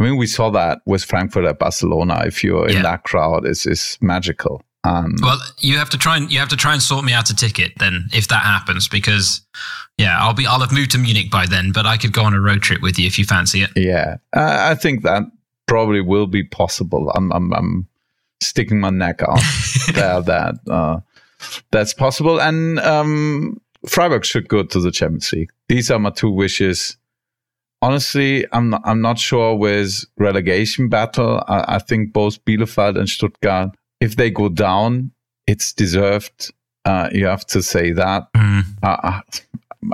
I 0.00 0.04
mean, 0.04 0.16
we 0.16 0.28
saw 0.28 0.50
that 0.50 0.78
with 0.86 1.04
Frankfurt 1.04 1.44
at 1.44 1.58
Barcelona. 1.58 2.22
If 2.24 2.44
you're 2.44 2.70
yeah. 2.70 2.76
in 2.76 2.82
that 2.82 3.02
crowd, 3.02 3.44
it's, 3.44 3.66
it's 3.66 4.00
magical. 4.00 4.62
Um, 4.84 5.16
well, 5.22 5.38
you 5.58 5.76
have 5.76 5.90
to 5.90 5.98
try 5.98 6.16
and 6.16 6.30
you 6.30 6.38
have 6.38 6.48
to 6.48 6.56
try 6.56 6.72
and 6.72 6.82
sort 6.82 7.04
me 7.04 7.12
out 7.12 7.30
a 7.30 7.36
ticket 7.36 7.72
then, 7.78 8.08
if 8.12 8.28
that 8.28 8.42
happens, 8.42 8.88
because 8.88 9.42
yeah, 9.98 10.16
I'll 10.18 10.34
be 10.34 10.46
I'll 10.46 10.60
have 10.60 10.72
moved 10.72 10.92
to 10.92 10.98
Munich 10.98 11.30
by 11.30 11.46
then, 11.46 11.72
but 11.72 11.84
I 11.86 11.96
could 11.96 12.12
go 12.12 12.22
on 12.22 12.34
a 12.34 12.40
road 12.40 12.62
trip 12.62 12.80
with 12.80 12.98
you 12.98 13.06
if 13.06 13.18
you 13.18 13.24
fancy 13.24 13.62
it. 13.62 13.70
Yeah, 13.74 14.16
uh, 14.34 14.68
I 14.70 14.74
think 14.76 15.02
that 15.02 15.24
probably 15.66 16.00
will 16.00 16.26
be 16.26 16.44
possible. 16.44 17.10
I'm 17.10 17.32
I'm, 17.32 17.52
I'm 17.52 17.88
sticking 18.40 18.80
my 18.80 18.90
neck 18.90 19.20
out 19.22 19.40
there 19.94 20.20
that 20.22 20.54
uh, 20.70 21.00
that's 21.72 21.92
possible, 21.92 22.40
and 22.40 22.78
um, 22.78 23.60
Freiburg 23.86 24.24
should 24.24 24.48
go 24.48 24.62
to 24.62 24.80
the 24.80 24.92
Champions 24.92 25.32
League. 25.32 25.50
These 25.68 25.90
are 25.90 25.98
my 25.98 26.10
two 26.10 26.30
wishes. 26.30 26.96
Honestly, 27.80 28.44
I'm 28.52 28.70
not, 28.70 28.82
I'm 28.84 29.00
not 29.00 29.18
sure 29.18 29.54
with 29.54 30.04
relegation 30.16 30.88
battle. 30.88 31.42
I, 31.46 31.76
I 31.76 31.78
think 31.78 32.12
both 32.12 32.44
Bielefeld 32.44 32.98
and 32.98 33.08
Stuttgart, 33.08 33.70
if 34.00 34.16
they 34.16 34.30
go 34.30 34.48
down, 34.48 35.12
it's 35.46 35.72
deserved. 35.72 36.52
Uh, 36.84 37.08
you 37.12 37.26
have 37.26 37.46
to 37.46 37.62
say 37.62 37.92
that. 37.92 38.32
Mm. 38.34 38.64
Uh, 38.82 39.20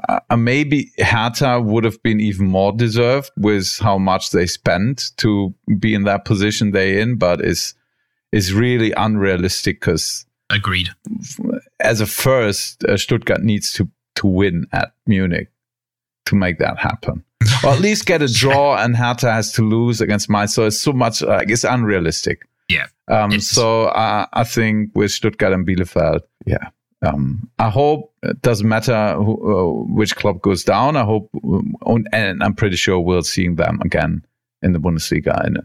uh, 0.09 0.37
maybe 0.37 0.91
Hertha 0.99 1.61
would 1.61 1.85
have 1.85 2.03
been 2.03 2.21
even 2.21 2.47
more 2.47 2.73
deserved 2.73 3.31
with 3.37 3.79
how 3.81 3.99
much 3.99 4.31
they 4.31 4.47
spent 4.47 5.11
to 5.19 5.55
be 5.79 5.95
in 5.95 6.05
that 6.05 6.25
position 6.25 6.71
they 6.71 7.01
in, 7.01 7.17
but 7.17 7.41
is 7.41 7.75
is 8.33 8.53
really 8.53 8.93
unrealistic 8.93 9.81
because 9.81 10.27
agreed. 10.51 10.89
As 11.81 12.01
a 12.01 12.07
first, 12.07 12.85
uh, 12.85 12.97
Stuttgart 12.97 13.43
needs 13.43 13.73
to 13.75 13.89
to 14.17 14.27
win 14.27 14.67
at 14.73 14.93
Munich 15.07 15.51
to 16.27 16.35
make 16.35 16.59
that 16.59 16.79
happen, 16.79 17.25
or 17.65 17.71
at 17.71 17.81
least 17.81 18.07
get 18.07 18.23
a 18.23 18.33
draw, 18.33 18.77
and 18.77 18.97
Hertha 18.97 19.31
has 19.31 19.53
to 19.53 19.63
lose 19.63 20.01
against 20.01 20.31
Mainz. 20.31 20.55
So 20.55 20.65
it's 20.67 20.81
so 20.81 20.93
much 20.93 21.21
like 21.23 21.51
it's 21.51 21.65
unrealistic. 21.65 22.49
Yeah. 22.69 22.87
Um, 23.09 23.41
so 23.41 23.87
uh, 23.87 24.27
I 24.33 24.45
think 24.45 24.91
with 24.95 25.11
Stuttgart 25.11 25.53
and 25.53 25.67
Bielefeld, 25.67 26.21
yeah, 26.47 26.71
um, 27.05 27.51
I 27.59 27.69
hope 27.69 28.13
it 28.23 28.41
doesn't 28.43 28.69
matter 28.69 29.15
who, 29.17 29.35
uh, 29.35 29.93
which 29.93 30.17
club 30.17 30.41
goes 30.41 30.65
down. 30.65 30.97
I 30.97 31.05
hope, 31.05 31.31
um, 31.45 32.07
and 32.13 32.43
I'm 32.43 32.55
pretty 32.55 32.77
sure 32.77 32.99
we'll 32.99 33.23
see 33.23 33.49
them 33.49 33.81
again 33.85 34.25
in 34.63 34.73
the 34.73 34.79
Bundesliga 34.79 35.47
in 35.47 35.59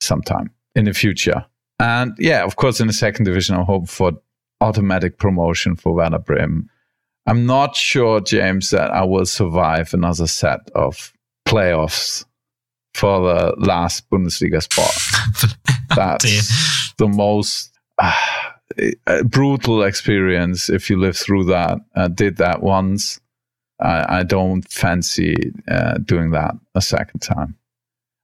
sometime 0.00 0.50
in 0.74 0.84
the 0.84 0.92
future. 0.94 1.44
And 1.78 2.14
yeah, 2.18 2.44
of 2.44 2.56
course, 2.56 2.80
in 2.80 2.86
the 2.86 2.92
second 2.92 3.24
division, 3.24 3.56
I 3.56 3.62
hope 3.62 3.88
for 3.88 4.12
automatic 4.60 5.18
promotion 5.18 5.76
for 5.76 5.94
Werder 5.94 6.18
Bremen. 6.18 6.68
I'm 7.26 7.46
not 7.46 7.76
sure, 7.76 8.20
James, 8.20 8.70
that 8.70 8.90
I 8.90 9.04
will 9.04 9.26
survive 9.26 9.92
another 9.94 10.26
set 10.26 10.60
of 10.74 11.12
playoffs 11.46 12.24
for 12.94 13.20
the 13.20 13.54
last 13.58 14.08
Bundesliga 14.10 14.62
spot. 14.62 15.66
That's 15.96 16.92
the 16.96 17.08
most 17.08 17.70
uh, 17.98 18.12
brutal 19.24 19.82
experience 19.82 20.68
if 20.68 20.90
you 20.90 20.98
live 20.98 21.16
through 21.16 21.44
that. 21.44 21.78
I 21.94 22.08
did 22.08 22.36
that 22.38 22.62
once. 22.62 23.20
I, 23.80 24.20
I 24.20 24.22
don't 24.22 24.62
fancy 24.70 25.52
uh, 25.68 25.98
doing 25.98 26.30
that 26.32 26.54
a 26.74 26.82
second 26.82 27.20
time. 27.20 27.56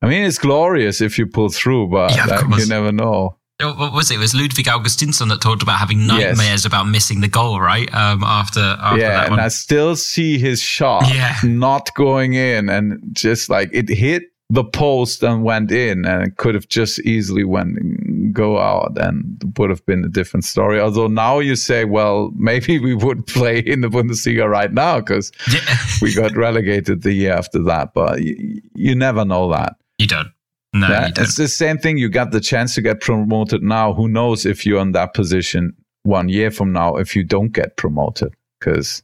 I 0.03 0.09
mean, 0.09 0.25
it's 0.25 0.39
glorious 0.39 1.01
if 1.01 1.19
you 1.19 1.27
pull 1.27 1.49
through, 1.49 1.89
but 1.89 2.15
yeah, 2.15 2.43
you 2.57 2.67
never 2.67 2.93
know. 2.93 3.39
What 3.59 3.95
was 3.95 4.11
it? 4.11 4.17
It 4.17 4.19
was 4.19 4.35
Ludwig 4.35 4.67
Augustinsson 4.67 5.31
that 5.31 5.41
talked 5.41 5.63
about 5.63 5.79
having 5.79 6.07
nightmares 6.07 6.39
yes. 6.39 6.65
about 6.67 6.85
missing 6.85 7.23
the 7.23 7.29
goal, 7.29 7.59
right? 7.59 7.93
Um, 7.95 8.23
after, 8.23 8.61
after 8.61 9.01
yeah, 9.01 9.25
and 9.25 9.41
I 9.41 9.49
still 9.49 9.97
see 9.97 10.39
his 10.39 10.61
shot 10.61 11.05
yeah. 11.09 11.37
not 11.43 11.95
going 11.95 12.35
in, 12.35 12.69
and 12.69 13.01
just 13.13 13.49
like 13.49 13.71
it 13.73 13.89
hit 13.89 14.25
the 14.49 14.65
post 14.65 15.23
and 15.23 15.43
went 15.43 15.73
in, 15.73 16.05
and 16.05 16.23
it 16.23 16.37
could 16.37 16.55
have 16.55 16.69
just 16.69 17.01
easily 17.01 17.45
went 17.45 18.33
go 18.33 18.59
out, 18.59 18.97
and 18.99 19.55
would 19.57 19.71
have 19.71 19.85
been 19.87 20.05
a 20.05 20.09
different 20.09 20.45
story. 20.45 20.81
Although 20.81 21.09
now 21.09 21.39
you 21.39 21.57
say, 21.57 21.85
well, 21.85 22.33
maybe 22.37 22.79
we 22.79 22.95
would 22.95 23.27
play 23.27 23.59
in 23.59 23.81
the 23.81 23.89
Bundesliga 23.89 24.49
right 24.49 24.73
now 24.73 25.01
because 25.01 25.33
yeah. 25.53 25.61
we 26.01 26.15
got 26.15 26.37
relegated 26.37 27.03
the 27.03 27.13
year 27.13 27.33
after 27.33 27.63
that, 27.65 27.93
but 27.95 28.23
you, 28.23 28.61
you 28.75 28.95
never 28.95 29.25
know 29.25 29.51
that. 29.51 29.77
You 29.99 30.07
don't. 30.07 30.29
No, 30.73 30.89
yeah, 30.89 31.11
it's 31.17 31.37
the 31.37 31.49
same 31.49 31.79
thing. 31.79 31.97
You 31.97 32.11
got 32.11 32.33
the 32.33 32.41
chance 32.41 32.75
to 32.75 32.83
get 32.83 33.01
promoted 33.01 33.63
now. 33.63 33.95
Who 33.95 34.09
knows 34.09 34.45
if 34.45 34.67
you're 34.67 34.83
in 34.83 34.93
that 34.93 35.15
position 35.15 35.75
one 36.03 36.29
year 36.29 36.51
from 36.51 36.73
now 36.73 36.97
if 36.97 37.17
you 37.17 37.25
don't 37.25 37.53
get 37.53 37.77
promoted? 37.77 38.35
Because 38.61 39.03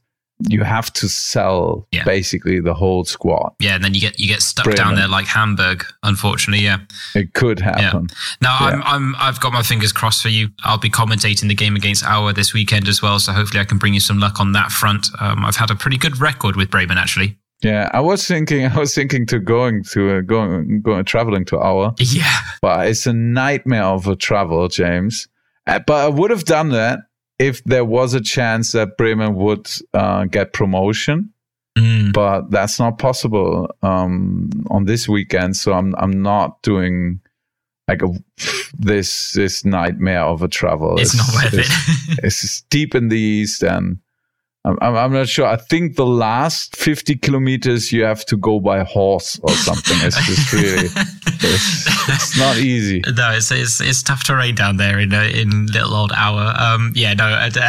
you 0.48 0.62
have 0.64 0.92
to 0.92 1.08
sell 1.08 1.86
yeah. 1.92 2.04
basically 2.04 2.60
the 2.60 2.74
whole 2.74 3.04
squad. 3.04 3.54
Yeah, 3.60 3.74
and 3.74 3.84
then 3.84 3.94
you 3.94 4.00
get 4.00 4.18
you 4.18 4.28
get 4.28 4.42
stuck 4.42 4.74
down 4.74 4.94
there 4.94 5.08
like 5.08 5.26
Hamburg. 5.26 5.84
Unfortunately, 6.02 6.64
yeah, 6.64 6.78
it 7.14 7.34
could 7.34 7.60
happen. 7.60 8.08
Yeah. 8.10 8.16
Now 8.40 8.58
yeah. 8.60 8.66
I'm 8.66 8.82
I'm 8.82 9.14
I've 9.18 9.40
got 9.40 9.52
my 9.52 9.62
fingers 9.62 9.92
crossed 9.92 10.22
for 10.22 10.28
you. 10.28 10.48
I'll 10.64 10.78
be 10.78 10.90
commentating 10.90 11.48
the 11.48 11.54
game 11.54 11.76
against 11.76 12.04
Aue 12.04 12.32
this 12.32 12.52
weekend 12.52 12.88
as 12.88 13.02
well, 13.02 13.18
so 13.18 13.32
hopefully 13.32 13.60
I 13.60 13.64
can 13.64 13.78
bring 13.78 13.94
you 13.94 14.00
some 14.00 14.18
luck 14.18 14.40
on 14.40 14.52
that 14.52 14.70
front. 14.70 15.06
Um, 15.20 15.44
I've 15.44 15.56
had 15.56 15.70
a 15.70 15.74
pretty 15.74 15.98
good 15.98 16.20
record 16.20 16.56
with 16.56 16.70
Bremen 16.70 16.98
actually. 16.98 17.38
Yeah, 17.62 17.88
I 17.92 18.00
was 18.00 18.26
thinking, 18.26 18.66
I 18.66 18.76
was 18.76 18.94
thinking 18.94 19.24
to 19.26 19.38
going 19.38 19.84
to 19.92 20.18
uh, 20.18 20.20
going 20.20 20.82
going 20.82 21.04
traveling 21.04 21.44
to 21.46 21.56
Aue. 21.56 21.94
Yeah, 22.00 22.40
but 22.60 22.88
it's 22.88 23.06
a 23.06 23.12
nightmare 23.12 23.84
of 23.84 24.06
a 24.08 24.16
travel, 24.16 24.66
James. 24.68 25.28
Uh, 25.66 25.78
but 25.86 26.04
I 26.04 26.08
would 26.08 26.30
have 26.30 26.44
done 26.44 26.70
that 26.70 26.98
if 27.42 27.62
there 27.64 27.84
was 27.84 28.14
a 28.14 28.20
chance 28.20 28.70
that 28.72 28.96
Bremen 28.96 29.34
would 29.34 29.68
uh, 29.92 30.24
get 30.26 30.52
promotion. 30.52 31.32
Mm. 31.76 32.12
But 32.12 32.50
that's 32.50 32.78
not 32.78 32.98
possible 32.98 33.74
um, 33.82 34.50
on 34.70 34.84
this 34.84 35.08
weekend, 35.08 35.56
so 35.56 35.72
I'm 35.72 35.94
I'm 35.96 36.22
not 36.22 36.60
doing 36.62 37.20
like 37.88 38.02
a 38.02 38.08
this 38.78 39.32
this 39.32 39.64
nightmare 39.64 40.20
of 40.20 40.42
a 40.42 40.48
travel. 40.48 40.98
It's, 40.98 41.14
it's 41.14 41.34
not 41.34 41.44
worth 41.44 41.54
it's, 41.54 42.08
it. 42.10 42.18
it's 42.24 42.62
deep 42.68 42.94
in 42.94 43.08
the 43.08 43.18
east 43.18 43.62
and 43.62 43.98
I'm, 44.64 44.78
I'm 44.80 45.12
not 45.12 45.28
sure. 45.28 45.46
I 45.46 45.56
think 45.56 45.96
the 45.96 46.06
last 46.06 46.76
50 46.76 47.16
kilometers 47.16 47.90
you 47.90 48.04
have 48.04 48.24
to 48.26 48.36
go 48.36 48.60
by 48.60 48.84
horse 48.84 49.40
or 49.42 49.50
something. 49.50 49.96
It's 50.02 50.24
just 50.24 50.52
really, 50.52 50.86
it's, 50.86 52.08
it's, 52.08 52.38
not 52.38 52.58
easy. 52.58 53.02
No, 53.16 53.32
it's, 53.32 53.50
it's, 53.50 53.80
it's 53.80 54.04
tough 54.04 54.24
terrain 54.24 54.54
down 54.54 54.76
there 54.76 55.00
in 55.00 55.12
uh, 55.12 55.22
in 55.34 55.66
little 55.66 55.94
old 55.94 56.12
Aue. 56.12 56.58
Um, 56.58 56.92
yeah, 56.94 57.12
no, 57.14 57.24
uh, 57.24 57.50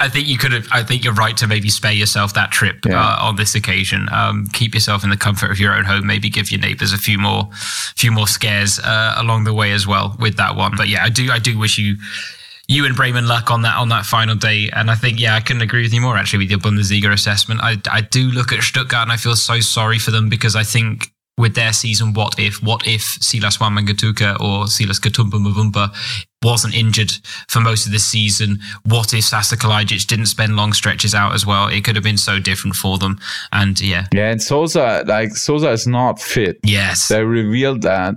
I 0.00 0.08
think 0.08 0.26
you 0.26 0.38
could 0.38 0.52
have, 0.52 0.66
I 0.72 0.82
think 0.82 1.04
you're 1.04 1.14
right 1.14 1.36
to 1.36 1.46
maybe 1.46 1.68
spare 1.68 1.92
yourself 1.92 2.32
that 2.34 2.50
trip 2.50 2.86
yeah. 2.86 3.00
uh, 3.00 3.26
on 3.26 3.36
this 3.36 3.54
occasion. 3.54 4.08
Um, 4.10 4.46
keep 4.52 4.72
yourself 4.72 5.04
in 5.04 5.10
the 5.10 5.16
comfort 5.18 5.50
of 5.50 5.60
your 5.60 5.74
own 5.74 5.84
home. 5.84 6.06
Maybe 6.06 6.30
give 6.30 6.50
your 6.50 6.60
neighbors 6.60 6.94
a 6.94 6.98
few 6.98 7.18
more, 7.18 7.48
a 7.52 7.94
few 7.94 8.10
more 8.10 8.26
scares 8.26 8.78
uh, 8.78 9.14
along 9.18 9.44
the 9.44 9.52
way 9.52 9.72
as 9.72 9.86
well 9.86 10.16
with 10.18 10.38
that 10.38 10.56
one. 10.56 10.72
But 10.76 10.88
yeah, 10.88 11.04
I 11.04 11.10
do, 11.10 11.30
I 11.30 11.38
do 11.38 11.58
wish 11.58 11.78
you 11.78 11.96
you 12.68 12.84
and 12.84 12.94
Bremen 12.94 13.26
luck 13.26 13.50
on 13.50 13.62
that 13.62 13.76
on 13.76 13.88
that 13.88 14.04
final 14.04 14.36
day. 14.36 14.70
And 14.72 14.90
I 14.90 14.94
think, 14.94 15.18
yeah, 15.18 15.34
I 15.34 15.40
couldn't 15.40 15.62
agree 15.62 15.82
with 15.82 15.94
you 15.94 16.02
more 16.02 16.16
actually 16.16 16.40
with 16.40 16.50
your 16.50 16.60
Bundesliga 16.60 17.10
assessment. 17.12 17.60
I, 17.62 17.76
I 17.90 18.02
do 18.02 18.28
look 18.28 18.52
at 18.52 18.62
Stuttgart 18.62 19.02
and 19.02 19.12
I 19.12 19.16
feel 19.16 19.34
so 19.36 19.60
sorry 19.60 19.98
for 19.98 20.10
them 20.10 20.28
because 20.28 20.54
I 20.54 20.62
think 20.62 21.10
with 21.38 21.54
their 21.54 21.72
season, 21.72 22.12
what 22.12 22.38
if, 22.38 22.62
what 22.62 22.86
if 22.86 23.00
Silas 23.00 23.56
Wamangituka 23.56 24.38
or 24.40 24.66
Silas 24.66 24.98
Katompa 25.00 25.38
Mvumpa 25.38 25.94
wasn't 26.42 26.74
injured 26.74 27.12
for 27.48 27.60
most 27.60 27.86
of 27.86 27.92
the 27.92 27.98
season? 27.98 28.58
What 28.84 29.14
if 29.14 29.24
Sasa 29.24 29.56
Kalajdzic 29.56 30.06
didn't 30.06 30.26
spend 30.26 30.56
long 30.56 30.72
stretches 30.72 31.14
out 31.14 31.34
as 31.34 31.46
well? 31.46 31.68
It 31.68 31.84
could 31.84 31.94
have 31.94 32.04
been 32.04 32.18
so 32.18 32.38
different 32.38 32.76
for 32.76 32.98
them. 32.98 33.18
And 33.52 33.80
yeah. 33.80 34.08
Yeah. 34.12 34.30
And 34.30 34.42
Sosa, 34.42 35.04
like 35.06 35.36
Sosa 35.36 35.70
is 35.70 35.86
not 35.86 36.20
fit. 36.20 36.58
Yes. 36.64 37.08
They 37.08 37.24
revealed 37.24 37.82
that 37.82 38.16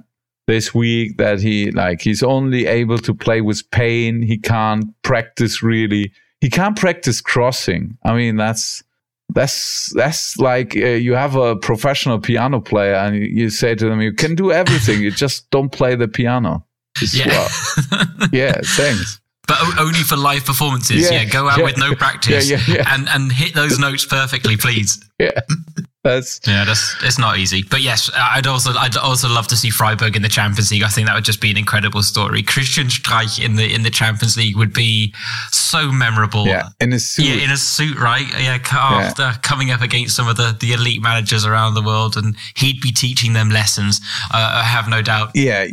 this 0.52 0.76
week 0.76 1.18
that 1.18 1.40
he 1.40 1.72
like 1.72 2.02
he's 2.02 2.22
only 2.22 2.66
able 2.66 2.98
to 2.98 3.14
play 3.14 3.40
with 3.40 3.70
pain. 3.72 4.22
He 4.22 4.38
can't 4.38 4.86
practice 5.02 5.64
really. 5.64 6.12
He 6.42 6.50
can't 6.50 6.78
practice 6.78 7.22
crossing. 7.22 7.98
I 8.04 8.14
mean, 8.14 8.36
that's 8.36 8.84
that's 9.30 9.94
that's 9.96 10.38
like 10.38 10.76
uh, 10.76 10.98
you 11.06 11.14
have 11.14 11.36
a 11.36 11.56
professional 11.56 12.20
piano 12.20 12.60
player 12.60 12.96
and 12.96 13.16
you 13.16 13.50
say 13.50 13.76
to 13.76 13.86
them, 13.86 14.02
you 14.02 14.14
can 14.14 14.36
do 14.36 14.52
everything. 14.52 15.00
you 15.02 15.12
just 15.12 15.50
don't 15.52 15.72
play 15.72 15.96
the 15.96 16.10
piano. 16.10 16.66
yeah. 17.14 17.48
yeah. 18.34 18.60
Thanks 18.62 19.22
but 19.48 19.80
only 19.80 20.00
for 20.00 20.16
live 20.16 20.46
performances. 20.46 21.12
Yeah, 21.12 21.22
yeah 21.22 21.26
go 21.26 21.50
out 21.50 21.58
yeah, 21.58 21.66
with 21.66 21.78
no 21.78 21.94
practice 22.06 22.50
yeah, 22.50 22.94
and 22.94 23.10
and 23.10 23.32
hit 23.32 23.54
those 23.54 23.80
notes 23.80 24.06
perfectly, 24.06 24.56
please. 24.56 25.04
Yeah. 25.22 25.40
That's 26.04 26.40
yeah, 26.48 26.66
that's 26.66 26.96
it's 27.04 27.20
not 27.20 27.38
easy. 27.38 27.62
But 27.62 27.82
yes, 27.82 28.10
I'd 28.16 28.48
also 28.48 28.72
I'd 28.72 28.98
also 28.98 29.30
love 29.30 29.48
to 29.50 29.56
see 29.56 29.70
Freiburg 29.70 30.16
in 30.16 30.24
the 30.24 30.30
Champions 30.30 30.72
League. 30.72 30.82
I 30.82 30.88
think 30.88 31.08
that 31.08 31.14
would 31.14 31.24
just 31.24 31.40
be 31.40 31.52
an 31.52 31.58
incredible 31.58 32.02
story. 32.02 32.42
Christian 32.42 32.88
Streich 32.88 33.44
in 33.44 33.56
the 33.56 33.72
in 33.72 33.84
the 33.84 33.92
Champions 33.92 34.36
League 34.36 34.58
would 34.58 34.74
be 34.74 35.14
so 35.52 35.92
memorable. 35.92 36.48
Yeah, 36.48 36.70
in 36.80 36.92
a 36.92 37.00
suit. 37.00 37.26
Yeah, 37.26 37.44
in 37.44 37.52
a 37.52 37.58
suit, 37.58 38.00
right? 38.00 38.26
Yeah, 38.40 38.58
after 38.72 39.22
yeah. 39.22 39.36
coming 39.44 39.70
up 39.70 39.82
against 39.82 40.16
some 40.16 40.28
of 40.28 40.38
the 40.38 40.58
the 40.60 40.74
elite 40.74 41.04
managers 41.04 41.46
around 41.46 41.76
the 41.76 41.84
world, 41.84 42.18
and 42.18 42.36
he'd 42.56 42.82
be 42.82 42.92
teaching 42.92 43.34
them 43.34 43.52
lessons. 43.52 44.02
Uh, 44.34 44.54
I 44.56 44.64
have 44.64 44.90
no 44.90 45.04
doubt. 45.04 45.30
Yeah, 45.36 45.68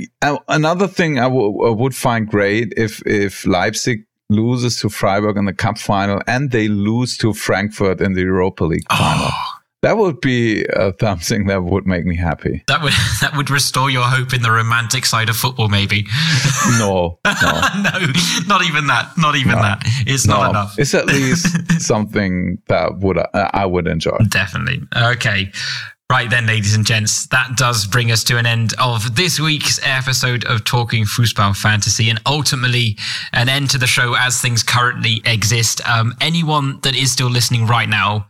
another 0.46 0.88
thing 0.88 1.18
I, 1.18 1.22
w- 1.22 1.66
I 1.66 1.70
would 1.70 1.96
find 1.96 2.28
great 2.28 2.74
if 2.76 3.00
if 3.06 3.46
Leipzig 3.46 4.04
loses 4.30 4.80
to 4.80 4.88
Freiburg 4.88 5.36
in 5.36 5.46
the 5.46 5.54
cup 5.54 5.78
final 5.78 6.20
and 6.26 6.50
they 6.50 6.68
lose 6.68 7.16
to 7.18 7.32
Frankfurt 7.32 8.00
in 8.00 8.12
the 8.12 8.22
Europa 8.22 8.64
League 8.64 8.86
final. 8.90 9.28
Oh 9.30 9.58
that 9.82 9.96
would 9.96 10.20
be 10.20 10.66
uh, 10.70 10.92
something 11.00 11.46
that 11.46 11.62
would 11.62 11.86
make 11.86 12.04
me 12.04 12.16
happy. 12.16 12.64
That 12.66 12.82
would 12.82 12.92
that 13.20 13.36
would 13.36 13.50
restore 13.50 13.90
your 13.90 14.02
hope 14.02 14.34
in 14.34 14.42
the 14.42 14.50
romantic 14.50 15.06
side 15.06 15.28
of 15.28 15.36
football, 15.36 15.68
maybe. 15.68 16.06
No, 16.78 17.18
no, 17.24 17.32
no 17.42 18.12
not 18.46 18.64
even 18.64 18.88
that. 18.88 19.12
Not 19.16 19.36
even 19.36 19.52
no, 19.52 19.62
that. 19.62 19.82
It's 20.06 20.26
no. 20.26 20.34
not 20.34 20.50
enough. 20.50 20.78
It's 20.78 20.94
at 20.94 21.06
least 21.06 21.70
something 21.80 22.58
that 22.68 22.98
would 22.98 23.18
uh, 23.18 23.28
I 23.32 23.66
would 23.66 23.86
enjoy. 23.86 24.18
Definitely. 24.28 24.82
Okay. 24.96 25.52
Right 26.10 26.30
then, 26.30 26.46
ladies 26.46 26.74
and 26.74 26.86
gents, 26.86 27.26
that 27.26 27.58
does 27.58 27.86
bring 27.86 28.10
us 28.10 28.24
to 28.24 28.38
an 28.38 28.46
end 28.46 28.72
of 28.80 29.14
this 29.14 29.38
week's 29.38 29.78
episode 29.86 30.42
of 30.46 30.64
Talking 30.64 31.04
Fußball 31.04 31.54
Fantasy 31.54 32.08
and 32.08 32.18
ultimately 32.24 32.96
an 33.34 33.50
end 33.50 33.68
to 33.70 33.78
the 33.78 33.86
show 33.86 34.14
as 34.14 34.40
things 34.40 34.62
currently 34.62 35.20
exist. 35.26 35.86
Um, 35.86 36.14
anyone 36.18 36.80
that 36.80 36.96
is 36.96 37.12
still 37.12 37.28
listening 37.28 37.66
right 37.66 37.90
now, 37.90 38.26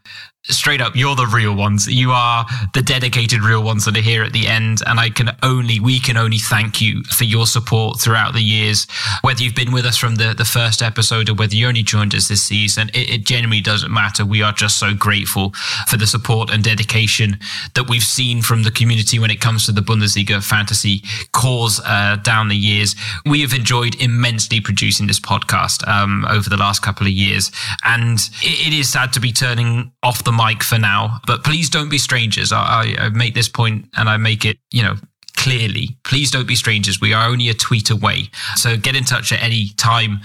straight 0.51 0.80
up, 0.80 0.96
you're 0.96 1.14
the 1.14 1.26
real 1.26 1.55
ones. 1.55 1.86
You 1.86 2.12
are 2.12 2.46
the 2.74 2.82
dedicated 2.82 3.42
real 3.42 3.62
ones 3.62 3.84
that 3.84 3.96
are 3.96 4.03
here 4.03 4.22
at 4.22 4.32
the 4.32 4.46
end. 4.46 4.82
And 4.86 4.99
I 4.99 5.11
can 5.11 5.30
only, 5.42 5.80
we 5.80 6.01
can 6.01 6.16
only 6.16 6.38
thank 6.38 6.80
you 6.80 7.03
for 7.05 7.24
your 7.24 7.46
support 7.46 8.01
throughout 8.01 8.32
the 8.32 8.42
years. 8.42 8.86
Whether 9.22 9.42
you've 9.42 9.55
been 9.55 9.72
with 9.72 9.84
us 9.84 9.96
from 9.96 10.16
the, 10.16 10.34
the 10.34 10.44
first 10.44 10.82
episode 10.82 11.28
or 11.28 11.34
whether 11.34 11.55
you 11.55 11.66
only 11.66 11.82
joined 11.82 12.14
us 12.14 12.28
this 12.28 12.42
season, 12.42 12.88
it, 12.90 13.11
it 13.11 13.26
genuinely 13.26 13.61
doesn't 13.61 13.92
matter. 13.92 14.24
We 14.24 14.42
are 14.42 14.53
just 14.53 14.78
so 14.78 14.94
grateful 14.94 15.53
for 15.88 15.96
the 15.96 16.07
support 16.07 16.51
and 16.51 16.64
dedication 16.64 17.38
that 17.74 17.88
we've 17.88 18.03
seen 18.03 18.42
from 18.42 18.62
the 18.62 18.70
community 18.70 19.18
when 19.18 19.30
it 19.30 19.40
comes 19.40 19.66
to 19.66 19.72
the 19.72 19.80
Bundesliga 19.80 20.42
fantasy 20.42 21.03
cause 21.32 21.80
uh, 21.84 22.16
down 22.22 22.49
the 22.49 22.57
years. 22.57 22.94
We 23.26 23.42
have 23.42 23.53
enjoyed 23.53 24.01
immensely 24.01 24.61
producing 24.61 25.07
this 25.07 25.20
podcast 25.20 25.86
um, 25.86 26.24
over 26.28 26.49
the 26.49 26.57
last 26.57 26.82
couple 26.82 27.07
of 27.07 27.12
years. 27.12 27.51
And 27.84 28.18
it, 28.42 28.68
it 28.68 28.72
is 28.72 28.90
sad 28.90 29.12
to 29.12 29.20
be 29.20 29.32
turning 29.32 29.92
off 30.03 30.24
the 30.24 30.32
mic 30.39 30.62
for 30.62 30.78
now, 30.78 31.20
but 31.26 31.45
please 31.45 31.68
don't 31.68 31.89
be 31.89 31.99
strangers. 31.99 32.53
I, 32.53 32.95
I, 32.99 33.09
make 33.11 33.34
this 33.34 33.49
point 33.49 33.89
and 33.97 34.09
I 34.09 34.16
make 34.16 34.45
it, 34.45 34.59
you 34.70 34.82
know, 34.82 34.95
clearly. 35.36 35.97
Please 36.05 36.30
don't 36.30 36.47
be 36.47 36.55
strangers. 36.55 37.01
We 37.01 37.12
are 37.12 37.28
only 37.28 37.49
a 37.49 37.55
tweet 37.55 37.91
away. 37.91 38.30
So 38.57 38.76
get 38.76 38.97
in 38.97 39.05
touch 39.05 39.32
at 39.32 39.43
any 39.43 39.70
time. 39.76 40.20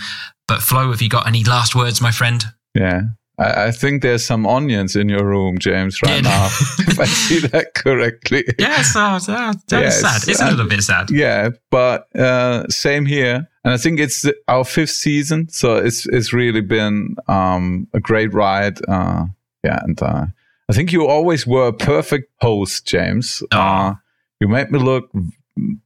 But 0.48 0.62
Flo, 0.62 0.92
have 0.92 1.02
you 1.02 1.10
got 1.10 1.28
any 1.28 1.44
last 1.44 1.76
words, 1.76 2.02
my 2.02 2.12
friend? 2.12 2.44
Yeah. 2.76 3.02
I, 3.40 3.66
I 3.68 3.72
think 3.72 4.02
there's 4.02 4.24
some 4.24 4.46
onions 4.46 4.96
in 4.96 5.10
your 5.10 5.26
room, 5.26 5.58
James, 5.58 6.02
right 6.04 6.16
yeah. 6.16 6.22
now. 6.22 6.46
if 6.80 7.00
I 7.00 7.06
see 7.06 7.40
that 7.48 7.74
correctly. 7.74 8.44
Yes, 8.60 8.96
uh, 8.96 9.20
that, 9.28 9.58
that 9.70 9.82
yes, 9.82 10.02
sad. 10.02 10.30
It's 10.30 10.42
a 10.42 10.50
little 10.50 10.68
bit 10.68 10.82
sad. 10.84 11.10
Yeah, 11.10 11.50
but 11.72 12.14
uh, 12.16 12.68
same 12.70 13.06
here. 13.06 13.48
And 13.66 13.74
I 13.74 13.78
think 13.78 14.00
it's 14.00 14.26
our 14.48 14.66
fifth 14.66 14.90
season, 14.90 15.48
so 15.48 15.78
it's 15.78 16.06
it's 16.08 16.34
really 16.34 16.60
been 16.60 17.16
um, 17.30 17.88
a 17.94 18.00
great 18.02 18.34
ride. 18.34 18.78
Uh, 18.90 19.28
yeah, 19.64 19.80
and 19.84 20.02
uh, 20.02 20.26
I 20.70 20.74
think 20.74 20.92
you 20.92 21.08
always 21.08 21.46
were 21.48 21.68
a 21.68 21.74
perfect 21.74 22.32
host, 22.42 22.86
James. 22.88 23.44
Oh. 23.52 23.58
Uh, 23.58 23.96
You 24.42 24.50
made 24.50 24.72
me 24.72 24.80
look 24.80 25.10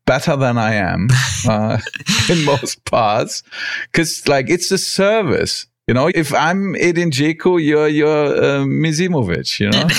better 0.05 0.36
than 0.36 0.57
I 0.57 0.73
am 0.73 1.09
uh, 1.47 1.78
in 2.30 2.43
most 2.43 2.84
parts, 2.86 3.43
because 3.91 4.28
like 4.28 4.49
it's 4.49 4.71
a 4.71 4.78
service. 4.78 5.67
You 5.88 5.93
know, 5.93 6.09
if 6.13 6.34
I'm 6.34 6.75
Edin 6.75 7.11
Dzeko, 7.11 7.63
you're 7.63 7.88
you're 7.88 8.36
uh, 8.36 8.65
Misimovic. 8.65 9.59
You 9.59 9.69
know, 9.69 9.86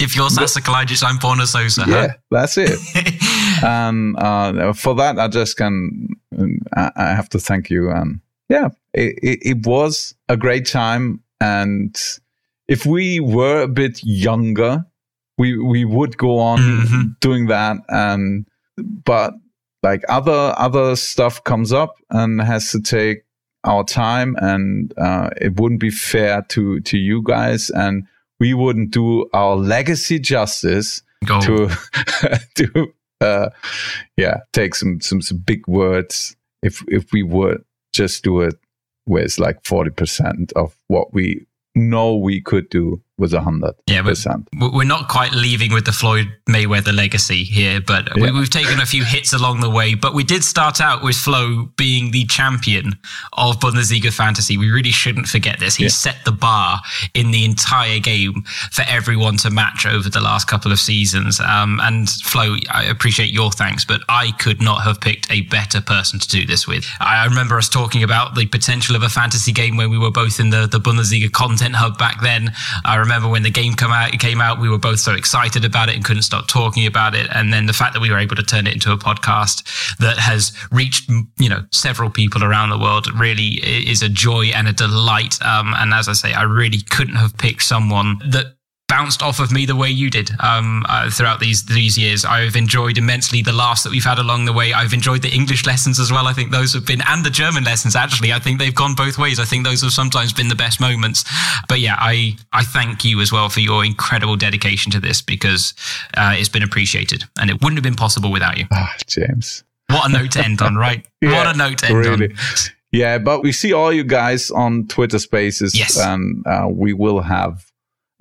if 0.00 0.16
you're 0.16 0.30
Sasa 0.30 0.60
Kalajdzic, 0.60 1.02
I'm 1.02 1.18
Borna 1.18 1.46
Sosa. 1.46 1.84
Yeah, 1.86 2.06
huh? 2.06 2.14
that's 2.30 2.56
it. 2.56 2.78
and 3.62 4.16
uh, 4.22 4.72
for 4.72 4.94
that, 4.94 5.18
I 5.18 5.28
just 5.28 5.56
can 5.56 6.08
I, 6.76 6.90
I 6.96 7.06
have 7.14 7.28
to 7.30 7.38
thank 7.38 7.68
you. 7.68 7.90
And 7.90 8.20
yeah, 8.48 8.68
it, 8.94 9.18
it, 9.22 9.38
it 9.42 9.66
was 9.66 10.14
a 10.28 10.36
great 10.36 10.66
time. 10.66 11.22
And 11.40 11.94
if 12.72 12.86
we 12.86 13.20
were 13.20 13.62
a 13.62 13.68
bit 13.68 14.00
younger, 14.02 14.86
we 15.36 15.58
we 15.58 15.84
would 15.84 16.16
go 16.16 16.38
on 16.38 16.58
mm-hmm. 16.58 17.02
doing 17.20 17.46
that. 17.48 17.76
And 17.88 18.46
but 18.78 19.34
like 19.82 20.02
other 20.08 20.54
other 20.56 20.96
stuff 20.96 21.44
comes 21.44 21.72
up 21.72 21.96
and 22.10 22.40
has 22.40 22.70
to 22.70 22.80
take 22.80 23.24
our 23.64 23.84
time 23.84 24.36
and 24.40 24.92
uh, 24.98 25.30
it 25.40 25.60
wouldn't 25.60 25.80
be 25.80 25.90
fair 25.90 26.42
to 26.48 26.80
to 26.80 26.96
you 26.96 27.22
guys 27.22 27.70
and 27.70 28.06
we 28.40 28.54
wouldn't 28.54 28.90
do 28.90 29.28
our 29.32 29.54
legacy 29.54 30.18
justice 30.18 31.02
Go. 31.24 31.40
to 31.40 31.70
to 32.56 32.92
uh, 33.20 33.50
yeah 34.16 34.38
take 34.52 34.74
some, 34.74 35.00
some 35.00 35.22
some 35.22 35.38
big 35.38 35.68
words 35.68 36.34
if 36.62 36.82
if 36.88 37.12
we 37.12 37.22
would 37.22 37.62
just 37.92 38.24
do 38.24 38.40
it 38.40 38.56
with 39.06 39.38
like 39.38 39.62
40% 39.62 40.52
of 40.54 40.76
what 40.88 41.12
we 41.12 41.46
know 41.74 42.16
we 42.16 42.40
could 42.40 42.68
do 42.70 43.02
was 43.22 43.32
100%. 43.32 43.72
Yeah, 43.86 44.02
but 44.02 44.72
we're 44.74 44.84
not 44.84 45.08
quite 45.08 45.32
leaving 45.32 45.72
with 45.72 45.86
the 45.86 45.92
Floyd 45.92 46.26
Mayweather 46.50 46.92
legacy 46.92 47.44
here, 47.44 47.80
but 47.80 48.08
yeah. 48.16 48.32
we, 48.32 48.38
have 48.40 48.50
taken 48.50 48.80
a 48.80 48.84
few 48.84 49.04
hits 49.04 49.32
along 49.32 49.60
the 49.60 49.70
way. 49.70 49.94
But 49.94 50.12
we 50.12 50.24
did 50.24 50.42
start 50.42 50.80
out 50.80 51.04
with 51.04 51.14
Flo 51.14 51.68
being 51.76 52.10
the 52.10 52.24
champion 52.24 52.94
of 53.34 53.60
Bundesliga 53.60 54.12
fantasy. 54.12 54.58
We 54.58 54.72
really 54.72 54.90
shouldn't 54.90 55.28
forget 55.28 55.60
this. 55.60 55.76
He 55.76 55.84
yeah. 55.84 55.90
set 55.90 56.16
the 56.24 56.32
bar 56.32 56.80
in 57.14 57.30
the 57.30 57.44
entire 57.44 58.00
game 58.00 58.42
for 58.72 58.82
everyone 58.88 59.36
to 59.38 59.50
match 59.50 59.86
over 59.86 60.10
the 60.10 60.20
last 60.20 60.48
couple 60.48 60.72
of 60.72 60.80
seasons. 60.80 61.38
Um, 61.38 61.78
and 61.80 62.10
Flo, 62.10 62.56
I 62.70 62.84
appreciate 62.84 63.30
your 63.30 63.52
thanks, 63.52 63.84
but 63.84 64.00
I 64.08 64.32
could 64.32 64.60
not 64.60 64.82
have 64.82 65.00
picked 65.00 65.30
a 65.30 65.42
better 65.42 65.80
person 65.80 66.18
to 66.18 66.28
do 66.28 66.44
this 66.44 66.66
with. 66.66 66.84
I 66.98 67.24
remember 67.24 67.56
us 67.56 67.68
talking 67.68 68.02
about 68.02 68.34
the 68.34 68.46
potential 68.46 68.96
of 68.96 69.04
a 69.04 69.08
fantasy 69.08 69.52
game 69.52 69.76
when 69.76 69.90
we 69.90 69.98
were 69.98 70.10
both 70.10 70.40
in 70.40 70.50
the, 70.50 70.66
the 70.66 70.80
Bundesliga 70.80 71.30
content 71.30 71.76
hub 71.76 71.98
back 71.98 72.20
then. 72.20 72.52
I 72.84 72.96
remember 72.96 73.11
remember 73.12 73.30
when 73.30 73.42
the 73.42 73.50
game 73.50 73.74
come 73.74 73.92
out, 73.92 74.14
it 74.14 74.20
came 74.20 74.40
out, 74.40 74.58
we 74.58 74.68
were 74.68 74.78
both 74.78 74.98
so 74.98 75.12
excited 75.14 75.64
about 75.64 75.88
it 75.88 75.96
and 75.96 76.04
couldn't 76.04 76.22
stop 76.22 76.48
talking 76.48 76.86
about 76.86 77.14
it. 77.14 77.28
And 77.34 77.52
then 77.52 77.66
the 77.66 77.72
fact 77.72 77.92
that 77.92 78.00
we 78.00 78.10
were 78.10 78.18
able 78.18 78.36
to 78.36 78.42
turn 78.42 78.66
it 78.66 78.72
into 78.72 78.90
a 78.90 78.96
podcast 78.96 79.98
that 79.98 80.18
has 80.18 80.52
reached, 80.70 81.10
you 81.38 81.48
know, 81.48 81.64
several 81.72 82.08
people 82.08 82.42
around 82.42 82.70
the 82.70 82.78
world 82.78 83.06
really 83.18 83.60
is 83.62 84.02
a 84.02 84.08
joy 84.08 84.46
and 84.46 84.66
a 84.66 84.72
delight. 84.72 85.40
Um, 85.42 85.74
and 85.76 85.92
as 85.92 86.08
I 86.08 86.14
say, 86.14 86.32
I 86.32 86.42
really 86.42 86.80
couldn't 86.80 87.16
have 87.16 87.36
picked 87.36 87.62
someone 87.62 88.18
that 88.30 88.56
bounced 88.92 89.22
off 89.22 89.40
of 89.40 89.50
me 89.50 89.64
the 89.64 89.74
way 89.74 89.88
you 89.88 90.10
did 90.10 90.30
um, 90.40 90.84
uh, 90.86 91.08
throughout 91.08 91.40
these 91.40 91.64
these 91.64 91.96
years. 91.96 92.26
I've 92.26 92.56
enjoyed 92.56 92.98
immensely 92.98 93.40
the 93.40 93.52
laughs 93.52 93.84
that 93.84 93.90
we've 93.90 94.04
had 94.04 94.18
along 94.18 94.44
the 94.44 94.52
way. 94.52 94.74
I've 94.74 94.92
enjoyed 94.92 95.22
the 95.22 95.30
English 95.30 95.64
lessons 95.64 95.98
as 95.98 96.12
well. 96.12 96.26
I 96.26 96.34
think 96.34 96.50
those 96.50 96.74
have 96.74 96.84
been, 96.84 97.00
and 97.08 97.24
the 97.24 97.30
German 97.30 97.64
lessons 97.64 97.96
actually. 97.96 98.34
I 98.34 98.38
think 98.38 98.58
they've 98.58 98.74
gone 98.74 98.94
both 98.94 99.16
ways. 99.16 99.40
I 99.40 99.46
think 99.46 99.64
those 99.64 99.80
have 99.80 99.92
sometimes 99.92 100.34
been 100.34 100.48
the 100.48 100.54
best 100.54 100.78
moments. 100.78 101.24
But 101.70 101.80
yeah, 101.80 101.96
I 101.98 102.36
I 102.52 102.64
thank 102.64 103.02
you 103.02 103.22
as 103.22 103.32
well 103.32 103.48
for 103.48 103.60
your 103.60 103.82
incredible 103.82 104.36
dedication 104.36 104.92
to 104.92 105.00
this 105.00 105.22
because 105.22 105.72
uh, 106.18 106.34
it's 106.36 106.50
been 106.50 106.62
appreciated, 106.62 107.24
and 107.40 107.48
it 107.48 107.62
wouldn't 107.62 107.78
have 107.78 107.84
been 107.84 107.94
possible 107.94 108.30
without 108.30 108.58
you. 108.58 108.66
Ah, 108.72 108.94
James. 109.06 109.64
What 109.88 110.10
a 110.10 110.12
note 110.12 110.32
to 110.32 110.44
end 110.44 110.60
on, 110.60 110.76
right? 110.76 111.06
yeah, 111.22 111.32
what 111.32 111.54
a 111.54 111.56
note 111.56 111.78
to 111.78 111.86
end 111.86 111.96
really. 111.96 112.28
on. 112.28 112.36
Yeah, 112.90 113.16
but 113.16 113.42
we 113.42 113.52
see 113.52 113.72
all 113.72 113.90
you 113.90 114.04
guys 114.04 114.50
on 114.50 114.86
Twitter 114.86 115.18
Spaces, 115.18 115.74
yes. 115.74 115.98
and 115.98 116.46
uh, 116.46 116.68
we 116.68 116.92
will 116.92 117.22
have 117.22 117.71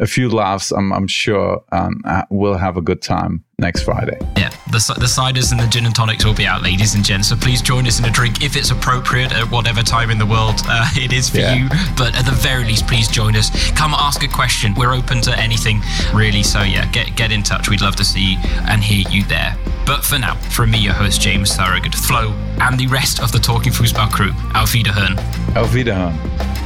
a 0.01 0.07
few 0.07 0.29
laughs, 0.29 0.71
I'm, 0.71 0.91
I'm 0.91 1.07
sure 1.07 1.63
um, 1.71 2.01
uh, 2.05 2.23
we'll 2.31 2.57
have 2.57 2.75
a 2.75 2.81
good 2.81 3.03
time 3.03 3.43
next 3.59 3.83
Friday. 3.83 4.17
Yeah, 4.35 4.49
the, 4.71 4.95
the 4.99 5.05
ciders 5.05 5.51
and 5.51 5.61
the 5.61 5.67
gin 5.67 5.85
and 5.85 5.95
tonics 5.95 6.25
will 6.25 6.33
be 6.33 6.47
out, 6.47 6.63
ladies 6.63 6.95
and 6.95 7.05
gents. 7.05 7.29
So 7.29 7.35
please 7.35 7.61
join 7.61 7.85
us 7.85 7.99
in 7.99 8.05
a 8.05 8.09
drink 8.09 8.43
if 8.43 8.55
it's 8.55 8.71
appropriate 8.71 9.31
at 9.31 9.49
whatever 9.51 9.83
time 9.83 10.09
in 10.09 10.17
the 10.17 10.25
world 10.25 10.61
uh, 10.65 10.89
it 10.95 11.13
is 11.13 11.29
for 11.29 11.37
yeah. 11.37 11.53
you. 11.53 11.69
But 11.95 12.15
at 12.15 12.25
the 12.25 12.31
very 12.31 12.65
least, 12.65 12.87
please 12.87 13.07
join 13.07 13.35
us. 13.35 13.51
Come 13.71 13.93
ask 13.93 14.23
a 14.23 14.27
question. 14.27 14.73
We're 14.73 14.93
open 14.93 15.21
to 15.21 15.39
anything, 15.39 15.81
really. 16.13 16.41
So 16.41 16.63
yeah, 16.63 16.87
get 16.91 17.15
get 17.15 17.31
in 17.31 17.43
touch. 17.43 17.69
We'd 17.69 17.81
love 17.81 17.95
to 17.97 18.05
see 18.05 18.37
and 18.67 18.83
hear 18.83 19.05
you 19.09 19.23
there. 19.25 19.55
But 19.85 20.03
for 20.03 20.17
now, 20.17 20.35
from 20.49 20.71
me, 20.71 20.79
your 20.79 20.93
host 20.93 21.21
James 21.21 21.55
Thorogood, 21.55 21.93
Flo, 21.93 22.31
and 22.59 22.79
the 22.79 22.87
rest 22.87 23.21
of 23.21 23.31
the 23.31 23.39
Talking 23.39 23.71
Fußball 23.71 24.11
crew, 24.11 24.31
Auf 24.55 24.73
Wiederhören. 24.73 25.19
Auf 25.55 25.73
Wiederhören. 25.73 26.60